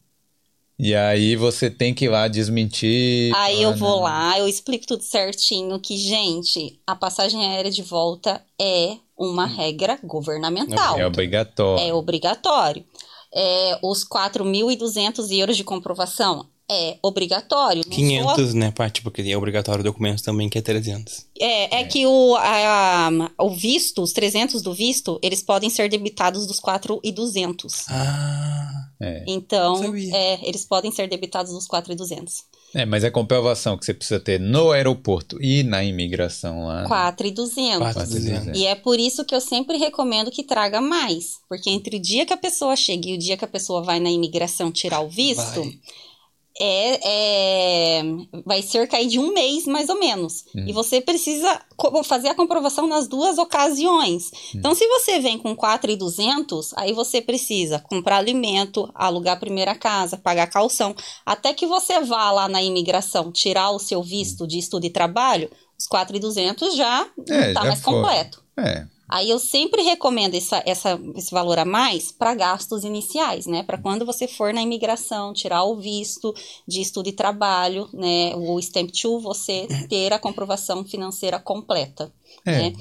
E 0.82 0.94
aí 0.94 1.36
você 1.36 1.68
tem 1.70 1.92
que 1.92 2.06
ir 2.06 2.08
lá 2.08 2.26
desmentir. 2.26 3.32
Aí 3.36 3.62
eu 3.62 3.70
Ah, 3.70 3.74
vou 3.74 3.96
não. 3.96 4.00
lá, 4.04 4.38
eu 4.38 4.48
explico 4.48 4.86
tudo 4.86 5.02
certinho 5.02 5.78
que, 5.78 5.96
gente, 5.96 6.80
a 6.86 6.96
passagem 6.96 7.44
aérea 7.46 7.70
de 7.70 7.82
volta 7.82 8.42
é 8.60 8.96
uma 9.18 9.44
regra 9.46 9.98
governamental. 10.02 10.98
É 10.98 11.06
obrigatório. 11.06 11.84
É 11.84 11.92
obrigatório. 11.92 12.84
É, 13.34 13.78
os 13.82 14.04
4.200 14.04 15.30
euros 15.38 15.56
de 15.56 15.64
comprovação 15.64 16.46
é 16.70 16.96
obrigatório. 17.02 17.82
Não 17.84 17.92
sou 17.92 17.94
500, 17.94 18.54
né, 18.54 18.70
Paty? 18.70 19.02
Porque 19.02 19.22
é 19.22 19.36
obrigatório 19.36 19.82
documentos 19.84 20.22
também, 20.22 20.48
que 20.48 20.56
é 20.56 20.62
300. 20.62 21.26
É, 21.38 21.80
é 21.80 21.84
que 21.84 22.06
o, 22.06 22.36
a- 22.36 23.08
a- 23.08 23.44
o 23.44 23.50
visto, 23.50 24.02
os 24.02 24.12
300 24.12 24.62
do 24.62 24.72
visto, 24.72 25.18
eles 25.22 25.42
podem 25.42 25.68
ser 25.68 25.88
debitados 25.90 26.46
dos 26.46 26.58
4,200. 26.60 27.84
Ah. 27.88 28.79
É. 29.00 29.24
Então, 29.26 29.82
é, 30.12 30.46
eles 30.46 30.64
podem 30.64 30.92
ser 30.92 31.08
debitados 31.08 31.52
dos 31.52 31.66
4,200. 31.66 32.44
É, 32.74 32.84
mas 32.84 33.02
a 33.02 33.10
comprovação 33.10 33.76
que 33.76 33.84
você 33.84 33.94
precisa 33.94 34.20
ter 34.20 34.38
no 34.38 34.70
aeroporto 34.70 35.42
e 35.42 35.62
na 35.62 35.82
imigração 35.82 36.66
lá. 36.66 36.84
4,200. 36.86 37.78
4,200. 37.78 38.60
E 38.60 38.66
é 38.66 38.74
por 38.74 39.00
isso 39.00 39.24
que 39.24 39.34
eu 39.34 39.40
sempre 39.40 39.76
recomendo 39.76 40.30
que 40.30 40.44
traga 40.44 40.80
mais. 40.80 41.40
Porque 41.48 41.70
entre 41.70 41.96
o 41.96 42.00
dia 42.00 42.24
que 42.26 42.32
a 42.32 42.36
pessoa 42.36 42.76
chega 42.76 43.08
e 43.08 43.14
o 43.14 43.18
dia 43.18 43.36
que 43.36 43.44
a 43.44 43.48
pessoa 43.48 43.82
vai 43.82 43.98
na 43.98 44.10
imigração 44.10 44.70
tirar 44.70 45.00
o 45.00 45.08
visto, 45.08 45.62
Vai. 45.62 45.78
É, 46.60 47.00
é- 47.98 48.02
vai 48.44 48.62
cerca 48.62 49.02
de 49.04 49.18
um 49.18 49.32
mês, 49.32 49.64
mais 49.66 49.88
ou 49.88 49.98
menos. 49.98 50.44
E 50.54 50.72
você 50.72 51.00
precisa 51.00 51.60
fazer 52.04 52.28
a 52.28 52.34
comprovação 52.34 52.86
nas 52.86 53.08
duas 53.08 53.38
ocasiões. 53.38 54.30
Então, 54.54 54.74
se 54.74 54.86
você 54.86 55.18
vem 55.20 55.38
com 55.38 55.56
4,200, 55.56 56.72
aí 56.76 56.92
você 56.92 57.20
precisa 57.20 57.78
comprar 57.78 58.16
alimento, 58.18 58.90
alugar 58.94 59.36
a 59.36 59.40
primeira 59.40 59.74
casa, 59.74 60.16
pagar 60.16 60.46
calção. 60.48 60.94
Até 61.24 61.52
que 61.54 61.66
você 61.66 62.00
vá 62.00 62.30
lá 62.30 62.48
na 62.48 62.62
imigração 62.62 63.32
tirar 63.32 63.70
o 63.70 63.78
seu 63.78 64.02
visto 64.02 64.46
de 64.46 64.58
estudo 64.58 64.84
e 64.84 64.90
trabalho, 64.90 65.50
os 65.78 65.86
4,200 65.86 66.76
já 66.76 67.06
É, 67.28 67.46
não 67.48 67.54
tá 67.54 67.60
já 67.62 67.68
mais 67.68 67.80
foi. 67.80 67.94
completo. 67.94 68.42
É. 68.58 68.86
Aí 69.12 69.28
eu 69.28 69.38
sempre 69.38 69.82
recomendo 69.82 70.34
essa, 70.36 70.62
essa, 70.64 71.00
esse 71.16 71.30
valor 71.32 71.58
a 71.58 71.64
mais 71.64 72.12
para 72.12 72.34
gastos 72.34 72.84
iniciais, 72.84 73.44
né? 73.46 73.62
Para 73.64 73.76
quando 73.78 74.06
você 74.06 74.28
for 74.28 74.54
na 74.54 74.62
imigração, 74.62 75.32
tirar 75.32 75.64
o 75.64 75.76
visto 75.80 76.32
de 76.68 76.80
estudo 76.80 77.08
e 77.08 77.12
trabalho, 77.12 77.88
né? 77.92 78.32
O 78.36 78.58
Stamp 78.60 78.90
2, 78.90 79.22
você 79.22 79.66
ter 79.88 80.12
a 80.12 80.18
comprovação 80.18 80.84
financeira 80.84 81.38
completa. 81.40 82.12
É. 82.46 82.52
Né? 82.70 82.72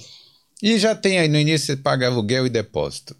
E 0.61 0.77
já 0.77 0.93
tem 0.93 1.17
aí 1.19 1.27
no 1.27 1.37
início 1.39 1.67
você 1.67 1.77
paga 1.77 2.07
aluguel 2.07 2.45
e 2.45 2.49
depósito. 2.49 3.15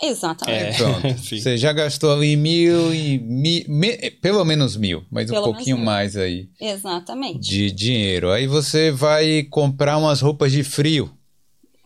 Exatamente. 0.00 0.60
É. 0.60 0.72
Pronto. 0.76 1.18
Sim. 1.24 1.40
você 1.40 1.56
já 1.56 1.72
gastou 1.72 2.12
ali 2.12 2.36
mil 2.36 2.94
e. 2.94 3.18
mi- 3.18 3.64
me- 3.66 4.10
pelo 4.12 4.44
menos 4.44 4.76
mil, 4.76 5.02
mas 5.10 5.28
um 5.28 5.32
Pelo 5.34 5.46
menos 5.46 5.56
pouquinho 5.56 5.76
mil. 5.76 5.86
mais 5.86 6.16
aí 6.16 6.48
Exatamente. 6.60 7.40
de 7.40 7.70
dinheiro. 7.72 8.30
Aí 8.30 8.46
você 8.46 8.90
vai 8.92 9.42
comprar 9.44 9.96
umas 9.98 10.20
roupas 10.20 10.52
de 10.52 10.62
frio, 10.62 11.10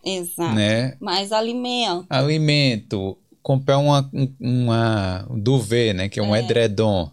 Exato. 0.05 0.53
né? 0.55 0.95
Mais 0.99 1.31
alimento. 1.31 2.05
alimento, 2.09 3.17
comprar 3.41 3.77
uma, 3.77 4.09
um- 4.13 4.33
uma 4.39 5.25
um 5.29 5.39
duvet, 5.39 5.93
né? 5.93 6.09
Que 6.09 6.19
é 6.19 6.23
um 6.23 6.35
edredom, 6.35 7.09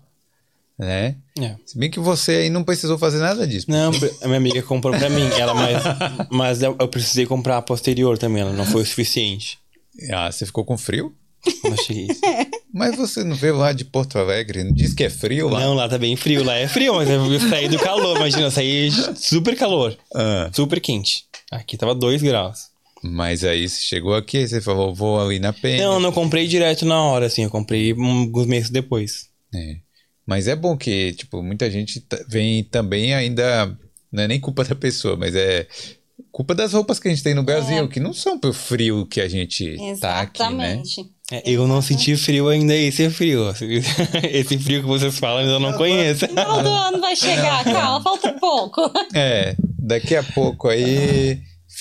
né? 0.78 1.16
É. 1.38 1.56
Se 1.66 1.78
bem 1.78 1.90
que 1.90 2.00
você 2.00 2.32
aí 2.32 2.50
não 2.50 2.64
precisou 2.64 2.98
fazer 2.98 3.18
nada 3.18 3.46
disso. 3.46 3.66
Não, 3.68 3.90
a 4.22 4.26
minha 4.26 4.36
amiga 4.38 4.62
comprou 4.62 4.96
pra 4.96 5.08
mim, 5.10 5.28
ela, 5.38 5.54
mas, 5.54 5.82
mas 6.30 6.62
eu, 6.62 6.76
eu 6.78 6.88
precisei 6.88 7.26
comprar 7.26 7.58
a 7.58 7.62
posterior 7.62 8.16
também, 8.18 8.42
ela 8.42 8.52
não 8.52 8.64
foi 8.66 8.82
o 8.82 8.86
suficiente. 8.86 9.58
Ah, 10.12 10.30
você 10.30 10.46
ficou 10.46 10.64
com 10.64 10.78
frio? 10.78 11.14
Quando 11.62 11.76
eu 11.78 11.82
cheguei. 11.84 12.06
Mas 12.72 12.94
você 12.96 13.24
não 13.24 13.34
veio 13.34 13.56
lá 13.56 13.72
de 13.72 13.84
Porto 13.84 14.16
Alegre? 14.16 14.62
Não 14.62 14.72
diz 14.72 14.94
que 14.94 15.02
é 15.02 15.10
frio 15.10 15.48
lá? 15.48 15.58
Não, 15.58 15.74
lá 15.74 15.88
tá 15.88 15.98
bem 15.98 16.14
frio. 16.14 16.44
Lá 16.44 16.54
é 16.54 16.68
frio, 16.68 16.94
mas 16.94 17.08
eu 17.10 17.40
saí 17.40 17.68
do 17.68 17.78
calor. 17.80 18.16
Imagina, 18.16 18.42
eu 18.44 18.50
saí 18.50 18.92
super 19.16 19.56
calor. 19.56 19.98
Ah, 20.14 20.48
Super 20.52 20.80
quente. 20.80 21.24
Aqui 21.50 21.76
tava 21.76 21.96
2 21.96 22.22
graus. 22.22 22.69
Mas 23.02 23.44
aí 23.44 23.68
você 23.68 23.82
chegou 23.82 24.14
aqui 24.14 24.46
você 24.46 24.60
falou, 24.60 24.94
vou 24.94 25.20
ali 25.20 25.38
na 25.38 25.52
pena. 25.52 25.84
Não, 25.84 26.00
não 26.00 26.12
comprei 26.12 26.46
direto 26.46 26.84
na 26.84 27.02
hora, 27.02 27.26
assim. 27.26 27.44
Eu 27.44 27.50
comprei 27.50 27.92
alguns 27.92 28.46
meses 28.46 28.70
depois. 28.70 29.28
É. 29.54 29.76
Mas 30.26 30.46
é 30.46 30.54
bom 30.54 30.76
que, 30.76 31.12
tipo, 31.14 31.42
muita 31.42 31.70
gente 31.70 32.04
vem 32.28 32.62
também 32.62 33.14
ainda. 33.14 33.76
Não 34.12 34.24
é 34.24 34.28
nem 34.28 34.40
culpa 34.40 34.64
da 34.64 34.74
pessoa, 34.74 35.16
mas 35.16 35.34
é 35.34 35.66
culpa 36.30 36.54
das 36.54 36.72
roupas 36.72 36.98
que 36.98 37.08
a 37.08 37.10
gente 37.10 37.22
tem 37.22 37.34
no 37.34 37.42
Brasil, 37.42 37.88
que 37.88 38.00
não 38.00 38.12
são 38.12 38.38
pro 38.38 38.52
frio 38.52 39.06
que 39.06 39.20
a 39.20 39.28
gente 39.28 39.76
tá 40.00 40.20
aqui, 40.20 40.40
né? 40.40 40.72
Exatamente. 40.74 41.10
É, 41.32 41.42
eu 41.44 41.66
não 41.66 41.80
senti 41.80 42.16
frio 42.16 42.48
ainda, 42.48 42.74
esse 42.74 43.04
é 43.04 43.10
frio. 43.10 43.42
Esse 44.30 44.58
frio 44.58 44.82
que 44.82 44.88
vocês 44.88 45.16
falam 45.16 45.46
eu 45.46 45.60
não 45.60 45.72
conheço. 45.74 46.26
Final 46.26 46.62
do 46.62 46.68
ano 46.68 47.00
vai 47.00 47.14
chegar, 47.14 47.62
calma, 47.64 48.02
falta 48.02 48.32
pouco. 48.32 48.92
É, 49.14 49.54
daqui 49.78 50.16
a 50.16 50.24
pouco 50.24 50.68
aí. 50.68 51.40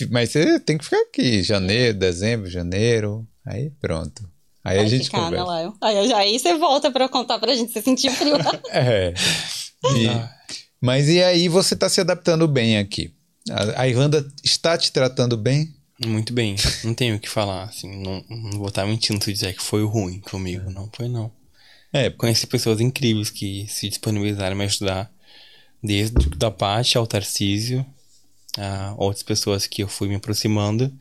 Mas 0.09 0.29
você 0.31 0.59
tem 0.59 0.77
que 0.77 0.83
ficar 0.85 1.01
aqui, 1.01 1.41
janeiro, 1.43 1.97
dezembro, 1.97 2.49
janeiro. 2.49 3.27
Aí 3.45 3.71
pronto. 3.81 4.29
Aí 4.63 4.77
a 4.77 4.81
Vai 4.81 4.89
gente 4.89 5.05
ficar, 5.05 5.31
né, 5.31 5.37
conversa. 5.37 5.45
Lael? 5.45 5.73
Aí, 5.81 6.13
aí 6.13 6.39
você 6.39 6.57
volta 6.57 6.91
pra 6.91 7.07
contar 7.09 7.39
pra 7.39 7.55
gente 7.55 7.71
se 7.71 7.81
sentir 7.81 8.11
frio. 8.11 8.35
É. 8.71 9.13
E- 9.95 10.39
mas 10.81 11.07
e 11.09 11.21
aí 11.23 11.47
você 11.47 11.75
tá 11.75 11.89
se 11.89 11.99
adaptando 12.01 12.47
bem 12.47 12.77
aqui? 12.77 13.13
A, 13.49 13.81
a 13.81 13.87
Irlanda 13.87 14.25
está 14.43 14.77
te 14.77 14.91
tratando 14.91 15.35
bem? 15.37 15.73
Muito 16.05 16.31
bem, 16.31 16.55
não 16.85 16.93
tenho 16.93 17.15
o 17.17 17.19
que 17.19 17.27
falar, 17.27 17.63
assim, 17.63 18.01
não, 18.01 18.23
não 18.29 18.51
vou 18.57 18.69
estar 18.69 18.85
mentindo 18.85 19.21
se 19.21 19.29
eu 19.29 19.33
dizer 19.33 19.53
que 19.53 19.61
foi 19.61 19.83
ruim 19.83 20.21
comigo, 20.21 20.69
não 20.71 20.89
foi 20.95 21.09
não. 21.09 21.29
É, 21.91 22.09
Conheci 22.09 22.47
pessoas 22.47 22.79
incríveis 22.79 23.29
que 23.29 23.65
se 23.67 23.89
disponibilizaram 23.89 24.53
a 24.53 24.57
me 24.57 24.63
ajudar, 24.63 25.11
desde 25.83 26.13
da 26.37 26.49
Paty 26.49 26.97
ao 26.97 27.05
Tarcísio, 27.05 27.85
a 28.57 28.93
outras 28.97 29.23
pessoas 29.23 29.67
que 29.67 29.83
eu 29.83 29.87
fui 29.87 30.07
me 30.07 30.15
aproximando, 30.15 30.91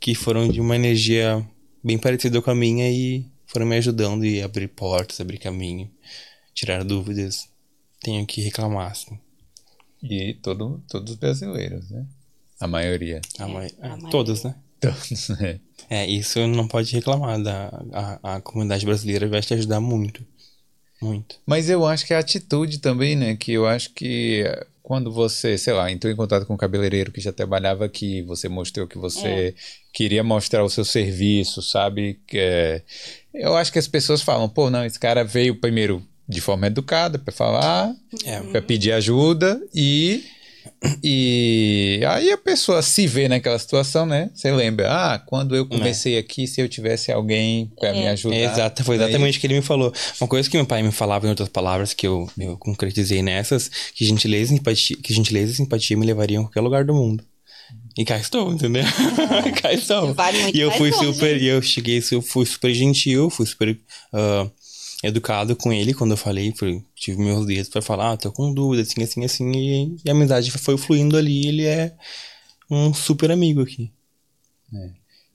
que 0.00 0.14
foram 0.14 0.48
de 0.48 0.60
uma 0.60 0.76
energia 0.76 1.46
bem 1.82 1.98
parecida 1.98 2.40
com 2.40 2.50
a 2.50 2.54
minha 2.54 2.90
e 2.90 3.24
foram 3.46 3.66
me 3.66 3.76
ajudando 3.76 4.24
e 4.24 4.42
abrir 4.42 4.68
portas, 4.68 5.20
abrir 5.20 5.38
caminho, 5.38 5.90
tirar 6.54 6.84
dúvidas. 6.84 7.48
Tenho 8.00 8.24
que 8.26 8.40
reclamar, 8.40 8.92
assim. 8.92 9.18
e 10.02 10.34
todo, 10.34 10.82
todos 10.88 11.12
os 11.12 11.18
brasileiros, 11.18 11.90
né? 11.90 12.06
A 12.60 12.66
maioria. 12.66 13.20
A 13.38 13.46
ma- 13.48 13.60
a 13.60 13.64
é, 13.64 13.88
maioria. 13.88 14.10
todos, 14.10 14.44
né? 14.44 14.54
Todos, 14.80 15.28
né? 15.30 15.60
É, 15.90 16.06
isso 16.06 16.46
não 16.46 16.68
pode 16.68 16.92
reclamar. 16.92 17.42
Da, 17.42 17.68
a, 17.92 18.36
a 18.36 18.40
comunidade 18.40 18.84
brasileira 18.84 19.26
vai 19.28 19.40
te 19.40 19.54
ajudar 19.54 19.80
muito. 19.80 20.24
Muito. 21.00 21.40
Mas 21.46 21.68
eu 21.68 21.86
acho 21.86 22.06
que 22.06 22.12
é 22.12 22.16
a 22.16 22.20
atitude 22.20 22.78
também, 22.78 23.16
né? 23.16 23.36
Que 23.36 23.52
eu 23.52 23.66
acho 23.66 23.92
que 23.94 24.44
quando 24.88 25.12
você, 25.12 25.58
sei 25.58 25.74
lá, 25.74 25.92
entrou 25.92 26.10
em 26.10 26.16
contato 26.16 26.46
com 26.46 26.54
um 26.54 26.56
cabeleireiro 26.56 27.12
que 27.12 27.20
já 27.20 27.30
trabalhava 27.30 27.84
aqui, 27.84 28.22
você 28.22 28.48
mostrou 28.48 28.86
que 28.86 28.96
você 28.96 29.54
queria 29.92 30.24
mostrar 30.24 30.64
o 30.64 30.70
seu 30.70 30.82
serviço, 30.82 31.60
sabe? 31.60 32.18
Que, 32.26 32.38
é, 32.38 32.82
eu 33.34 33.54
acho 33.54 33.70
que 33.70 33.78
as 33.78 33.86
pessoas 33.86 34.22
falam, 34.22 34.48
pô, 34.48 34.70
não, 34.70 34.82
esse 34.86 34.98
cara 34.98 35.22
veio 35.22 35.56
primeiro 35.60 36.02
de 36.26 36.40
forma 36.40 36.68
educada 36.68 37.18
para 37.18 37.34
falar, 37.34 37.94
É. 38.24 38.40
para 38.40 38.62
pedir 38.62 38.92
ajuda 38.92 39.60
e 39.74 40.24
e 41.02 42.00
aí 42.06 42.30
a 42.30 42.38
pessoa 42.38 42.82
se 42.82 43.06
vê 43.06 43.28
naquela 43.28 43.58
situação, 43.58 44.06
né? 44.06 44.30
Você 44.34 44.50
lembra, 44.52 44.88
ah, 44.90 45.18
quando 45.18 45.56
eu 45.56 45.66
comecei 45.66 46.16
aqui, 46.16 46.46
se 46.46 46.60
eu 46.60 46.68
tivesse 46.68 47.10
alguém 47.10 47.70
para 47.78 47.92
me 47.92 48.06
ajudar. 48.08 48.36
É, 48.36 48.44
exato, 48.44 48.84
foi 48.84 48.96
exatamente 48.96 49.38
o 49.38 49.40
que 49.40 49.46
ele 49.46 49.54
me 49.54 49.62
falou. 49.62 49.92
Uma 50.20 50.28
coisa 50.28 50.48
que 50.48 50.56
meu 50.56 50.66
pai 50.66 50.82
me 50.82 50.92
falava 50.92 51.26
em 51.26 51.30
outras 51.30 51.48
palavras 51.48 51.92
que 51.92 52.06
eu, 52.06 52.30
eu 52.38 52.56
concretizei 52.56 53.22
nessas, 53.22 53.68
que 53.94 54.04
gentileza 54.04 54.52
e 54.52 54.56
simpatia, 54.56 54.96
que 55.02 55.12
gentileza 55.12 55.52
e 55.52 55.56
simpatia 55.56 55.96
me 55.96 56.06
levariam 56.06 56.42
a 56.42 56.46
qualquer 56.46 56.60
lugar 56.60 56.84
do 56.84 56.94
mundo. 56.94 57.24
E 57.98 58.04
cá 58.04 58.16
estou, 58.16 58.52
entendeu? 58.52 58.84
cá 59.60 59.72
estou. 59.72 60.02
Muito 60.02 60.56
E 60.56 60.60
eu 60.60 60.70
fui 60.70 60.90
longe. 60.90 61.04
super, 61.04 61.42
e 61.42 61.46
eu 61.46 61.60
cheguei, 61.60 62.00
eu 62.12 62.22
fui 62.22 62.46
super 62.46 62.72
gentil, 62.72 63.28
fui 63.28 63.44
super 63.44 63.76
ah, 64.12 64.48
educado 65.02 65.54
com 65.54 65.72
ele 65.72 65.94
quando 65.94 66.12
eu 66.12 66.16
falei, 66.16 66.52
tive 66.94 67.18
meus 67.18 67.46
dedos 67.46 67.68
pra 67.68 67.80
falar, 67.80 68.12
ah, 68.12 68.16
tô 68.16 68.32
com 68.32 68.52
dúvida, 68.52 68.82
assim, 68.82 69.02
assim, 69.02 69.24
assim, 69.24 69.52
e, 69.52 69.96
e 70.04 70.10
a 70.10 70.12
amizade 70.12 70.50
foi 70.50 70.76
fluindo 70.76 71.16
ali, 71.16 71.46
ele 71.46 71.64
é 71.64 71.94
um 72.70 72.92
super 72.92 73.30
amigo 73.30 73.62
aqui. 73.62 73.92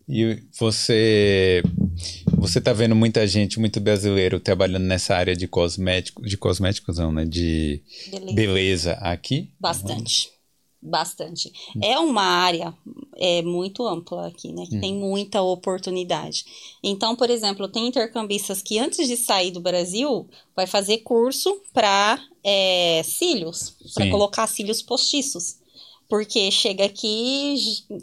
E 0.07 0.43
você 0.59 1.64
você 2.38 2.59
tá 2.59 2.74
vendo 2.74 2.93
muita 2.93 3.26
gente, 3.26 3.59
muito 3.59 3.80
brasileiro 3.80 4.39
trabalhando 4.39 4.84
nessa 4.84 5.16
área 5.16 5.36
de 5.36 5.47
cosméticos, 5.47 6.30
de 6.30 6.36
cosméticos 6.36 6.97
não, 6.97 7.11
né? 7.11 7.24
De 7.24 7.82
Beleza. 8.11 8.34
beleza 8.34 8.93
aqui? 8.95 9.49
Bastante. 9.59 10.30
Bastante. 10.86 11.52
É 11.82 11.98
uma 11.98 12.24
área 12.24 12.74
é, 13.16 13.42
muito 13.42 13.88
ampla 13.88 14.28
aqui, 14.28 14.52
né? 14.52 14.66
Que 14.66 14.80
tem 14.82 14.94
muita 14.94 15.42
oportunidade. 15.42 16.46
Então, 16.84 17.16
por 17.16 17.30
exemplo, 17.30 17.70
tem 17.70 17.88
intercambistas 17.88 18.62
que 18.62 18.78
antes 18.78 19.08
de 19.08 19.16
sair 19.16 19.52
do 19.52 19.62
Brasil 19.62 20.28
vai 20.54 20.68
fazer 20.68 20.98
curso 21.00 21.62
para 21.74 22.20
cílios, 23.06 23.76
para 23.94 24.10
colocar 24.10 24.46
cílios 24.48 24.82
postiços. 24.82 25.62
Porque 26.10 26.51
chega 26.51 26.86
aqui, 26.86 27.56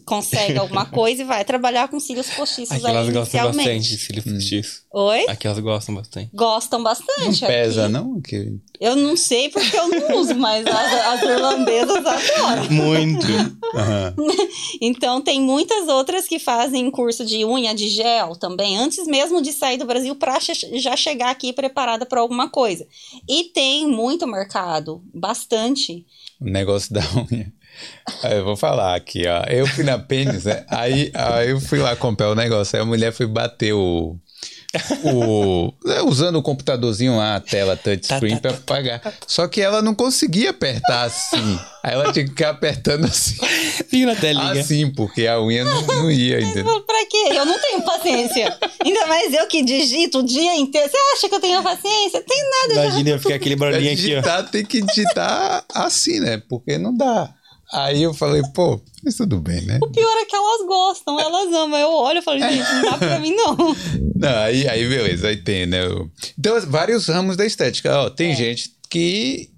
consegue 0.05 0.59
alguma 0.59 0.85
coisa 0.91 1.23
e 1.23 1.25
vai 1.25 1.45
trabalhar 1.45 1.89
com 1.89 2.01
cílios 2.01 2.29
postiços 2.31 2.73
Aqui 2.73 2.87
aí 2.87 2.93
elas 2.97 3.09
gostam 3.09 3.45
bastante 3.45 3.63
de 3.65 3.71
inicialmente. 3.71 3.97
cílio 3.99 4.23
postiço. 4.23 4.83
Oi? 4.93 5.25
Aqui 5.29 5.47
elas 5.47 5.59
gostam 5.61 5.95
bastante. 5.95 6.31
Gostam 6.35 6.79
Não 6.81 6.85
bastante. 6.85 7.47
pesa, 7.47 7.85
aqui. 7.85 7.93
não? 7.93 8.21
Que... 8.21 8.59
Eu 8.81 8.97
não 8.97 9.17
sei 9.17 9.49
porque 9.51 9.77
eu 9.77 9.89
não 9.89 10.19
uso, 10.19 10.35
mas 10.35 10.67
as, 10.67 10.93
as 10.93 11.23
irlandesas 11.23 12.05
adoram. 12.05 12.71
Muito. 12.71 13.27
Aham. 13.75 14.15
Então, 14.81 15.21
tem 15.21 15.41
muitas 15.41 15.89
outras 15.89 16.27
que 16.27 16.39
fazem 16.39 16.91
curso 16.91 17.25
de 17.25 17.45
unha 17.45 17.75
de 17.75 17.89
gel 17.89 18.35
também, 18.35 18.79
antes 18.79 19.07
mesmo 19.07 19.43
de 19.43 19.53
sair 19.53 19.77
do 19.77 19.85
Brasil, 19.85 20.17
para 20.17 20.39
já 20.75 20.97
chegar 20.97 21.31
aqui 21.31 21.53
preparada 21.53 22.07
para 22.07 22.21
alguma 22.21 22.49
coisa. 22.49 22.87
E 23.29 23.45
tem 23.45 23.87
muito 23.87 24.27
mercado, 24.27 25.03
bastante. 25.15 26.07
O 26.41 26.45
negócio 26.47 26.93
da 26.95 27.01
unha. 27.31 27.53
Aí 28.23 28.37
eu 28.39 28.45
vou 28.45 28.57
falar 28.57 28.95
aqui, 28.97 29.25
ó. 29.27 29.43
Eu 29.49 29.67
fui 29.67 29.85
na 29.85 29.99
Pênis, 29.99 30.45
né? 30.45 30.65
Aí, 30.69 31.11
aí 31.15 31.51
eu 31.51 31.61
fui 31.61 31.79
lá 31.79 31.95
comprar 31.97 32.31
o 32.31 32.35
negócio. 32.35 32.77
Aí 32.77 32.83
a 32.83 32.87
mulher 32.87 33.13
foi 33.13 33.27
bater 33.27 33.73
o. 33.73 34.17
o 35.05 35.73
né, 35.85 36.01
usando 36.03 36.37
o 36.37 36.43
computadorzinho 36.43 37.17
lá, 37.17 37.37
a 37.37 37.41
tela 37.41 37.77
touchscreen 37.77 38.37
Tá, 38.39 38.51
tá, 38.51 38.55
pra 38.57 38.63
pagar. 38.77 39.15
Só 39.27 39.49
que 39.49 39.61
ela 39.61 39.83
não 39.83 39.95
conseguia 39.95 40.51
apertar 40.51 41.03
assim. 41.05 41.59
Aí 41.83 41.93
ela 41.95 42.13
tinha 42.13 42.25
que 42.25 42.31
ficar 42.31 42.51
apertando 42.51 43.05
assim. 43.07 43.35
Fica 43.89 44.07
na 44.07 44.15
telinha. 44.15 44.53
Assim, 44.61 44.89
porque 44.93 45.27
a 45.27 45.41
unha 45.41 45.65
não, 45.65 45.83
não 45.83 46.11
ia, 46.11 46.41
entendeu? 46.41 46.81
Pra 46.83 47.07
quê? 47.07 47.29
Eu 47.33 47.45
não 47.45 47.59
tenho 47.59 47.83
paciência. 47.83 48.57
Ainda 48.85 49.07
mais 49.07 49.33
eu 49.35 49.47
que 49.49 49.63
digito 49.63 50.21
o 50.21 50.23
dia 50.27 50.57
inteiro. 50.57 50.89
Você 50.89 50.97
acha 51.17 51.29
que 51.29 51.35
eu 51.35 51.41
tenho 51.41 51.63
paciência? 51.63 52.23
Tem 52.23 52.39
nada. 52.43 52.73
eu 52.73 52.75
já- 52.77 52.85
Imagina 52.85 53.19
ficar 53.19 53.35
aquele 53.35 53.57
barulhinho 53.57 53.93
aqui, 53.93 54.17
ó. 54.17 54.43
tem 54.45 54.65
que 54.65 54.83
digitar 54.83 55.65
assim, 55.75 56.21
né? 56.21 56.41
Porque 56.49 56.79
não 56.79 56.95
dá. 56.97 57.35
Aí 57.73 58.03
eu 58.03 58.13
falei, 58.13 58.43
pô, 58.55 58.81
mas 59.05 59.15
tudo 59.17 59.39
bem, 59.41 59.61
né? 59.65 59.79
O 59.83 59.89
pior 59.91 60.17
é 60.19 60.25
que 60.25 60.35
elas 60.35 60.67
gostam, 60.67 61.21
elas 61.21 61.53
amam. 61.55 61.79
Eu 61.79 61.93
olho 61.93 62.19
e 62.19 62.23
falo, 62.23 62.39
gente, 62.41 62.59
não 62.59 62.83
dá 62.91 62.99
pra 62.99 63.19
mim 63.21 63.35
não. 63.35 63.57
Não, 64.21 64.37
aí, 64.43 64.69
aí 64.69 64.87
beleza, 64.87 65.29
aí 65.29 65.37
tem, 65.39 65.65
né? 65.65 65.79
Então, 66.39 66.61
vários 66.67 67.07
ramos 67.07 67.37
da 67.39 67.47
estética. 67.47 67.97
Ó, 68.03 68.07
É. 68.09 68.11
tem 68.11 68.37
gente 68.37 68.71
que 68.91 69.49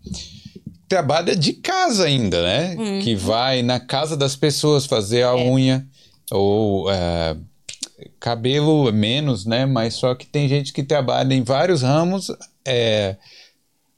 trabalha 0.88 1.34
de 1.34 1.54
casa 1.54 2.04
ainda, 2.04 2.40
né? 2.42 2.76
Uhum. 2.78 3.00
Que 3.00 3.16
vai 3.16 3.60
na 3.62 3.80
casa 3.80 4.16
das 4.16 4.36
pessoas 4.36 4.86
fazer 4.86 5.20
É. 5.20 5.22
a 5.24 5.34
unha. 5.34 5.84
Ou 6.30 6.88
é, 6.90 7.36
cabelo 8.20 8.92
menos, 8.92 9.44
né? 9.46 9.66
Mas 9.66 9.94
só 9.94 10.14
que 10.14 10.26
tem 10.26 10.48
gente 10.48 10.72
que 10.72 10.84
trabalha 10.84 11.34
em 11.34 11.42
vários 11.42 11.82
ramos, 11.82 12.30
é, 12.64 13.16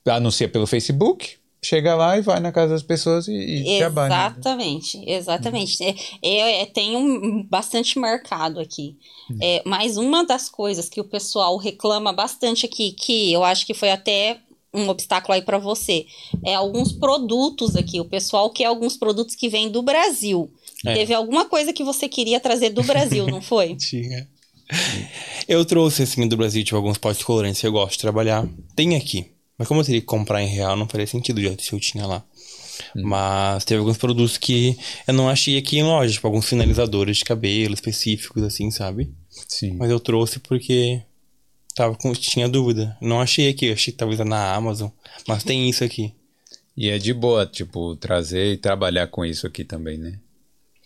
anuncia 0.06 0.48
pelo 0.48 0.66
Facebook, 0.66 1.36
chega 1.64 1.94
lá 1.94 2.18
e 2.18 2.20
vai 2.22 2.38
na 2.40 2.52
casa 2.52 2.72
das 2.74 2.82
pessoas 2.82 3.26
e, 3.26 3.32
e 3.32 3.78
trabalha. 3.78 4.12
Exatamente, 4.12 5.02
exatamente. 5.06 5.82
É, 5.82 5.94
é- 6.22 6.62
é- 6.62 6.66
tem 6.66 6.96
um 6.96 7.42
bastante 7.42 7.98
mercado 7.98 8.60
aqui. 8.60 8.96
É, 9.40 9.62
mas 9.64 9.96
uma 9.96 10.24
das 10.24 10.48
coisas 10.48 10.88
que 10.88 11.00
o 11.00 11.04
pessoal 11.04 11.56
reclama 11.56 12.12
bastante 12.12 12.66
aqui, 12.66 12.92
que 12.92 13.32
eu 13.32 13.42
acho 13.42 13.66
que 13.66 13.72
foi 13.74 13.90
até 13.90 14.38
um 14.72 14.88
obstáculo 14.88 15.34
aí 15.34 15.42
para 15.42 15.56
você, 15.58 16.04
é 16.44 16.54
alguns 16.54 16.92
produtos 16.92 17.76
aqui. 17.76 18.00
O 18.00 18.04
pessoal 18.04 18.50
quer 18.50 18.64
alguns 18.66 18.96
produtos 18.96 19.34
que 19.34 19.48
vêm 19.48 19.70
do 19.70 19.82
Brasil. 19.82 20.52
É. 20.84 20.94
Teve 20.94 21.14
alguma 21.14 21.46
coisa 21.46 21.72
que 21.72 21.82
você 21.84 22.08
queria 22.08 22.38
trazer 22.40 22.70
do 22.70 22.82
Brasil, 22.82 23.26
não 23.26 23.40
foi? 23.40 23.74
Tinha. 23.78 24.28
Eu 25.46 25.64
trouxe, 25.64 26.02
assim, 26.02 26.26
do 26.26 26.36
Brasil, 26.36 26.64
tipo, 26.64 26.76
alguns 26.76 26.98
potes 26.98 27.22
colorantes 27.22 27.60
que 27.60 27.66
eu 27.66 27.72
gosto 27.72 27.92
de 27.92 27.98
trabalhar. 27.98 28.46
Tem 28.74 28.96
aqui. 28.96 29.33
Mas 29.58 29.68
como 29.68 29.80
eu 29.80 29.84
teria 29.84 30.00
que 30.00 30.06
comprar 30.06 30.42
em 30.42 30.48
real, 30.48 30.76
não 30.76 30.88
faria 30.88 31.06
sentido 31.06 31.40
já 31.40 31.50
se 31.58 31.72
eu 31.72 31.80
tinha 31.80 32.06
lá. 32.06 32.24
Mas 32.94 33.64
teve 33.64 33.78
alguns 33.78 33.96
produtos 33.96 34.36
que 34.36 34.76
eu 35.06 35.14
não 35.14 35.28
achei 35.28 35.56
aqui 35.56 35.78
em 35.78 35.82
loja, 35.82 36.12
tipo, 36.12 36.26
alguns 36.26 36.48
finalizadores 36.48 37.18
de 37.18 37.24
cabelo 37.24 37.74
específicos, 37.74 38.42
assim, 38.42 38.70
sabe? 38.70 39.12
Sim. 39.48 39.76
Mas 39.76 39.90
eu 39.90 40.00
trouxe 40.00 40.40
porque 40.40 41.02
tava 41.74 41.94
com, 41.96 42.12
tinha 42.12 42.48
dúvida. 42.48 42.96
Não 43.00 43.20
achei 43.20 43.48
aqui, 43.48 43.72
achei 43.72 43.92
que 43.92 43.98
talvez 43.98 44.18
na 44.20 44.54
Amazon. 44.54 44.90
Mas 45.26 45.44
tem 45.44 45.68
isso 45.68 45.84
aqui. 45.84 46.12
E 46.76 46.88
é 46.88 46.98
de 46.98 47.12
boa, 47.12 47.46
tipo, 47.46 47.94
trazer 47.96 48.52
e 48.54 48.56
trabalhar 48.56 49.06
com 49.06 49.24
isso 49.24 49.46
aqui 49.46 49.64
também, 49.64 49.96
né? 49.96 50.18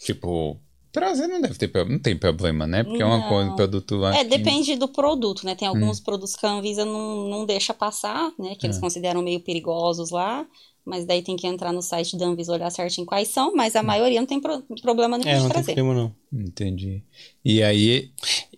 Tipo, 0.04 0.58
trazer 0.99 1.26
não 1.28 1.40
deve 1.40 1.55
ter 1.59 1.70
não 1.88 1.99
tem 1.99 2.16
problema, 2.16 2.66
né? 2.66 2.84
Porque 2.84 3.03
é 3.03 3.07
uma 3.07 3.18
Não. 3.18 3.28
coisa, 3.28 3.51
produto 3.53 4.05
É, 4.07 4.20
aqui- 4.20 4.28
depende 4.30 4.76
do 4.76 4.88
produto, 4.88 5.44
né? 5.46 5.55
Tem 5.55 5.68
Hum. 5.68 5.72
alguns 5.72 6.01
produtos 6.01 6.34
que 6.36 6.44
a 6.46 6.51
Anvisa 6.51 6.84
não, 6.84 7.28
não 7.28 7.46
deixa 7.46 7.72
passar, 7.74 8.30
né? 8.38 8.55
Que 8.59 8.66
É. 8.66 8.68
eles 8.68 8.78
consideram 8.78 9.22
meio 9.22 9.40
perigosos 9.40 10.11
lá. 10.11 10.46
Mas 10.84 11.05
daí 11.05 11.20
tem 11.20 11.36
que 11.36 11.46
entrar 11.46 11.70
no 11.70 11.82
site 11.82 12.16
da 12.16 12.24
Anvisa 12.24 12.51
olhar 12.53 12.70
certinho 12.70 13.07
quais 13.07 13.28
são, 13.28 13.55
mas 13.55 13.74
Hum. 13.74 13.80
a 13.80 13.82
maioria 13.82 14.20
não 14.20 14.26
tem 14.26 14.40
pro- 14.40 14.62
problema 14.80 15.18
nenhum 15.18 15.28
É, 15.30 15.34
de 15.34 15.40
não 15.42 15.49
tem 15.51 15.55
trazer. 15.62 15.74
problema 15.74 15.94
não. 16.32 16.40
Entendi. 16.40 17.03
E 17.44 17.62
aí, 17.62 18.11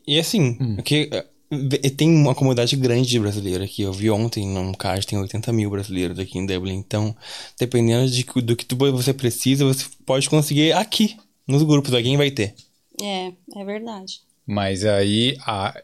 E 0.07 0.19
assim, 0.19 0.57
Hum. 0.61 0.77
porque 0.77 1.09
eh, 1.13 1.91
tem 1.91 2.09
uma 2.09 2.35
comunidade 2.35 2.75
grande 2.77 3.09
de 3.09 3.19
brasileiro 3.21 3.63
aqui. 3.63 3.83
Eu 3.83 3.93
vi 3.93 4.11
ontem 4.11 4.47
num 4.47 4.73
card, 4.73 5.07
tem 5.07 5.19
80 5.19 5.53
mil 5.53 5.69
brasileiros 5.71 6.19
aqui 6.19 6.39
em 6.39 6.47
Dublin. 6.47 6.75
Então, 6.75 7.15
dependendo 7.59 8.09
de, 8.11 8.25
que- 8.25 8.41
do 8.41 8.57
que 8.57 8.65
tu- 8.65 8.77
você 8.77 9.13
precisa, 9.13 9.65
você 9.65 9.85
pode 10.07 10.29
conseguir 10.31 10.73
aqui, 10.73 11.17
nos 11.47 11.63
grupos. 11.63 11.93
Alguém 11.95 12.17
vai 12.17 12.31
ter. 12.31 12.55
É, 13.03 13.33
é 13.57 13.65
verdade. 13.65 14.21
mas 14.47 14.85
aí 14.85 15.37
a, 15.47 15.81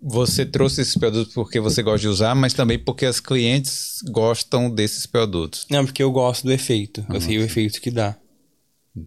você 0.00 0.46
trouxe 0.46 0.80
esses 0.80 0.96
produtos 0.96 1.34
porque 1.34 1.60
você 1.60 1.82
gosta 1.82 2.00
de 2.00 2.08
usar, 2.08 2.34
mas 2.34 2.54
também 2.54 2.78
porque 2.78 3.04
as 3.04 3.20
clientes 3.20 3.98
gostam 4.10 4.70
desses 4.70 5.04
produtos. 5.06 5.66
Não, 5.70 5.84
porque 5.84 6.02
eu 6.02 6.10
gosto 6.10 6.44
do 6.44 6.52
efeito. 6.52 7.04
Eu 7.12 7.20
sei 7.20 7.38
o 7.38 7.42
efeito 7.42 7.80
que 7.80 7.90
dá. 7.90 8.16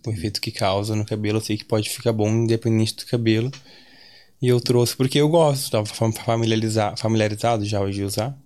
O 0.05 0.11
efeito 0.11 0.39
que 0.39 0.51
causa 0.51 0.95
no 0.95 1.05
cabelo, 1.05 1.37
eu 1.37 1.41
sei 1.41 1.57
que 1.57 1.65
pode 1.65 1.89
ficar 1.89 2.13
bom 2.13 2.29
independente 2.29 2.95
do 2.95 3.05
cabelo. 3.05 3.49
E 4.41 4.47
eu 4.47 4.59
trouxe 4.61 4.95
porque 4.95 5.19
eu 5.19 5.29
gosto, 5.29 5.69
tava 5.71 5.85
fam- 5.85 6.11
familiarizado, 6.97 7.65
já 7.65 7.83
de 7.89 8.03
usar. 8.03 8.37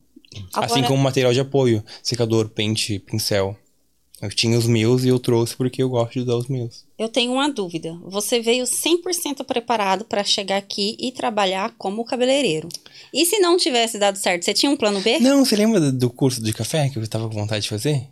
Assim 0.54 0.76
Agora- 0.80 0.88
como 0.88 1.02
material 1.04 1.34
de 1.34 1.40
apoio, 1.40 1.84
secador, 2.04 2.50
pente, 2.50 3.00
pincel. 3.00 3.58
Eu 4.22 4.30
tinha 4.30 4.58
os 4.58 4.66
meus 4.66 5.04
e 5.04 5.10
eu 5.10 5.20
trouxe 5.20 5.56
porque 5.56 5.84
eu 5.84 5.90
gosto 5.90 6.14
de 6.14 6.20
usar 6.22 6.36
os 6.36 6.48
meus. 6.48 6.86
Eu 6.98 7.10
tenho 7.10 7.34
uma 7.34 7.50
dúvida. 7.52 7.94
Você 8.06 8.40
veio 8.40 8.66
100% 8.66 9.44
preparado 9.44 10.06
para 10.06 10.24
chegar 10.24 10.58
aqui 10.58 10.96
e 11.00 11.12
trabalhar 11.12 11.74
como 11.78 12.06
cabeleireiro. 12.06 12.70
E 13.14 13.26
se 13.26 13.40
não 13.40 13.58
tivesse 13.58 14.00
dado 14.00 14.18
certo, 14.18 14.44
você 14.46 14.54
tinha 14.54 14.72
um 14.72 14.78
plano 14.78 15.02
B? 15.02 15.20
Não, 15.20 15.44
você 15.44 15.56
lembra 15.58 15.92
do- 15.92 16.10
curso 16.10 16.42
de 16.42 16.54
café 16.54 16.88
que 16.90 16.98
eu 16.98 17.08
tava 17.08 17.28
com 17.28 17.36
vontade 17.36 17.64
de 17.64 17.70
fazer? 17.70 18.08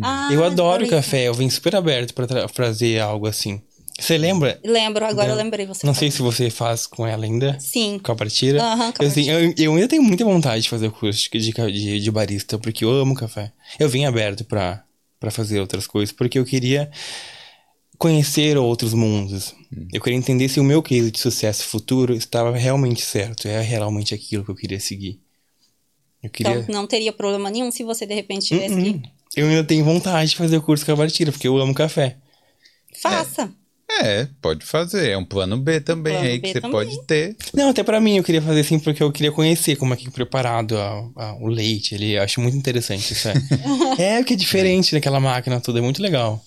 Ah, 0.00 0.28
eu 0.32 0.44
adoro 0.44 0.86
café, 0.88 1.26
eu 1.26 1.34
vim 1.34 1.50
super 1.50 1.74
aberto 1.74 2.14
pra 2.14 2.26
tra- 2.26 2.48
fazer 2.48 3.00
algo 3.00 3.26
assim. 3.26 3.60
Você 3.98 4.16
lembra? 4.16 4.60
Lembro, 4.64 5.04
agora 5.04 5.30
eu 5.30 5.34
Não. 5.36 5.42
lembrei 5.42 5.66
você. 5.66 5.84
Não 5.84 5.92
sei 5.92 6.08
se 6.08 6.22
você 6.22 6.50
faz 6.50 6.86
com 6.86 7.04
ela 7.04 7.24
ainda. 7.24 7.58
Sim. 7.58 7.98
Com 7.98 8.12
a 8.12 8.14
partida. 8.14 8.62
Aham, 8.62 8.92
com 8.92 9.02
a 9.02 9.04
eu, 9.04 9.10
assim, 9.10 9.28
eu, 9.28 9.54
eu 9.58 9.74
ainda 9.74 9.88
tenho 9.88 10.04
muita 10.04 10.24
vontade 10.24 10.62
de 10.62 10.68
fazer 10.68 10.86
o 10.86 10.92
curso 10.92 11.28
de, 11.32 11.40
de, 11.40 11.52
de- 11.72 12.00
de 12.00 12.10
barista, 12.12 12.56
porque 12.56 12.84
eu 12.84 12.90
amo 12.92 13.12
café. 13.16 13.50
Eu 13.76 13.88
vim 13.88 14.04
aberto 14.04 14.44
pra, 14.44 14.84
pra 15.18 15.30
fazer 15.30 15.60
outras 15.60 15.86
coisas, 15.86 16.12
porque 16.12 16.38
eu 16.38 16.44
queria 16.44 16.90
conhecer 17.96 18.56
outros 18.56 18.94
mundos. 18.94 19.54
Hum. 19.76 19.88
Eu 19.92 20.00
queria 20.00 20.18
entender 20.18 20.48
se 20.48 20.60
o 20.60 20.64
meu 20.64 20.82
case 20.82 21.10
de 21.10 21.18
sucesso 21.18 21.64
futuro 21.64 22.14
estava 22.14 22.56
realmente 22.56 23.02
certo, 23.02 23.48
é 23.48 23.60
realmente 23.60 24.14
aquilo 24.14 24.44
que 24.44 24.50
eu 24.50 24.54
queria 24.54 24.78
seguir. 24.80 25.20
Eu 26.22 26.30
queria. 26.30 26.58
Então 26.58 26.74
não 26.74 26.86
teria 26.86 27.12
problema 27.12 27.50
nenhum 27.50 27.70
se 27.70 27.82
você 27.84 28.06
de 28.06 28.14
repente 28.14 28.46
tivesse 28.46 28.74
Uhum. 28.74 29.00
que. 29.00 29.18
Eu 29.36 29.46
ainda 29.46 29.64
tenho 29.64 29.84
vontade 29.84 30.30
de 30.30 30.36
fazer 30.36 30.56
o 30.56 30.62
curso 30.62 30.84
com 30.84 30.92
a 30.92 30.96
partida, 30.96 31.30
porque 31.30 31.46
eu 31.46 31.56
amo 31.58 31.74
café. 31.74 32.16
Faça. 33.00 33.42
É, 33.42 33.48
pode 34.40 34.64
fazer. 34.64 35.10
É 35.10 35.18
um 35.18 35.24
plano 35.24 35.56
B 35.56 35.80
também 35.80 36.12
Plano 36.14 36.28
aí 36.28 36.38
B 36.38 36.40
que 36.48 36.52
você 36.52 36.60
também. 36.60 36.72
pode 36.72 37.06
ter. 37.06 37.36
Não, 37.54 37.70
até 37.70 37.82
pra 37.82 38.00
mim 38.00 38.16
eu 38.18 38.24
queria 38.24 38.42
fazer 38.42 38.60
assim 38.60 38.78
porque 38.78 39.02
eu 39.02 39.12
queria 39.12 39.32
conhecer 39.32 39.76
como 39.76 39.94
é 39.94 39.96
que 39.96 40.08
é 40.08 40.10
preparado 40.10 40.76
a- 40.78 41.04
a- 41.16 41.34
o 41.40 41.48
leite. 41.48 41.94
Ele 41.94 42.12
eu 42.16 42.22
acho 42.22 42.40
muito 42.40 42.56
interessante 42.56 43.12
isso. 43.12 43.28
É, 43.28 43.34
é 43.98 44.18
porque 44.18 44.34
é 44.34 44.36
diferente 44.36 44.92
daquela 44.92 45.20
máquina 45.20 45.60
toda, 45.60 45.78
é 45.78 45.82
muito 45.82 46.02
legal. 46.02 46.42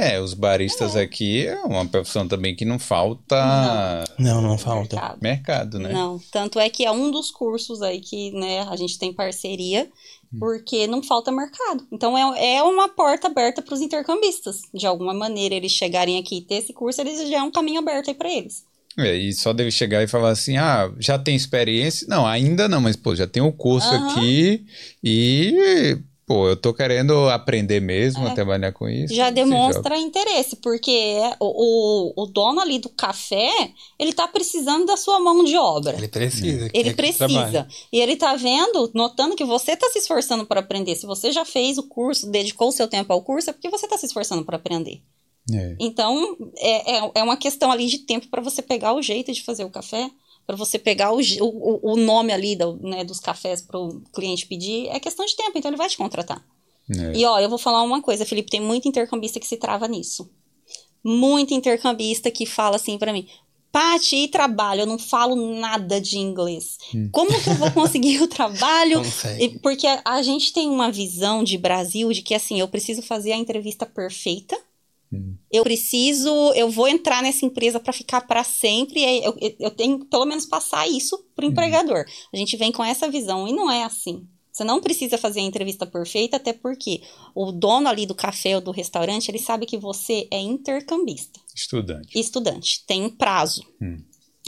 É, 0.00 0.18
os 0.20 0.32
baristas 0.32 0.96
aqui 0.96 1.46
é 1.46 1.60
uma 1.62 1.84
profissão 1.84 2.26
também 2.26 2.56
que 2.56 2.64
não 2.64 2.78
falta 2.78 4.04
Não, 4.18 4.40
não 4.40 4.56
falta. 4.56 4.96
Mercado. 4.96 5.18
mercado, 5.20 5.78
né? 5.78 5.92
Não, 5.92 6.18
tanto 6.32 6.58
é 6.58 6.70
que 6.70 6.84
é 6.84 6.90
um 6.90 7.10
dos 7.10 7.30
cursos 7.30 7.82
aí 7.82 8.00
que, 8.00 8.30
né, 8.32 8.62
a 8.62 8.76
gente 8.76 8.98
tem 8.98 9.12
parceria, 9.12 9.88
Hum. 10.32 10.38
porque 10.38 10.86
não 10.86 11.02
falta 11.02 11.32
mercado. 11.32 11.84
Então 11.90 12.16
é, 12.16 12.54
é 12.56 12.62
uma 12.62 12.88
porta 12.88 13.26
aberta 13.26 13.60
para 13.60 13.74
os 13.74 13.80
intercambistas. 13.80 14.62
De 14.72 14.86
alguma 14.86 15.12
maneira, 15.12 15.56
eles 15.56 15.72
chegarem 15.72 16.18
aqui 16.18 16.38
e 16.38 16.42
ter 16.42 16.54
esse 16.56 16.72
curso, 16.72 17.00
eles 17.00 17.28
já 17.28 17.38
é 17.38 17.42
um 17.42 17.50
caminho 17.50 17.80
aberto 17.80 18.08
aí 18.08 18.14
para 18.14 18.30
eles. 18.32 18.64
É, 18.96 19.14
e 19.16 19.32
só 19.32 19.52
deve 19.52 19.70
chegar 19.72 20.02
e 20.02 20.08
falar 20.08 20.30
assim: 20.30 20.56
ah, 20.56 20.88
já 20.98 21.18
tem 21.18 21.34
experiência? 21.34 22.06
Não, 22.08 22.26
ainda 22.26 22.68
não, 22.68 22.80
mas 22.80 22.94
pô, 22.96 23.14
já 23.14 23.26
tem 23.26 23.42
o 23.42 23.52
curso 23.52 23.88
Aham. 23.88 24.08
aqui 24.12 24.64
e, 25.02 25.98
pô, 26.30 26.46
eu 26.48 26.56
tô 26.56 26.72
querendo 26.72 27.28
aprender 27.28 27.80
mesmo 27.80 28.24
a 28.24 28.30
É. 28.30 28.34
trabalhar 28.36 28.70
com 28.70 28.88
isso. 28.88 29.12
Já 29.12 29.30
demonstra 29.30 29.98
interesse, 29.98 30.54
porque 30.54 31.18
o, 31.40 32.12
o, 32.14 32.22
o 32.22 32.26
dono 32.26 32.60
ali 32.60 32.78
do 32.78 32.88
café, 32.88 33.50
ele 33.98 34.12
tá 34.12 34.28
precisando 34.28 34.86
da 34.86 34.96
sua 34.96 35.18
mão 35.18 35.42
de 35.42 35.56
obra. 35.56 35.96
Ele 35.96 36.06
precisa. 36.06 36.70
Ele 36.72 36.94
precisa. 36.94 37.66
E 37.92 37.98
ele 37.98 38.14
tá 38.14 38.36
vendo, 38.36 38.88
notando 38.94 39.34
que 39.34 39.44
você 39.44 39.74
tá 39.76 39.88
se 39.88 39.98
esforçando 39.98 40.46
para 40.46 40.60
aprender. 40.60 40.94
Se 40.94 41.04
você 41.04 41.32
já 41.32 41.44
fez 41.44 41.78
o 41.78 41.88
curso, 41.88 42.30
dedicou 42.30 42.68
o 42.68 42.72
seu 42.72 42.86
tempo 42.86 43.12
ao 43.12 43.22
curso, 43.22 43.50
é 43.50 43.52
porque 43.52 43.68
você 43.68 43.88
tá 43.88 43.98
se 43.98 44.06
esforçando 44.06 44.44
para 44.44 44.54
aprender. 44.54 45.02
É. 45.52 45.74
Então, 45.80 46.36
é, 46.58 46.98
é, 46.98 47.10
é 47.16 47.22
uma 47.24 47.36
questão 47.36 47.72
ali 47.72 47.88
de 47.88 47.98
tempo 48.06 48.28
para 48.28 48.40
você 48.40 48.62
pegar 48.62 48.94
o 48.94 49.02
jeito 49.02 49.32
de 49.32 49.42
fazer 49.42 49.64
o 49.64 49.70
café, 49.70 50.08
para 50.50 50.56
você 50.56 50.80
pegar 50.80 51.12
o, 51.12 51.20
o, 51.40 51.92
o 51.92 51.96
nome 51.96 52.32
ali 52.32 52.56
do, 52.56 52.76
né, 52.82 53.04
dos 53.04 53.20
cafés 53.20 53.62
para 53.62 53.78
o 53.78 54.00
cliente 54.12 54.46
pedir. 54.48 54.88
É 54.88 54.98
questão 54.98 55.24
de 55.24 55.36
tempo, 55.36 55.56
então 55.56 55.70
ele 55.70 55.76
vai 55.78 55.88
te 55.88 55.96
contratar. 55.96 56.44
É. 56.90 57.16
E 57.16 57.24
ó, 57.24 57.38
eu 57.38 57.48
vou 57.48 57.56
falar 57.58 57.82
uma 57.84 58.02
coisa, 58.02 58.26
Felipe, 58.26 58.50
tem 58.50 58.60
muito 58.60 58.88
intercambista 58.88 59.38
que 59.38 59.46
se 59.46 59.56
trava 59.56 59.86
nisso. 59.86 60.28
Muito 61.04 61.54
intercambista 61.54 62.30
que 62.32 62.44
fala 62.44 62.74
assim 62.76 62.98
pra 62.98 63.12
mim: 63.12 63.28
Paty, 63.70 64.16
e 64.24 64.28
trabalho? 64.28 64.80
Eu 64.82 64.86
não 64.86 64.98
falo 64.98 65.36
nada 65.60 66.00
de 66.00 66.18
inglês. 66.18 66.76
Como 67.12 67.30
que 67.42 67.48
eu 67.50 67.54
vou 67.54 67.70
conseguir 67.70 68.20
o 68.20 68.26
trabalho? 68.28 69.00
E- 69.40 69.58
Porque 69.60 69.86
a, 69.86 70.02
a 70.04 70.20
gente 70.22 70.52
tem 70.52 70.68
uma 70.68 70.90
visão 70.90 71.44
de 71.44 71.56
Brasil 71.56 72.12
de 72.12 72.22
que 72.22 72.34
assim, 72.34 72.58
eu 72.58 72.66
preciso 72.66 73.02
fazer 73.02 73.30
a 73.32 73.36
entrevista 73.36 73.86
perfeita. 73.86 74.58
Eu 75.52 75.64
preciso, 75.64 76.28
eu 76.54 76.70
vou 76.70 76.86
entrar 76.86 77.22
nessa 77.22 77.44
empresa 77.44 77.80
para 77.80 77.92
ficar 77.92 78.20
para 78.22 78.44
sempre. 78.44 79.00
e 79.00 79.24
Eu, 79.24 79.36
eu- 79.40 79.56
eu 79.58 79.70
tenho 79.70 79.98
que 79.98 80.06
pelo 80.06 80.24
menos 80.24 80.46
passar 80.46 80.86
isso 80.88 81.18
pro 81.34 81.46
empregador. 81.46 82.04
A 82.32 82.36
gente 82.36 82.56
vem 82.56 82.70
com 82.70 82.84
essa 82.84 83.10
visão 83.10 83.48
e 83.48 83.52
não 83.52 83.70
é 83.70 83.82
assim. 83.82 84.26
Você 84.52 84.64
não 84.64 84.80
precisa 84.80 85.16
fazer 85.16 85.40
a 85.40 85.44
entrevista 85.44 85.86
perfeita, 85.86 86.36
até 86.36 86.52
porque 86.52 87.00
o 87.34 87.50
dono 87.52 87.88
ali 87.88 88.04
do 88.04 88.14
café 88.14 88.56
ou 88.56 88.60
do 88.60 88.70
restaurante, 88.72 89.28
ele 89.28 89.38
sabe 89.38 89.64
que 89.64 89.78
você 89.78 90.26
é 90.30 90.38
intercambista 90.40 91.40
Estudante. 91.54 92.18
estudante, 92.18 92.84
tem 92.86 93.02
um 93.04 93.10
prazo. 93.10 93.62
Hum. 93.80 93.98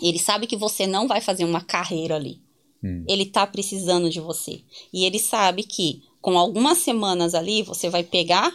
Ele 0.03 0.19
sabe 0.19 0.47
que 0.47 0.57
você 0.57 0.87
não 0.87 1.07
vai 1.07 1.21
fazer 1.21 1.45
uma 1.45 1.61
carreira 1.61 2.17
ali. 2.17 2.41
Hum. 2.83 3.05
Ele 3.09 3.27
tá 3.27 3.47
precisando 3.47 4.11
de 4.11 4.19
você. 4.21 4.63
E 4.93 5.05
ele 5.05 5.19
sabe 5.21 5.63
que 5.63 6.03
com 6.21 6.37
algumas 6.39 6.79
semanas 6.79 7.35
ali, 7.35 7.63
você 7.63 7.89
vai 7.89 8.03
pegar 8.03 8.53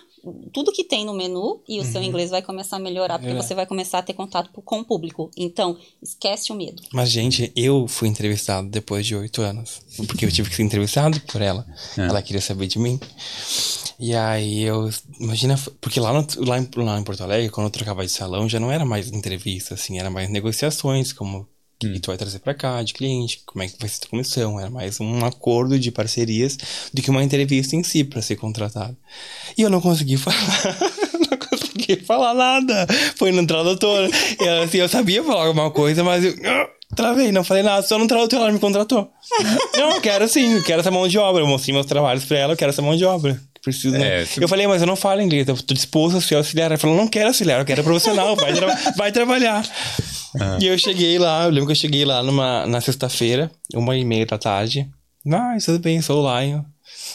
tudo 0.54 0.72
que 0.72 0.84
tem 0.84 1.06
no 1.06 1.14
menu 1.14 1.62
e 1.68 1.80
o 1.80 1.84
seu 1.86 2.02
inglês 2.02 2.30
vai 2.30 2.42
começar 2.42 2.78
a 2.78 2.80
melhorar, 2.80 3.20
porque 3.20 3.32
É. 3.34 3.36
você 3.36 3.54
vai 3.56 3.66
começar 3.66 4.00
a 4.00 4.02
ter 4.04 4.14
contato 4.14 4.50
com 4.62 4.80
o 4.80 4.86
público. 4.86 5.30
Então, 5.36 5.78
esquece 6.02 6.52
o 6.52 6.56
medo. 6.56 6.82
Mas, 6.94 7.10
gente, 7.12 7.52
eu 7.56 7.88
fui 7.88 8.08
entrevistado 8.08 8.68
depois 8.70 9.06
de 9.06 9.16
oito 9.16 9.42
anos. 9.42 9.82
Porque 10.08 10.26
eu 10.26 10.32
tive 10.32 10.50
que 10.50 10.56
ser 10.56 10.64
entrevistado 10.64 11.20
por 11.22 11.42
ela. 11.42 11.66
É. 11.98 12.02
Ela 12.02 12.22
queria 12.22 12.42
saber 12.42 12.68
de 12.68 12.80
mim. 12.80 13.00
E 14.00 14.14
aí 14.16 14.62
eu. 14.64 14.90
Imagina. 15.20 15.60
Porque 15.82 16.00
lá, 16.00 16.14
no, 16.14 16.26
lá, 16.46 16.60
em, 16.60 16.70
lá 16.76 17.00
em 17.00 17.04
Porto 17.04 17.22
Alegre, 17.24 17.50
quando 17.50 17.66
eu 17.68 17.72
trocava 17.72 18.06
de 18.06 18.12
salão, 18.12 18.48
já 18.48 18.60
não 18.60 18.72
era 18.72 18.86
mais 18.86 19.12
entrevista, 19.12 19.74
assim, 19.74 19.98
era 20.00 20.10
mais 20.10 20.30
negociações, 20.30 21.12
como 21.14 21.48
que 21.80 22.00
tu 22.00 22.08
vai 22.08 22.18
trazer 22.18 22.40
pra 22.40 22.54
cá, 22.54 22.82
de 22.82 22.94
cliente, 22.94 23.42
como 23.46 23.64
é 23.64 23.68
que 23.68 23.76
vai 23.80 23.88
ser 23.90 24.06
a 24.06 24.10
comissão. 24.10 24.60
Era 24.60 24.70
mais 24.70 25.00
um 25.00 25.24
acordo 25.26 25.78
de 25.80 25.92
parcerias 25.92 26.58
do 26.94 27.02
que 27.02 27.10
uma 27.10 27.24
entrevista 27.24 27.76
em 27.76 27.84
si 27.84 28.04
pra 28.04 28.22
ser 28.22 28.36
contratado. 28.36 28.96
E 29.58 29.62
eu 29.62 29.70
não 29.70 29.80
consegui 29.82 30.18
falar. 30.18 30.38
não 31.30 31.38
consegui 31.38 31.98
falar 31.98 32.34
nada. 32.34 32.88
Foi 33.16 33.32
no 33.32 33.46
tradutor. 33.46 34.10
E 34.40 34.44
ela, 34.44 34.64
assim, 34.66 34.78
eu 34.80 34.90
sabia 34.90 35.24
falar 35.24 35.46
alguma 35.48 35.70
coisa, 35.72 36.04
mas 36.04 36.24
eu. 36.24 36.34
ah, 36.46 36.68
Travei, 36.96 37.34
não 37.34 37.44
falei 37.44 37.62
nada, 37.64 37.86
só 37.86 38.00
no 38.00 38.08
tradutor 38.08 38.40
ela 38.40 38.52
me 38.52 38.60
contratou. 38.60 39.12
não, 39.78 39.92
eu 39.96 40.02
quero 40.02 40.26
sim, 40.28 40.54
eu 40.56 40.64
quero 40.64 40.80
essa 40.80 40.90
mão 40.90 41.06
de 41.08 41.18
obra. 41.20 41.44
Eu 41.44 41.48
mostrei 41.48 41.74
meus 41.74 41.86
trabalhos 41.86 42.24
pra 42.26 42.38
ela, 42.38 42.54
eu 42.54 42.58
quero 42.58 42.70
essa 42.72 42.82
mão 42.82 42.96
de 42.96 43.04
obra. 43.04 43.40
Preciso, 43.62 43.98
né? 43.98 44.22
É, 44.22 44.26
se- 44.26 44.42
Eu 44.42 44.48
falei, 44.48 44.66
mas 44.68 44.82
eu 44.82 44.88
não 44.88 44.96
falo 44.96 45.22
inglês, 45.22 45.46
eu 45.48 45.62
tô 45.62 45.74
disposto 45.74 46.16
a 46.18 46.22
ser 46.22 46.36
auxiliar. 46.36 46.72
Ela 46.72 46.78
falou, 46.80 46.96
não 46.96 47.08
quero 47.10 47.28
auxiliar, 47.28 47.60
eu 47.60 47.66
quero 47.66 47.84
profissional, 47.84 48.36
vai, 48.38 48.54
tra- 48.54 48.76
vai 48.96 49.12
trabalhar. 49.12 49.68
Ah. 50.40 50.58
E 50.62 50.68
eu 50.68 50.78
cheguei 50.78 51.18
lá, 51.18 51.44
eu 51.46 51.50
lembro 51.50 51.66
que 51.68 51.72
eu 51.72 51.76
cheguei 51.76 52.06
lá 52.06 52.22
numa, 52.24 52.66
na 52.68 52.82
sexta-feira, 52.82 53.50
uma 53.74 53.96
e 53.98 54.04
meia 54.06 54.26
da 54.26 54.38
tarde. 54.38 54.88
Ah, 55.32 55.58
tudo 55.64 55.80
bem, 55.80 56.02
sou 56.02 56.24
o 56.24 56.40
Lion. 56.42 56.62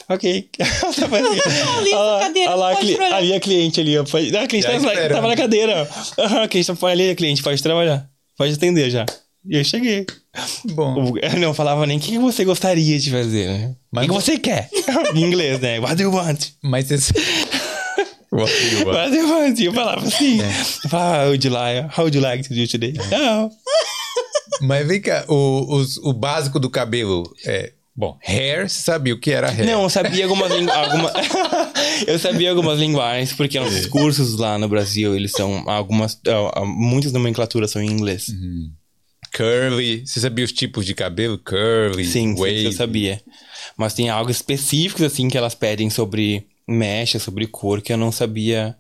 Ok. 0.08 0.48
Ela 0.58 0.92
tava 0.92 1.16
ali. 1.16 1.40
Ali 1.78 1.90
lá, 1.92 2.20
cadeira, 2.20 2.54
lá 2.54 2.72
a 2.72 2.76
cli- 2.76 2.94
trabalhar. 2.94 3.16
ali 3.16 3.32
a 3.34 3.40
cliente 3.40 3.80
ali, 3.80 3.98
ó. 3.98 4.04
Pode- 4.04 4.36
Ah, 4.36 4.42
a 4.42 4.46
cliente 4.46 4.66
tava, 4.66 4.78
esperando. 4.78 5.12
tava 5.12 5.28
na 5.28 5.36
cadeira. 5.36 5.88
Aham, 6.18 6.42
a 6.42 6.48
cliente 6.48 6.66
tava 6.66 6.86
ali, 6.88 7.10
a 7.10 7.14
cliente 7.14 7.42
pode 7.42 7.62
trabalhar. 7.62 8.06
Pode 8.36 8.52
atender 8.54 8.90
já. 8.90 9.06
E 9.48 9.56
eu 9.56 9.64
cheguei. 9.64 10.06
Bom. 10.74 11.14
Eu 11.20 11.38
não 11.40 11.52
falava 11.54 11.86
nem 11.86 11.98
o 11.98 12.00
que 12.00 12.18
você 12.18 12.44
gostaria 12.44 12.98
de 12.98 13.10
fazer, 13.10 13.48
né? 13.48 13.74
Mas 13.90 14.04
o 14.04 14.08
que 14.08 14.14
você 14.14 14.38
quer? 14.38 14.68
em 15.14 15.22
inglês, 15.24 15.58
né? 15.60 15.80
What 15.80 15.96
do 15.96 16.02
you 16.02 16.12
want? 16.12 16.48
Mas 16.62 16.90
esse. 16.90 17.12
What 18.33 18.51
do 18.53 18.66
you 18.78 18.87
want? 18.87 18.97
What 18.97 19.11
do 19.11 19.16
you 19.16 19.28
want? 19.28 19.59
E 19.61 19.64
eu 19.66 19.72
falava 19.74 20.07
assim. 20.07 20.41
Eu 20.41 20.91
falava, 20.91 21.22
how 21.24 21.28
would 21.28 21.47
you 21.47 21.53
like, 21.53 21.89
how 21.97 22.05
would 22.05 22.16
you 22.16 22.22
like 22.22 22.49
to 22.49 22.55
do 22.55 22.66
today? 22.66 22.95
Não. 23.11 23.51
Mas 24.62 24.87
vem 24.87 25.01
cá, 25.01 25.24
o, 25.28 25.76
os- 25.76 25.99
o 25.99 26.12
básico 26.12 26.59
do 26.59 26.70
cabelo 26.70 27.24
é. 27.45 27.72
Bom, 27.95 28.16
hair, 28.26 28.70
você 28.70 28.80
sabia 28.80 29.12
o 29.12 29.20
que 29.20 29.30
era 29.30 29.51
hair? 29.51 29.66
Não, 29.66 29.83
eu 29.83 29.91
sabia 29.91 30.24
algumas 30.24 30.51
linguagens. 30.57 31.03
eu 32.09 32.18
sabia 32.18 32.49
algumas 32.49 32.78
linguagens, 32.78 33.35
porque 33.35 33.61
nossos 33.61 33.85
cursos 33.87 34.39
lá 34.39 34.57
no 34.57 34.66
Brasil, 34.66 35.14
eles 35.14 35.33
são 35.33 35.68
algumas. 35.68 36.18
muitas 36.64 37.12
nomenclaturas 37.12 37.70
são 37.70 37.83
em 37.83 37.91
inglês. 37.91 38.28
Curly. 39.37 40.07
Você 40.07 40.20
sabia 40.20 40.45
os 40.45 40.53
tipos 40.53 40.85
de 40.87 40.95
cabelo? 40.95 41.39
Curly, 41.39 42.05
Sim, 42.05 42.35
sim, 42.35 42.41
wave. 42.41 42.64
eu 42.64 42.72
sabia. 42.72 43.20
Mas 43.76 43.95
tem 43.95 44.09
algo 44.11 44.30
específicos, 44.30 45.03
assim, 45.03 45.28
que 45.28 45.37
elas 45.39 45.55
pedem 45.55 45.89
sobre 45.91 46.47
mecha, 46.72 47.18
sobre 47.18 47.46
cor, 47.46 47.80
que 47.82 47.92
eu 47.92 47.96
não 47.96 48.10
sabia 48.10 48.76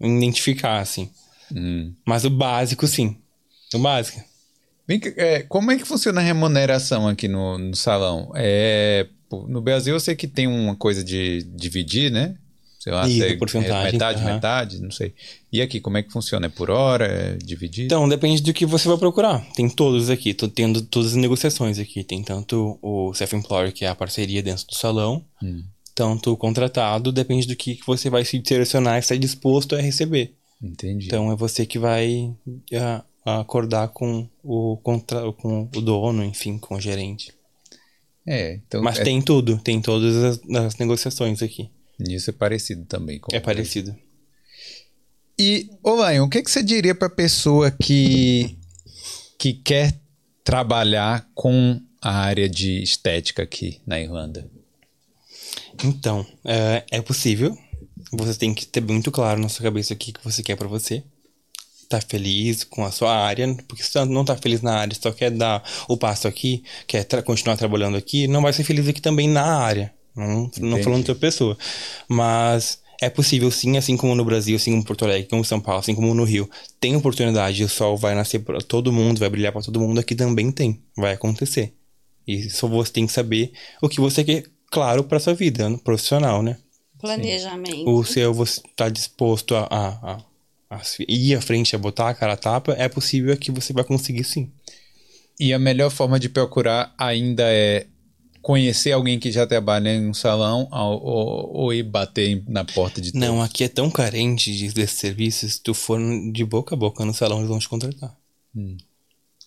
identificar, 0.00 0.80
assim. 0.80 1.10
Hum. 1.54 1.92
Mas 2.04 2.24
o 2.24 2.30
básico, 2.30 2.86
sim. 2.86 3.16
O 3.74 3.78
básico. 3.78 4.20
É, 5.16 5.42
como 5.42 5.70
é 5.70 5.76
que 5.76 5.84
funciona 5.84 6.20
a 6.20 6.24
remuneração 6.24 7.06
aqui 7.06 7.28
no, 7.28 7.58
no 7.58 7.76
salão? 7.76 8.32
É, 8.34 9.06
no 9.30 9.60
Brasil 9.60 9.94
eu 9.94 10.00
sei 10.00 10.16
que 10.16 10.26
tem 10.26 10.46
uma 10.46 10.74
coisa 10.74 11.04
de 11.04 11.42
dividir, 11.42 12.10
né? 12.10 12.36
Sei 12.78 12.92
lá, 12.92 13.06
Isso, 13.06 13.22
é- 13.24 13.36
porcentagem, 13.36 13.88
é 13.88 13.92
metade, 13.92 14.24
metade, 14.24 14.80
não 14.80 14.90
sei. 14.90 15.12
E 15.52 15.60
aqui, 15.60 15.80
como 15.80 15.98
é 15.98 16.02
que 16.02 16.12
funciona? 16.12 16.46
É 16.46 16.48
por 16.48 16.70
hora? 16.70 17.06
É 17.06 17.36
dividido? 17.36 17.86
Então, 17.86 18.08
depende 18.08 18.40
do 18.40 18.54
que 18.54 18.64
você 18.64 18.88
vai 18.88 18.96
procurar. 18.96 19.44
Tem 19.54 19.68
todos 19.68 20.08
aqui, 20.08 20.32
tô 20.32 20.48
tendo 20.48 20.80
todas 20.80 21.10
as 21.10 21.16
negociações 21.16 21.78
aqui. 21.78 22.04
Tem 22.04 22.22
tanto 22.22 22.78
o 22.80 23.12
self-employer, 23.12 23.72
que 23.72 23.84
é 23.84 23.88
a 23.88 23.94
parceria 23.94 24.42
dentro 24.42 24.64
do 24.66 24.74
salão, 24.74 25.24
Hum. 25.42 25.64
Tanto 25.98 26.32
o 26.32 26.36
contratado, 26.36 27.10
depende 27.10 27.48
do 27.48 27.56
que 27.56 27.74
que 27.74 27.84
você 27.84 28.08
vai 28.08 28.24
se 28.24 28.40
selecionar 28.46 28.94
e 28.96 29.00
estar 29.00 29.16
disposto 29.16 29.74
a 29.74 29.80
receber. 29.80 30.32
Entendi. 30.62 31.06
Então, 31.06 31.32
é 31.32 31.34
você 31.34 31.66
que 31.66 31.76
vai 31.76 32.32
ah, 32.72 33.04
acordar 33.40 33.88
com 33.88 34.28
o, 34.44 34.76
contra, 34.76 35.32
com 35.32 35.68
o 35.74 35.80
dono, 35.80 36.24
enfim, 36.24 36.56
com 36.56 36.76
o 36.76 36.80
gerente. 36.80 37.32
é, 38.24 38.54
então 38.54 38.80
Mas 38.80 39.00
é, 39.00 39.02
tem 39.02 39.20
tudo, 39.20 39.58
tem 39.58 39.80
todas 39.80 40.14
as, 40.22 40.40
as 40.66 40.76
negociações 40.76 41.42
aqui. 41.42 41.68
nisso 41.98 42.30
é 42.30 42.32
parecido 42.32 42.84
também. 42.84 43.18
com- 43.18 43.34
É 43.34 43.40
parecido. 43.40 43.92
E, 45.36 45.68
ô 45.82 45.96
Lion, 46.08 46.26
o 46.26 46.28
que, 46.30 46.42
que 46.42 46.50
você 46.50 46.62
diria 46.62 46.94
pra 46.94 47.10
pessoa 47.10 47.70
que, 47.72 48.56
que 49.38 49.52
quer 49.52 50.00
trabalhar 50.44 51.28
com 51.34 51.80
a 52.00 52.12
área 52.18 52.48
de 52.48 52.82
estética 52.84 53.42
aqui 53.42 53.80
na 53.84 54.00
Irlanda? 54.00 54.48
Então, 55.84 56.26
é, 56.44 56.84
é 56.90 57.02
possível. 57.02 57.56
Você 58.12 58.38
tem 58.38 58.54
que 58.54 58.66
ter 58.66 58.80
muito 58.80 59.10
claro 59.10 59.40
na 59.40 59.48
sua 59.48 59.64
cabeça 59.64 59.94
o 59.94 59.96
que, 59.96 60.12
que 60.12 60.24
você 60.24 60.42
quer 60.42 60.56
pra 60.56 60.68
você. 60.68 61.02
Tá 61.88 62.00
feliz 62.00 62.64
com 62.64 62.84
a 62.84 62.90
sua 62.90 63.16
área, 63.16 63.54
porque 63.66 63.82
se 63.82 64.04
não 64.06 64.24
tá 64.24 64.36
feliz 64.36 64.60
na 64.60 64.74
área, 64.80 64.94
só 65.00 65.10
quer 65.10 65.30
dar 65.30 65.62
o 65.88 65.96
passo 65.96 66.28
aqui, 66.28 66.62
quer 66.86 67.04
tra- 67.04 67.22
continuar 67.22 67.56
trabalhando 67.56 67.96
aqui, 67.96 68.28
não 68.28 68.42
vai 68.42 68.52
ser 68.52 68.62
feliz 68.62 68.86
aqui 68.86 69.00
também 69.00 69.26
na 69.28 69.42
área. 69.42 69.94
Não, 70.14 70.50
não 70.60 70.82
falando 70.82 71.04
de 71.04 71.10
outra 71.10 71.14
pessoa. 71.14 71.56
Mas 72.06 72.82
é 73.00 73.08
possível 73.08 73.50
sim, 73.50 73.78
assim 73.78 73.96
como 73.96 74.14
no 74.14 74.24
Brasil, 74.24 74.56
assim 74.56 74.70
como 74.72 74.82
em 74.82 74.84
Porto 74.84 75.04
Alegre, 75.04 75.28
como 75.28 75.40
em 75.40 75.44
São 75.44 75.60
Paulo, 75.60 75.80
assim 75.80 75.94
como 75.94 76.12
no 76.14 76.24
Rio. 76.24 76.50
Tem 76.80 76.94
oportunidade, 76.96 77.64
o 77.64 77.68
sol 77.68 77.96
vai 77.96 78.14
nascer 78.14 78.40
pra 78.40 78.58
todo 78.60 78.92
mundo, 78.92 79.18
vai 79.18 79.30
brilhar 79.30 79.52
pra 79.52 79.62
todo 79.62 79.80
mundo, 79.80 79.98
aqui 80.00 80.14
também 80.14 80.50
tem. 80.52 80.82
Vai 80.96 81.14
acontecer. 81.14 81.72
E 82.26 82.50
só 82.50 82.68
você 82.68 82.92
tem 82.92 83.06
que 83.06 83.12
saber 83.12 83.52
o 83.80 83.88
que 83.88 84.00
você 84.00 84.22
quer, 84.24 84.44
claro, 84.70 85.04
pra 85.04 85.20
sua 85.20 85.34
vida 85.34 85.70
profissional, 85.84 86.42
né? 86.42 86.58
Planejamento. 86.98 87.88
O 87.88 88.04
seu 88.04 88.34
você 88.34 88.60
tá 88.74 88.88
disposto 88.88 89.54
a, 89.54 89.66
a, 89.70 89.88
a, 90.70 90.76
a 90.76 90.82
ir 91.08 91.34
à 91.36 91.40
frente, 91.40 91.74
a 91.76 91.78
botar 91.78 92.08
a 92.08 92.14
cara 92.14 92.32
a 92.32 92.36
tapa, 92.36 92.72
é 92.72 92.88
possível 92.88 93.36
que 93.36 93.50
você 93.52 93.72
vai 93.72 93.84
conseguir 93.84 94.24
sim. 94.24 94.50
E 95.38 95.52
a 95.52 95.58
melhor 95.58 95.90
forma 95.90 96.18
de 96.18 96.28
procurar 96.28 96.92
ainda 96.98 97.44
é 97.46 97.86
conhecer 98.42 98.92
alguém 98.92 99.18
que 99.18 99.30
já 99.30 99.46
trabalha 99.46 99.90
em 99.94 100.08
um 100.08 100.14
salão 100.14 100.68
ou, 100.72 101.02
ou- 101.02 101.56
ou 101.56 101.74
ir 101.74 101.82
bater 101.84 102.42
na 102.48 102.64
porta 102.64 103.00
de 103.00 103.14
Não, 103.14 103.40
aqui 103.42 103.62
é 103.64 103.68
tão 103.68 103.90
carente 103.90 104.56
de- 104.56 104.72
desses 104.72 104.98
serviços, 104.98 105.54
se 105.54 105.60
tu 105.62 105.74
for 105.74 106.00
de 106.32 106.44
boca 106.44 106.74
a 106.74 106.78
boca 106.78 107.04
no 107.04 107.14
salão, 107.14 107.38
eles 107.38 107.48
vão 107.48 107.58
te 107.58 107.68
contratar. 107.68 108.16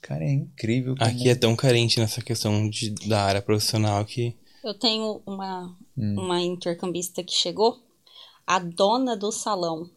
Cara, 0.01 0.23
é 0.23 0.31
incrível. 0.31 0.95
Aqui 0.99 1.29
é 1.29 1.35
tão 1.35 1.55
carente 1.55 1.99
nessa 1.99 2.21
questão 2.21 2.69
de, 2.69 2.89
da 3.07 3.23
área 3.23 3.41
profissional 3.41 4.03
que. 4.05 4.35
Eu 4.63 4.73
tenho 4.73 5.21
uma, 5.25 5.75
Hum. 5.97 6.19
uma 6.19 6.41
intercambista 6.41 7.23
que 7.23 7.33
chegou, 7.33 7.79
a 8.45 8.59
dona 8.59 9.15
do 9.15 9.31
salão 9.31 9.89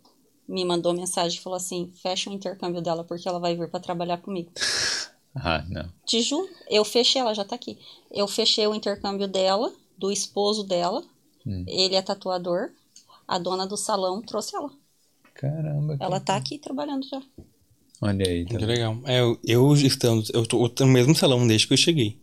me 0.48 0.64
mandou 0.64 0.92
mensagem 0.92 1.38
e 1.38 1.42
falou 1.42 1.56
assim: 1.56 1.90
fecha 2.02 2.30
o 2.30 2.32
intercâmbio 2.32 2.82
dela 2.82 3.04
porque 3.04 3.28
ela 3.28 3.38
vai 3.38 3.56
vir 3.56 3.70
para 3.70 3.80
trabalhar 3.80 4.18
comigo. 4.18 4.50
Ah, 5.36 5.64
não. 5.68 5.90
Te 6.06 6.22
juro, 6.22 6.48
eu 6.70 6.84
fechei, 6.84 7.20
ela 7.20 7.34
já 7.34 7.44
tá 7.44 7.56
aqui. 7.56 7.76
Eu 8.08 8.28
fechei 8.28 8.64
o 8.68 8.74
intercâmbio 8.74 9.26
dela, 9.26 9.72
do 9.98 10.12
esposo 10.12 10.62
dela. 10.62 11.02
Hum. 11.44 11.64
Ele 11.66 11.96
é 11.96 12.02
tatuador. 12.02 12.70
A 13.26 13.36
dona 13.36 13.66
do 13.66 13.76
salão 13.76 14.22
trouxe 14.22 14.54
ela. 14.54 14.70
Caramba. 15.34 15.96
Ela 15.98 16.20
tá 16.20 16.36
aqui 16.36 16.56
trabalhando 16.56 17.04
já. 17.08 17.20
Olha 18.00 18.24
aí. 18.28 18.44
Tá 18.44 18.58
Que 18.58 18.64
legal. 18.64 18.96
É, 19.06 19.22
eu, 19.22 19.36
eu 19.44 19.74
estando. 19.74 20.22
Eu 20.32 20.46
tô 20.46 20.70
no 20.84 20.92
mesmo 20.92 21.16
salão 21.16 21.44
desde 21.48 21.66
que 21.66 21.72
eu 21.72 21.78
cheguei. 21.78 22.16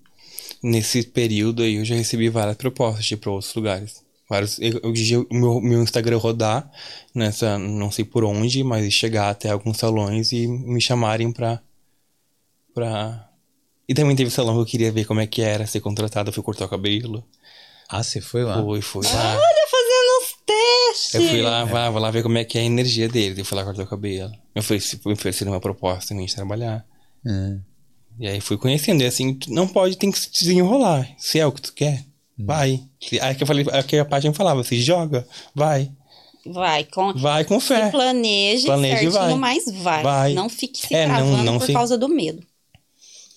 Nesse 0.63 1.03
período 1.03 1.63
aí 1.63 1.75
eu 1.75 1.85
já 1.85 1.95
recebi 1.95 2.29
várias 2.29 2.55
propostas 2.55 3.05
de 3.05 3.15
ir 3.15 3.17
pra 3.17 3.31
outros 3.31 3.53
lugares. 3.55 4.03
Vários, 4.29 4.59
eu, 4.59 4.79
eu, 4.83 5.27
o 5.29 5.33
meu, 5.33 5.59
meu 5.59 5.83
Instagram 5.83 6.17
rodar 6.17 6.71
nessa, 7.13 7.57
não 7.57 7.91
sei 7.91 8.05
por 8.05 8.23
onde, 8.23 8.63
mas 8.63 8.93
chegar 8.93 9.29
até 9.29 9.49
alguns 9.49 9.77
salões 9.77 10.31
e 10.31 10.47
me 10.47 10.79
chamarem 10.79 11.31
pra. 11.33 11.61
pra... 12.73 13.27
E 13.89 13.93
também 13.93 14.15
teve 14.15 14.29
salão 14.29 14.53
que 14.55 14.61
eu 14.61 14.65
queria 14.65 14.91
ver 14.91 15.03
como 15.03 15.19
é 15.19 15.27
que 15.27 15.41
era 15.41 15.67
ser 15.67 15.81
contratado, 15.81 16.29
eu 16.29 16.33
fui 16.33 16.43
cortar 16.43 16.65
o 16.65 16.69
cabelo. 16.69 17.25
Ah, 17.89 18.01
você 18.01 18.21
foi 18.21 18.45
lá? 18.45 18.61
Fui, 18.61 18.81
fui 18.81 19.05
lá. 19.05 19.11
Tá 19.11 19.67
fazendo 19.69 20.21
os 20.21 20.35
testes! 20.45 21.13
Eu 21.15 21.21
fui 21.23 21.41
lá, 21.41 21.65
vá, 21.65 21.89
vou 21.89 22.01
lá 22.01 22.09
ver 22.09 22.23
como 22.23 22.37
é 22.37 22.45
que 22.45 22.57
é 22.57 22.61
a 22.61 22.63
energia 22.63 23.09
deles. 23.09 23.37
Eu 23.37 23.43
fui 23.43 23.57
lá 23.57 23.65
cortar 23.65 23.83
o 23.83 23.87
cabelo. 23.87 24.31
Eu 24.55 24.61
ofereci, 24.61 24.97
ofereceram 25.03 25.51
uma 25.51 25.59
proposta 25.59 26.09
também 26.09 26.25
de 26.25 26.33
trabalhar. 26.33 26.85
É. 27.27 27.57
E 28.21 28.27
aí 28.27 28.39
fui 28.39 28.55
conhecendo. 28.57 29.01
E 29.01 29.05
assim, 29.05 29.33
tu 29.33 29.51
não 29.51 29.67
pode, 29.67 29.97
tem 29.97 30.11
que 30.11 30.19
se 30.19 30.31
desenrolar. 30.31 31.07
Se 31.17 31.39
é 31.39 31.45
o 31.45 31.51
que 31.51 31.61
tu 31.61 31.73
quer, 31.73 32.03
vai. 32.37 32.79
Aí 33.19 33.33
que 33.35 33.41
eu 33.43 33.47
falei, 33.47 33.65
aí 33.71 33.81
que 33.83 33.97
a 33.97 34.05
me 34.29 34.33
falava, 34.33 34.63
se 34.63 34.79
joga, 34.79 35.27
vai. 35.55 35.89
Vai, 36.45 36.83
com, 36.85 37.13
Vai 37.13 37.43
com 37.43 37.59
fé. 37.59 37.89
planeje, 37.91 38.65
Planeje 38.65 38.93
e 39.07 39.11
certinho, 39.11 39.11
vai. 39.11 39.33
mas 39.35 39.63
vai. 39.81 40.03
Vai. 40.03 40.33
Não 40.33 40.49
fique 40.49 40.87
se 40.87 40.93
É, 40.95 41.07
não- 41.07 41.15
travando 41.15 41.43
não 41.43 41.57
por 41.59 41.65
se- 41.65 41.73
causa 41.73 41.97
do 41.97 42.07
medo. 42.07 42.41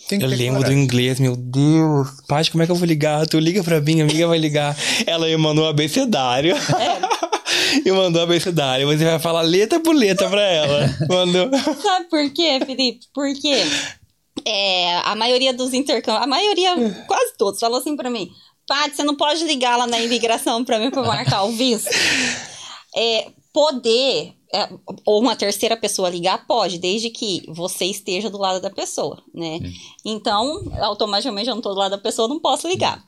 Tem 0.08 0.18
que 0.18 0.24
Eu 0.26 0.28
ter 0.30 0.36
lembro 0.36 0.62
do 0.62 0.72
inglês, 0.72 1.18
meu 1.18 1.34
Deus. 1.34 2.08
Paty, 2.28 2.50
como 2.50 2.62
é 2.62 2.66
que 2.66 2.72
eu 2.72 2.76
vou 2.76 2.86
ligar? 2.86 3.26
Tu 3.26 3.38
liga 3.38 3.64
pra 3.64 3.80
mim, 3.80 4.02
a 4.02 4.04
amiga 4.04 4.26
vai 4.28 4.38
ligar. 4.38 4.76
Ela 5.06 5.26
me 5.26 5.36
mandou 5.38 5.64
um 5.64 5.68
abecedário. 5.68 6.54
e 7.84 7.90
mandou 7.90 8.20
um 8.20 8.24
abecedário. 8.24 8.86
Você 8.86 9.02
vai 9.04 9.18
falar 9.18 9.40
letra 9.42 9.80
por 9.80 9.94
letra 9.94 10.28
pra 10.28 10.42
ela. 10.42 10.94
Mandou. 11.08 11.50
Sabe 11.82 12.06
por 12.10 12.30
quê, 12.34 12.58
Felipe? 12.66 13.00
Porque 13.14 13.64
é, 14.44 14.96
a 14.98 15.14
maioria 15.14 15.52
dos 15.52 15.72
intercâmbios, 15.72 16.24
a 16.24 16.26
maioria, 16.26 16.74
quase 17.06 17.36
todos, 17.36 17.60
falou 17.60 17.78
assim 17.78 17.96
pra 17.96 18.10
mim: 18.10 18.30
Paty, 18.66 18.96
você 18.96 19.02
não 19.02 19.14
pode 19.16 19.44
ligar 19.44 19.76
lá 19.76 19.86
na 19.86 20.00
imigração 20.00 20.64
pra 20.64 20.78
mim 20.78 20.90
pra 20.90 21.02
marcar 21.02 21.44
o 21.44 21.52
visto? 21.52 21.90
É, 22.96 23.26
poder, 23.52 24.34
é, 24.54 24.68
ou 25.04 25.20
uma 25.20 25.34
terceira 25.34 25.76
pessoa 25.76 26.08
ligar, 26.08 26.46
pode, 26.46 26.78
desde 26.78 27.10
que 27.10 27.42
você 27.48 27.86
esteja 27.86 28.30
do 28.30 28.38
lado 28.38 28.60
da 28.60 28.70
pessoa, 28.70 29.20
né? 29.34 29.58
Então, 30.04 30.62
automaticamente 30.80 31.48
eu 31.48 31.56
não 31.56 31.60
tô 31.62 31.70
do 31.74 31.80
lado 31.80 31.90
da 31.90 31.98
pessoa, 31.98 32.28
não 32.28 32.38
posso 32.38 32.68
ligar. 32.68 33.04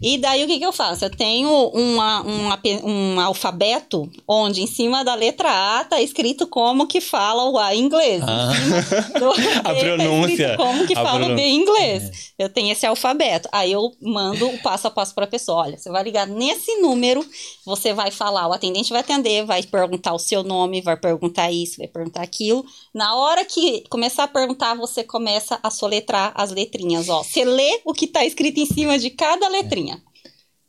E 0.00 0.16
daí 0.18 0.44
o 0.44 0.46
que, 0.46 0.58
que 0.58 0.64
eu 0.66 0.72
faço? 0.72 1.04
Eu 1.04 1.10
tenho 1.10 1.50
uma, 1.70 2.22
um, 2.24 2.50
ape- 2.52 2.80
um 2.84 3.18
alfabeto 3.20 4.08
onde 4.28 4.62
em 4.62 4.66
cima 4.66 5.04
da 5.04 5.14
letra 5.14 5.50
A 5.80 5.84
tá 5.84 6.00
escrito 6.00 6.46
como 6.46 6.86
que 6.86 7.00
fala 7.00 7.44
o 7.50 7.58
A 7.58 7.74
em 7.74 7.80
inglês. 7.80 8.22
Ah. 8.22 8.52
B 9.18 9.24
A 9.58 9.62
tá 9.62 9.74
pronúncia. 9.74 10.56
como 10.56 10.86
que 10.86 10.92
A 10.92 11.02
fala 11.02 11.16
o 11.16 11.18
B 11.18 11.24
pronúncia. 11.24 11.44
em 11.46 11.56
inglês. 11.56 12.32
Eu 12.38 12.48
tenho 12.48 12.70
esse 12.70 12.86
alfabeto. 12.86 13.48
Aí 13.50 13.72
eu 13.72 13.90
mando 14.00 14.46
o 14.48 14.58
passo 14.58 14.86
a 14.86 14.90
passo 14.90 15.14
para 15.14 15.24
a 15.24 15.28
pessoa. 15.28 15.62
Olha, 15.64 15.76
você 15.76 15.90
vai 15.90 16.04
ligar 16.04 16.26
nesse 16.28 16.76
número, 16.76 17.24
você 17.66 17.92
vai 17.92 18.10
falar, 18.12 18.46
o 18.46 18.52
atendente 18.52 18.90
vai 18.90 19.00
atender, 19.00 19.44
vai 19.44 19.62
perguntar 19.64 20.12
o 20.14 20.18
seu 20.18 20.44
nome, 20.44 20.80
vai 20.80 20.96
perguntar 20.96 21.50
isso, 21.50 21.78
vai 21.78 21.88
perguntar 21.88 22.22
aquilo. 22.22 22.64
Na 22.94 23.16
hora 23.16 23.44
que 23.44 23.82
começar 23.90 24.24
a 24.24 24.28
perguntar, 24.28 24.74
você 24.74 25.02
começa 25.02 25.58
a 25.62 25.70
soletrar 25.70 26.30
as 26.36 26.50
letrinhas, 26.52 27.08
ó. 27.08 27.22
Você 27.24 27.44
lê 27.44 27.80
o 27.84 27.92
que 27.92 28.06
tá 28.06 28.24
escrito 28.24 28.60
em 28.60 28.66
cima 28.66 28.98
de 28.98 29.10
cada 29.10 29.48
letrinha. 29.48 29.87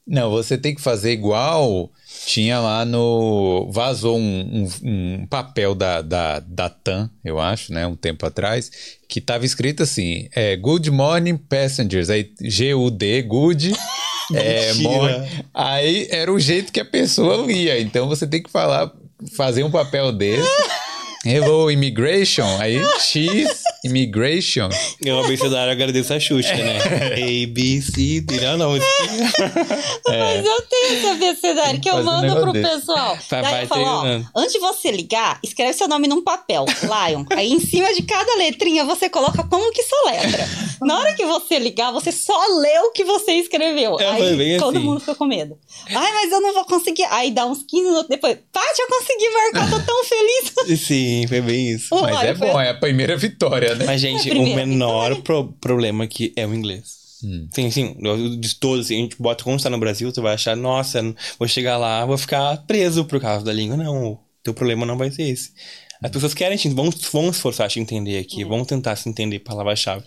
Não, 0.09 0.31
você 0.31 0.57
tem 0.57 0.73
que 0.73 0.81
fazer 0.81 1.11
igual 1.11 1.91
tinha 2.25 2.59
lá 2.59 2.83
no. 2.83 3.69
Vazou 3.71 4.17
um, 4.17 4.67
um, 4.83 5.21
um 5.21 5.27
papel 5.27 5.75
da, 5.75 6.01
da, 6.01 6.39
da 6.39 6.69
TAM, 6.69 7.09
eu 7.23 7.39
acho, 7.39 7.71
né? 7.71 7.85
Um 7.85 7.95
tempo 7.95 8.25
atrás, 8.25 8.71
que 9.07 9.21
tava 9.21 9.45
escrito 9.45 9.83
assim: 9.83 10.27
é, 10.35 10.55
Good 10.55 10.89
Morning 10.91 11.37
Passengers. 11.37 12.09
Aí 12.09 12.31
G-U-D, 12.41 13.21
Good. 13.23 13.73
é, 14.33 14.73
morning. 14.73 15.27
Aí 15.53 16.07
era 16.09 16.31
o 16.31 16.39
jeito 16.39 16.71
que 16.71 16.79
a 16.79 16.85
pessoa 16.85 17.45
lia. 17.45 17.79
Então 17.79 18.07
você 18.07 18.27
tem 18.27 18.41
que 18.41 18.49
falar, 18.49 18.91
fazer 19.35 19.63
um 19.63 19.71
papel 19.71 20.11
desse. 20.11 20.47
Hello, 21.25 21.69
immigration. 21.69 22.45
Aí, 22.59 22.81
X, 22.97 23.61
immigration. 23.83 24.69
Eu 25.03 25.19
abecedário 25.19 25.71
agradeço 25.71 26.13
a 26.13 26.19
Xuxa, 26.19 26.55
né? 26.55 26.77
A, 26.77 27.47
B, 27.53 27.81
C, 27.81 28.21
D. 28.21 28.39
Não, 28.39 28.57
não. 28.57 28.75
É. 28.77 28.79
Mas 30.07 30.45
eu 30.45 30.61
tenho 30.61 30.93
esse 30.93 31.07
abecedário 31.07 31.81
que 31.81 31.89
eu 31.89 32.01
mando 32.03 32.39
pro 32.39 32.53
pessoal. 32.53 33.17
Vai, 33.29 33.41
Daí 33.41 33.63
eu 33.63 33.67
falo, 33.67 33.83
ó, 33.83 34.39
antes 34.39 34.53
de 34.53 34.59
você 34.59 34.91
ligar, 34.91 35.39
escreve 35.43 35.73
seu 35.73 35.89
nome 35.89 36.07
num 36.07 36.23
papel, 36.23 36.65
Lion. 36.83 37.25
Aí 37.31 37.51
em 37.51 37.59
cima 37.59 37.93
de 37.93 38.01
cada 38.03 38.35
letrinha 38.35 38.85
você 38.85 39.09
coloca 39.09 39.43
como 39.43 39.71
que 39.73 39.83
soletra. 39.83 40.47
Na 40.81 40.99
hora 40.99 41.13
que 41.13 41.25
você 41.25 41.59
ligar, 41.59 41.91
você 41.91 42.13
só 42.13 42.39
lê 42.61 42.79
o 42.79 42.91
que 42.91 43.03
você 43.03 43.33
escreveu. 43.33 43.99
É, 43.99 44.09
Aí 44.09 44.57
todo 44.57 44.77
assim. 44.77 44.85
mundo 44.85 45.01
fica 45.01 45.15
com 45.15 45.25
medo. 45.25 45.57
Ai, 45.89 46.13
mas 46.13 46.31
eu 46.31 46.39
não 46.39 46.53
vou 46.53 46.63
conseguir. 46.63 47.03
Aí 47.09 47.31
dá 47.31 47.45
uns 47.45 47.61
15 47.63 47.83
minutos 47.83 48.07
depois. 48.07 48.37
Paty, 48.53 48.81
eu 48.81 48.87
consegui 48.87 49.29
marcar, 49.29 49.69
tô 49.69 49.79
tão 49.81 50.03
feliz. 50.05 50.79
Sim. 50.79 51.08
Sim, 51.09 51.27
foi 51.27 51.41
bem 51.41 51.71
isso. 51.71 51.95
Mas 52.01 52.23
é 52.23 52.33
bom, 52.33 52.59
é 52.59 52.69
a 52.69 52.73
primeira 52.73 53.17
vitória, 53.17 53.73
né? 53.75 53.85
Mas, 53.85 53.99
gente, 53.99 54.29
o 54.31 54.55
menor 54.55 55.21
pro 55.21 55.51
problema 55.53 56.03
aqui 56.03 56.31
é 56.35 56.45
o 56.45 56.53
inglês. 56.53 56.99
Hum. 57.23 57.47
Sim, 57.51 57.69
sim, 57.71 57.97
de 58.39 58.55
todos, 58.55 58.85
assim, 58.85 58.95
a 58.95 59.01
gente 59.01 59.15
bota 59.19 59.43
como 59.43 59.57
está 59.57 59.69
no 59.69 59.77
Brasil, 59.77 60.11
tu 60.11 60.21
vai 60.21 60.35
achar, 60.35 60.55
nossa, 60.55 61.01
vou 61.37 61.47
chegar 61.47 61.77
lá, 61.77 62.05
vou 62.05 62.17
ficar 62.17 62.55
preso 62.65 63.03
por 63.03 63.19
causa 63.19 63.43
da 63.43 63.51
língua. 63.51 63.75
Não, 63.75 64.13
o 64.13 64.19
teu 64.43 64.53
problema 64.53 64.85
não 64.85 64.97
vai 64.97 65.11
ser 65.11 65.23
esse. 65.23 65.51
As 66.01 66.11
pessoas 66.11 66.33
querem, 66.33 66.57
vão, 66.73 66.89
vão 67.11 67.33
se 67.33 67.41
forçar 67.41 67.65
a 67.65 67.69
te 67.69 67.79
entender 67.79 68.19
aqui, 68.19 68.43
uhum. 68.43 68.49
vão 68.49 68.65
tentar 68.65 68.95
se 68.95 69.09
entender 69.09 69.39
palavras-chave. 69.39 70.05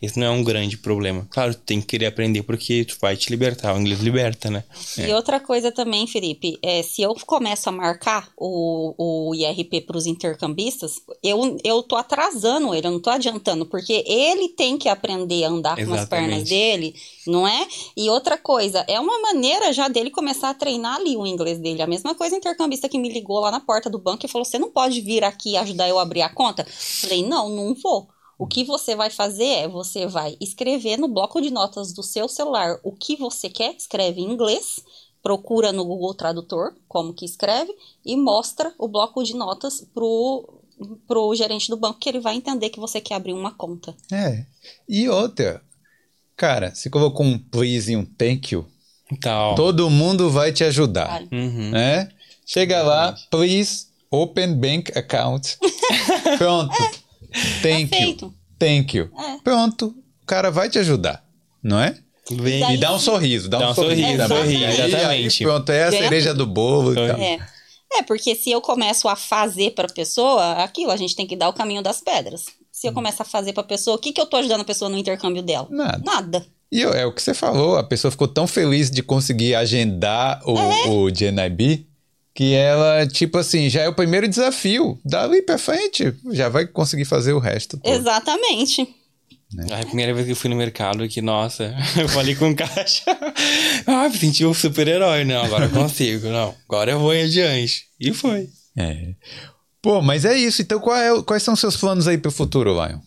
Esse 0.00 0.18
não 0.18 0.26
é 0.26 0.30
um 0.30 0.44
grande 0.44 0.76
problema. 0.76 1.26
Claro, 1.30 1.54
tu 1.54 1.60
tem 1.60 1.80
que 1.80 1.86
querer 1.86 2.06
aprender 2.06 2.42
porque 2.42 2.84
tu 2.84 2.96
vai 3.00 3.16
te 3.16 3.30
libertar. 3.30 3.74
O 3.74 3.80
inglês 3.80 4.00
liberta, 4.00 4.50
né? 4.50 4.64
E 4.98 5.02
é. 5.02 5.16
outra 5.16 5.40
coisa 5.40 5.70
também, 5.70 6.06
Felipe, 6.06 6.58
é, 6.62 6.82
se 6.82 7.02
eu 7.02 7.14
começo 7.26 7.68
a 7.68 7.72
marcar 7.72 8.30
o, 8.36 8.94
o 9.30 9.34
IRP 9.34 9.82
para 9.82 9.96
os 9.96 10.06
intercambistas, 10.06 11.00
eu, 11.22 11.58
eu 11.64 11.82
tô 11.82 11.96
atrasando 11.96 12.74
ele, 12.74 12.86
eu 12.86 12.92
não 12.92 13.00
tô 13.00 13.10
adiantando, 13.10 13.66
porque 13.66 14.04
ele 14.06 14.48
tem 14.50 14.76
que 14.76 14.88
aprender 14.88 15.44
a 15.44 15.48
andar 15.48 15.78
Exatamente. 15.78 15.88
com 15.88 15.94
as 15.94 16.08
pernas 16.08 16.48
dele, 16.48 16.94
não 17.26 17.46
é? 17.46 17.66
E 17.96 18.08
outra 18.08 18.36
coisa, 18.36 18.84
é 18.88 18.98
uma 18.98 19.20
maneira 19.20 19.72
já 19.72 19.88
dele 19.88 20.10
começar 20.10 20.50
a 20.50 20.54
treinar 20.54 20.96
ali 20.96 21.16
o 21.16 21.26
inglês 21.26 21.58
dele. 21.58 21.82
A 21.82 21.86
mesma 21.86 22.14
coisa 22.14 22.36
intercambista 22.36 22.88
que 22.88 22.98
me 22.98 23.12
ligou 23.12 23.40
lá 23.40 23.50
na 23.50 23.60
porta 23.60 23.90
do 23.90 23.98
banco 23.98 24.24
e 24.24 24.28
falou: 24.28 24.44
você 24.44 24.58
não 24.58 24.70
pode 24.70 25.00
vir 25.00 25.24
aqui 25.24 25.56
ajudar 25.56 25.88
eu 25.88 25.98
a 25.98 26.02
abrir 26.02 26.22
a 26.22 26.28
conta? 26.28 26.66
Falei, 26.68 27.26
não, 27.26 27.48
não 27.48 27.74
vou. 27.74 28.08
O 28.40 28.46
que 28.46 28.64
você 28.64 28.96
vai 28.96 29.10
fazer 29.10 29.44
é 29.44 29.68
você 29.68 30.06
vai 30.06 30.34
escrever 30.40 30.96
no 30.96 31.06
bloco 31.06 31.42
de 31.42 31.50
notas 31.50 31.92
do 31.92 32.02
seu 32.02 32.26
celular 32.26 32.80
o 32.82 32.90
que 32.90 33.14
você 33.14 33.50
quer, 33.50 33.76
escreve 33.76 34.22
em 34.22 34.32
inglês, 34.32 34.80
procura 35.22 35.72
no 35.72 35.84
Google 35.84 36.14
Tradutor 36.14 36.72
como 36.88 37.12
que 37.12 37.26
escreve 37.26 37.70
e 38.02 38.16
mostra 38.16 38.72
o 38.78 38.88
bloco 38.88 39.22
de 39.22 39.34
notas 39.34 39.86
pro 39.92 40.54
pro 41.06 41.34
gerente 41.34 41.68
do 41.68 41.76
banco 41.76 41.98
que 41.98 42.08
ele 42.08 42.20
vai 42.20 42.34
entender 42.34 42.70
que 42.70 42.80
você 42.80 42.98
quer 42.98 43.16
abrir 43.16 43.34
uma 43.34 43.52
conta. 43.52 43.94
É. 44.10 44.46
E 44.88 45.06
outra, 45.10 45.62
cara, 46.34 46.74
se 46.74 46.88
colocou 46.88 47.26
um 47.26 47.38
please 47.38 47.92
e 47.92 47.96
um 47.98 48.06
thank 48.06 48.54
you, 48.54 48.64
então. 49.12 49.54
todo 49.54 49.90
mundo 49.90 50.30
vai 50.30 50.50
te 50.50 50.64
ajudar, 50.64 51.20
uhum. 51.30 51.72
né? 51.72 52.08
Chega 52.46 52.82
lá, 52.82 53.14
please 53.30 53.88
open 54.10 54.54
bank 54.54 54.90
account. 54.96 55.58
Pronto. 56.38 56.72
Thank 57.62 57.94
é 57.94 58.04
you. 58.06 58.34
Thank 58.58 58.96
you. 58.96 59.10
É. 59.18 59.38
Pronto. 59.42 59.94
O 60.22 60.26
cara 60.26 60.50
vai 60.50 60.68
te 60.68 60.78
ajudar, 60.78 61.24
não 61.62 61.80
é? 61.80 61.96
Vem. 62.30 62.74
E 62.74 62.76
dá 62.76 62.94
um 62.94 62.98
sorriso, 62.98 63.48
dá, 63.48 63.58
dá 63.58 63.68
um, 63.68 63.70
um, 63.70 63.74
sorriso. 63.74 64.02
sorriso, 64.02 64.28
sorriso 64.28 64.64
exatamente. 64.64 65.42
Aí, 65.42 65.48
pronto, 65.48 65.70
é 65.70 65.84
a 65.84 65.90
cereja 65.90 66.34
do 66.34 66.46
bolo 66.46 66.92
e 66.92 66.94
tal. 66.94 67.18
É. 67.18 67.38
é, 67.94 68.02
porque 68.02 68.34
se 68.36 68.50
eu 68.50 68.60
começo 68.60 69.08
a 69.08 69.16
fazer 69.16 69.72
para 69.72 69.86
a 69.86 69.92
pessoa, 69.92 70.62
aquilo, 70.62 70.92
a 70.92 70.96
gente 70.96 71.16
tem 71.16 71.26
que 71.26 71.34
dar 71.34 71.48
o 71.48 71.52
caminho 71.52 71.82
das 71.82 72.00
pedras. 72.00 72.44
Se 72.70 72.86
eu 72.86 72.92
começo 72.92 73.20
a 73.20 73.24
fazer 73.24 73.52
para 73.52 73.62
a 73.62 73.66
pessoa, 73.66 73.96
o 73.96 73.98
que, 73.98 74.12
que 74.12 74.20
eu 74.20 74.26
tô 74.26 74.36
ajudando 74.36 74.60
a 74.60 74.64
pessoa 74.64 74.88
no 74.88 74.96
intercâmbio 74.96 75.42
dela? 75.42 75.66
Nada. 75.70 76.02
Nada. 76.04 76.46
E 76.72 76.82
é 76.82 77.04
o 77.04 77.12
que 77.12 77.20
você 77.20 77.34
falou, 77.34 77.76
a 77.76 77.82
pessoa 77.82 78.12
ficou 78.12 78.28
tão 78.28 78.46
feliz 78.46 78.92
de 78.92 79.02
conseguir 79.02 79.56
agendar 79.56 80.40
o, 80.46 80.56
é. 80.56 80.86
o 80.86 81.06
GNIB 81.10 81.89
que 82.34 82.54
ela, 82.54 83.06
tipo 83.06 83.38
assim, 83.38 83.68
já 83.68 83.82
é 83.82 83.88
o 83.88 83.94
primeiro 83.94 84.28
desafio. 84.28 84.98
Dali 85.04 85.42
pra 85.42 85.58
frente, 85.58 86.14
já 86.32 86.48
vai 86.48 86.66
conseguir 86.66 87.04
fazer 87.04 87.32
o 87.32 87.38
resto. 87.38 87.76
Todo. 87.78 87.92
Exatamente. 87.92 88.88
Né? 89.52 89.66
A 89.72 89.84
primeira 89.84 90.14
vez 90.14 90.26
que 90.26 90.32
eu 90.32 90.36
fui 90.36 90.48
no 90.48 90.56
mercado, 90.56 91.08
que, 91.08 91.20
nossa, 91.20 91.74
eu 92.00 92.08
falei 92.08 92.34
com 92.34 92.50
o 92.50 92.56
caixa. 92.56 93.04
ah, 93.86 94.08
me 94.08 94.16
senti 94.16 94.46
um 94.46 94.54
super-herói. 94.54 95.24
Não, 95.24 95.42
agora 95.44 95.64
eu 95.64 95.70
consigo. 95.70 96.28
Não, 96.28 96.54
agora 96.68 96.92
eu 96.92 97.00
vou 97.00 97.12
em 97.12 97.24
adiante. 97.24 97.86
E 97.98 98.12
foi. 98.12 98.48
É. 98.76 99.14
Pô, 99.82 100.00
mas 100.00 100.24
é 100.24 100.36
isso. 100.36 100.62
Então, 100.62 100.78
é, 100.94 101.22
quais 101.22 101.42
são 101.42 101.54
os 101.54 101.60
seus 101.60 101.76
planos 101.76 102.06
aí 102.06 102.16
pro 102.16 102.30
futuro, 102.30 102.74
Lion? 102.74 102.98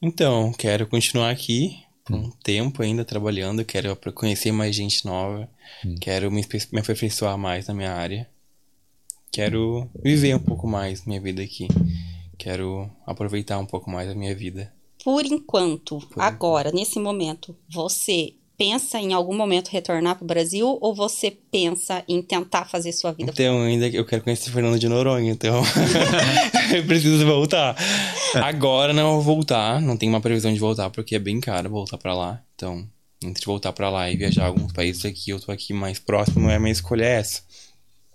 Então, 0.00 0.52
quero 0.52 0.86
continuar 0.86 1.30
aqui 1.30 1.78
por 2.04 2.16
um 2.16 2.24
hum. 2.24 2.32
tempo 2.42 2.82
ainda 2.82 3.04
trabalhando. 3.04 3.64
Quero 3.64 3.96
conhecer 4.14 4.52
mais 4.52 4.76
gente 4.76 5.04
nova. 5.04 5.48
Hum. 5.84 5.96
Quero 6.00 6.30
me, 6.30 6.46
me 6.72 6.80
aperfeiçoar 6.80 7.36
mais 7.36 7.66
na 7.66 7.74
minha 7.74 7.92
área. 7.92 8.28
Quero 9.32 9.88
viver 10.04 10.36
um 10.36 10.38
pouco 10.38 10.68
mais 10.68 11.06
minha 11.06 11.18
vida 11.18 11.42
aqui. 11.42 11.66
Quero 12.36 12.90
aproveitar 13.06 13.58
um 13.58 13.64
pouco 13.64 13.90
mais 13.90 14.10
a 14.10 14.14
minha 14.14 14.34
vida. 14.36 14.70
Por 15.02 15.24
enquanto, 15.24 15.98
Por 16.00 16.22
agora, 16.22 16.70
nesse 16.70 17.00
momento, 17.00 17.56
você 17.66 18.34
pensa 18.58 19.00
em 19.00 19.14
algum 19.14 19.34
momento 19.34 19.70
retornar 19.70 20.16
para 20.16 20.24
o 20.24 20.26
Brasil 20.26 20.78
ou 20.82 20.94
você 20.94 21.30
pensa 21.30 22.04
em 22.06 22.20
tentar 22.20 22.66
fazer 22.66 22.92
sua 22.92 23.10
vida? 23.10 23.32
Então, 23.32 23.62
ainda 23.62 23.88
eu 23.88 24.04
quero 24.04 24.22
conhecer 24.22 24.50
Fernando 24.50 24.78
de 24.78 24.86
Noronha, 24.86 25.32
então 25.32 25.62
eu 26.76 26.84
preciso 26.84 27.24
voltar. 27.24 27.74
Agora 28.34 28.92
não 28.92 29.14
vou 29.14 29.36
voltar, 29.36 29.80
não 29.80 29.96
tenho 29.96 30.12
uma 30.12 30.20
previsão 30.20 30.52
de 30.52 30.60
voltar 30.60 30.90
porque 30.90 31.16
é 31.16 31.18
bem 31.18 31.40
caro 31.40 31.70
voltar 31.70 31.96
para 31.96 32.14
lá. 32.14 32.42
Então, 32.54 32.86
antes 33.24 33.40
de 33.40 33.46
voltar 33.46 33.72
para 33.72 33.88
lá 33.88 34.10
e 34.10 34.16
viajar 34.16 34.44
alguns 34.44 34.72
países 34.72 35.06
aqui, 35.06 35.30
eu 35.30 35.40
tô 35.40 35.50
aqui 35.50 35.72
mais 35.72 35.98
próximo, 35.98 36.50
é 36.50 36.56
a 36.56 36.60
minha 36.60 36.72
escolha 36.72 37.04
é 37.04 37.12
essa. 37.18 37.40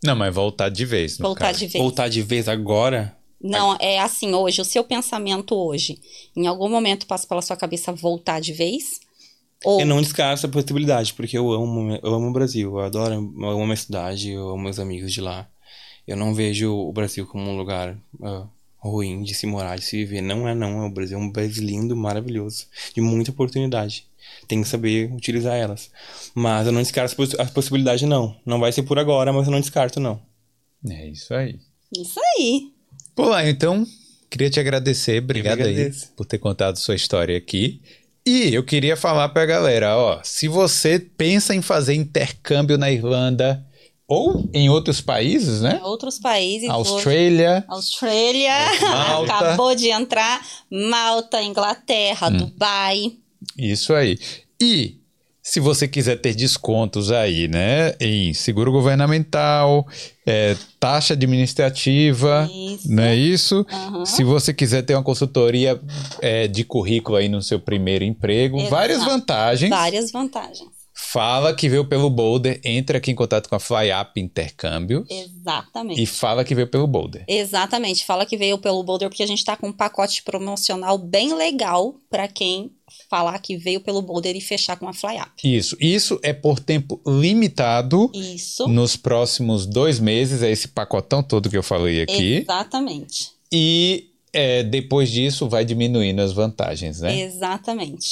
Não, 0.04 0.16
mas 0.16 0.34
voltar 0.34 0.70
de 0.70 0.86
vez. 0.86 1.18
voltar 1.18 1.48
caso. 1.48 1.60
de 1.60 1.68
vez. 1.68 1.84
Voltar 1.84 2.08
de 2.08 2.22
vez 2.22 2.48
agora? 2.48 3.18
Não, 3.42 3.78
é 3.80 4.00
assim 4.00 4.34
hoje. 4.34 4.62
O 4.62 4.66
seu 4.66 4.84
pensamento 4.84 5.56
hoje, 5.56 6.00
em 6.36 6.48
algum 6.48 6.70
momento 6.70 7.06
passa 7.06 7.28
pela 7.28 7.42
sua 7.42 7.56
cabeça 7.56 7.92
voltar 7.92 8.40
de 8.40 8.54
vez? 8.54 9.00
Ou... 9.64 9.80
Eu 9.80 9.86
não 9.86 10.02
descarto 10.02 10.34
essa 10.34 10.48
possibilidade, 10.48 11.14
porque 11.14 11.38
eu 11.38 11.52
amo, 11.52 12.00
eu 12.02 12.14
amo 12.14 12.28
o 12.28 12.34
Brasil, 12.34 12.72
eu 12.72 12.80
adoro, 12.80 13.14
eu 13.14 13.50
amo 13.50 13.64
a 13.64 13.66
minha 13.66 13.76
cidade, 13.76 14.32
eu 14.32 14.50
amo 14.50 14.64
meus 14.64 14.80
amigos 14.80 15.12
de 15.12 15.22
lá. 15.22 15.48
Eu 16.08 16.16
não 16.16 16.34
vejo 16.34 16.72
o 16.72 16.92
Brasil 16.92 17.26
como 17.28 17.50
um 17.50 17.58
lugar 17.58 17.98
uh, 18.20 18.48
ruim 18.78 19.24
de 19.24 19.34
se 19.34 19.46
morar, 19.46 19.78
de 19.78 19.84
se 19.84 19.98
viver. 19.98 20.22
Não 20.22 20.48
é, 20.48 20.56
não. 20.56 20.86
O 20.86 20.90
Brasil 20.90 21.18
é 21.18 21.22
um 21.22 21.32
país 21.32 21.58
lindo, 21.58 21.96
maravilhoso, 21.96 22.66
de 22.94 23.02
muita 23.02 23.32
oportunidade 23.32 24.07
tem 24.48 24.62
que 24.62 24.68
saber 24.68 25.12
utilizar 25.14 25.56
elas. 25.56 25.92
Mas 26.34 26.68
eu 26.68 26.74
não 26.74 26.82
descarto 26.82 27.16
a 27.40 27.46
possibilidade, 27.46 28.06
não. 28.06 28.36
Não 28.46 28.60
vai 28.60 28.72
ser 28.72 28.84
por 28.84 28.98
agora, 28.98 29.34
mas 29.34 29.46
eu 29.46 29.52
não 29.52 29.60
descarto, 29.60 30.00
não. 30.00 30.22
É 30.90 31.08
isso 31.08 31.34
aí. 31.34 31.60
Isso 31.96 32.20
aí. 32.20 32.72
Pô, 33.16 33.26
lá, 33.30 33.48
então, 33.48 33.86
queria 34.30 34.50
te 34.50 34.60
agradecer. 34.60 35.22
Obrigado 35.22 35.62
aí 35.62 35.92
por 36.16 36.26
ter 36.26 36.38
contado 36.38 36.78
sua 36.78 36.96
história 36.96 37.38
aqui. 37.38 37.82
E 38.26 38.54
eu 38.54 38.64
queria 38.64 38.98
falar 38.98 39.30
pra 39.30 39.46
galera, 39.46 39.98
ó, 39.98 40.20
se 40.22 40.50
você 40.50 41.00
pensa 41.00 41.56
em 41.56 41.62
fazer 41.62 41.94
intercâmbio 41.94 42.78
na 42.78 42.92
Irlanda 42.92 43.66
ou 44.08 44.50
em 44.54 44.70
outros 44.70 45.02
países, 45.02 45.62
né? 45.62 45.80
Outros 45.84 46.20
países. 46.20 46.70
Austrália. 46.70 47.64
Austrália. 47.68 48.54
Malta. 48.82 49.34
Acabou 49.34 49.76
de 49.76 49.90
entrar. 49.90 50.46
Malta, 50.70 51.42
Inglaterra, 51.42 52.28
hum. 52.28 52.38
Dubai. 52.38 53.14
Isso 53.58 53.94
aí. 53.94 54.18
E 54.60 54.98
se 55.48 55.62
você 55.62 55.88
quiser 55.88 56.18
ter 56.18 56.36
descontos 56.36 57.10
aí, 57.10 57.48
né, 57.48 57.96
em 58.02 58.34
seguro 58.34 58.70
governamental, 58.70 59.88
é, 60.26 60.58
taxa 60.78 61.14
administrativa, 61.14 62.50
isso. 62.52 62.94
não 62.94 63.04
é 63.04 63.16
isso? 63.16 63.66
Uhum. 63.72 64.06
Se 64.06 64.26
você 64.26 64.54
quiser 64.54 64.82
ter 64.82 64.94
uma 64.94 65.04
consultoria 65.04 65.80
é, 66.22 66.50
de 66.50 66.66
currículo 66.66 67.16
aí 67.16 67.30
no 67.30 67.42
seu 67.42 67.62
primeiro 67.62 68.04
emprego, 68.04 68.58
Exato. 68.58 68.72
várias 68.72 69.06
vantagens. 69.06 69.70
Várias 69.70 70.12
vantagens. 70.12 70.68
Fala 70.94 71.56
que 71.56 71.70
veio 71.70 71.86
pelo 71.86 72.10
Boulder, 72.10 72.60
entra 72.66 72.98
aqui 72.98 73.12
em 73.12 73.16
contato 73.16 73.48
com 73.48 73.56
a 73.56 73.60
FlyUp 73.60 74.18
Intercâmbio 74.18 75.06
Exatamente. 75.10 76.02
e 76.02 76.06
fala 76.06 76.44
que 76.44 76.54
veio 76.54 76.68
pelo 76.68 76.88
Boulder. 76.88 77.24
Exatamente. 77.26 78.04
Fala 78.04 78.26
que 78.26 78.36
veio 78.36 78.58
pelo 78.58 78.84
Boulder 78.84 79.08
porque 79.08 79.24
a 79.24 79.28
gente 79.28 79.46
tá 79.46 79.56
com 79.56 79.68
um 79.68 79.74
pacote 79.74 80.24
promocional 80.24 80.98
bem 80.98 81.34
legal 81.36 81.96
para 82.10 82.28
quem 82.28 82.72
falar 83.10 83.40
que 83.40 83.56
veio 83.58 83.80
pelo 83.80 84.02
Boulder 84.02 84.36
e 84.36 84.42
fechar 84.42 84.76
com 84.78 84.88
a 84.88 84.94
FlyUp. 84.94 85.30
Isso. 85.44 85.78
Isso 85.80 86.20
é 86.24 86.34
por 86.34 86.60
tempo 86.60 87.00
limitado. 87.06 88.12
Isso. 88.14 88.68
Nos 88.68 88.96
próximos 88.98 89.66
dois 89.66 90.00
meses, 90.00 90.42
é 90.44 90.52
esse 90.52 90.68
pacotão 90.68 91.24
todo 91.24 91.50
que 91.50 91.58
eu 91.58 91.64
falei 91.64 92.02
aqui. 92.02 92.38
Exatamente. 92.38 93.32
E 93.52 94.10
é, 94.34 94.62
depois 94.64 95.10
disso 95.10 95.48
vai 95.48 95.64
diminuindo 95.64 96.22
as 96.22 96.34
vantagens, 96.34 97.00
né? 97.02 97.20
Exatamente. 97.22 98.10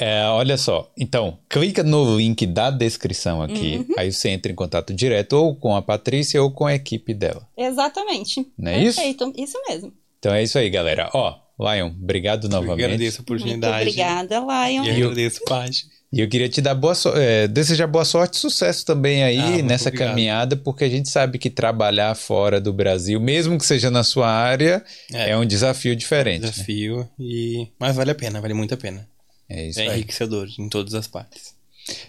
É, 0.00 0.24
olha 0.26 0.56
só, 0.56 0.88
então, 0.96 1.38
clica 1.48 1.82
no 1.82 2.16
link 2.16 2.46
da 2.46 2.70
descrição 2.70 3.42
aqui, 3.42 3.78
Uhum. 3.78 3.94
aí 3.98 4.12
você 4.12 4.28
entra 4.28 4.52
em 4.52 4.54
contato 4.54 4.94
direto 4.94 5.32
ou 5.32 5.56
com 5.56 5.74
a 5.74 5.82
Patrícia 5.82 6.40
ou 6.40 6.52
com 6.52 6.66
a 6.66 6.74
equipe 6.74 7.12
dela. 7.12 7.48
Exatamente. 7.56 8.46
Não 8.56 8.70
é 8.70 8.84
isso? 8.84 9.00
Perfeito. 9.00 9.32
Isso 9.36 9.58
mesmo. 9.68 9.92
Então 10.20 10.32
é 10.32 10.42
isso 10.42 10.56
aí, 10.56 10.70
galera. 10.70 11.10
Ó, 11.12 11.34
Lion, 11.58 11.88
obrigado 12.00 12.44
Eu 12.46 12.50
novamente. 12.50 12.84
agradeço 12.84 13.16
a 13.16 13.20
Muito 13.20 13.32
oportunidade. 13.32 13.82
obrigada, 13.88 14.38
Lion. 14.38 14.84
E 14.84 14.88
eu 14.88 14.94
agradeço, 15.08 15.40
Paty. 15.44 15.86
E 16.10 16.20
eu 16.20 16.28
queria 16.28 16.48
te 16.48 16.62
dar 16.62 16.74
boa 16.74 16.94
so 16.94 17.10
é, 17.14 17.46
desejar 17.46 17.86
boa 17.86 18.04
sorte 18.04 18.34
e 18.34 18.38
sucesso 18.38 18.82
também 18.86 19.22
aí 19.22 19.38
Ah, 19.38 19.46
muito 19.50 19.64
nessa 19.66 19.88
obrigado. 19.90 20.08
caminhada, 20.08 20.56
porque 20.56 20.84
a 20.84 20.88
gente 20.88 21.08
sabe 21.10 21.38
que 21.38 21.50
trabalhar 21.50 22.14
fora 22.14 22.58
do 22.60 22.72
Brasil, 22.72 23.20
mesmo 23.20 23.58
que 23.58 23.66
seja 23.66 23.90
na 23.90 24.02
sua 24.02 24.28
área, 24.30 24.82
é, 25.12 25.30
É. 25.30 25.36
um 25.36 25.44
desafio 25.44 25.94
diferente. 25.94 26.42
né? 26.42 26.50
Desafio. 26.50 27.06
E... 27.18 27.68
Mas 27.78 27.94
vale 27.94 28.10
a 28.10 28.14
pena, 28.14 28.40
vale 28.40 28.54
muito 28.54 28.72
a 28.72 28.76
pena. 28.76 29.06
É 29.50 29.66
isso 29.68 29.80
É 29.80 29.88
aí. 29.88 29.88
enriquecedor 29.96 30.48
em 30.58 30.68
todas 30.68 30.94
as 30.94 31.06
partes. 31.06 31.54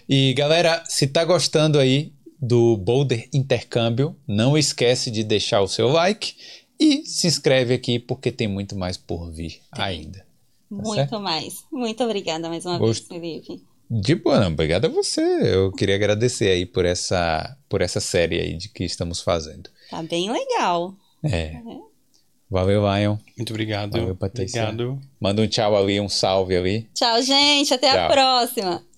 E 0.08 0.32
galera, 0.34 0.82
se 0.88 1.06
tá 1.06 1.22
gostando 1.24 1.78
aí 1.78 2.12
do 2.40 2.78
Boulder 2.78 3.28
Intercâmbio, 3.34 4.16
não 4.26 4.56
esquece 4.56 5.10
de 5.10 5.22
deixar 5.22 5.60
o 5.60 5.68
seu 5.68 5.88
like 5.88 6.34
e 6.80 7.04
se 7.04 7.26
inscreve 7.26 7.74
aqui 7.74 7.98
porque 7.98 8.32
tem 8.32 8.48
muito 8.48 8.74
mais 8.76 8.96
por 8.96 9.30
vir 9.30 9.60
ainda. 9.70 10.24
Muito 10.70 10.94
certo? 10.94 11.20
mais. 11.20 11.64
Muito 11.70 12.02
obrigada 12.02 12.48
mais 12.48 12.64
uma 12.64 12.78
Gosto. 12.78 13.08
vez, 13.08 13.44
Felipe. 13.44 13.62
De 13.90 14.14
boa, 14.14 14.38
não, 14.38 14.52
obrigado 14.52 14.84
a 14.84 14.88
você. 14.88 15.20
Eu 15.20 15.72
queria 15.72 15.96
agradecer 15.96 16.48
aí 16.48 16.64
por 16.64 16.84
essa, 16.84 17.56
por 17.68 17.82
essa 17.82 18.00
série 18.00 18.40
aí 18.40 18.54
de 18.56 18.68
que 18.68 18.84
estamos 18.84 19.20
fazendo. 19.20 19.68
Tá 19.90 20.02
bem 20.02 20.30
legal. 20.30 20.94
É. 21.24 21.60
Valeu, 22.48 22.82
Lion. 22.82 23.16
Muito 23.36 23.50
obrigado. 23.50 23.92
Valeu, 23.98 24.16
Patrícia. 24.16 24.62
Obrigado. 24.62 25.00
Manda 25.20 25.42
um 25.42 25.46
tchau 25.48 25.76
ali, 25.76 26.00
um 26.00 26.08
salve 26.08 26.56
ali. 26.56 26.88
Tchau, 26.94 27.20
gente. 27.20 27.74
Até 27.74 27.90
Tchau. 27.90 28.06
a 28.06 28.08
próxima. 28.08 28.89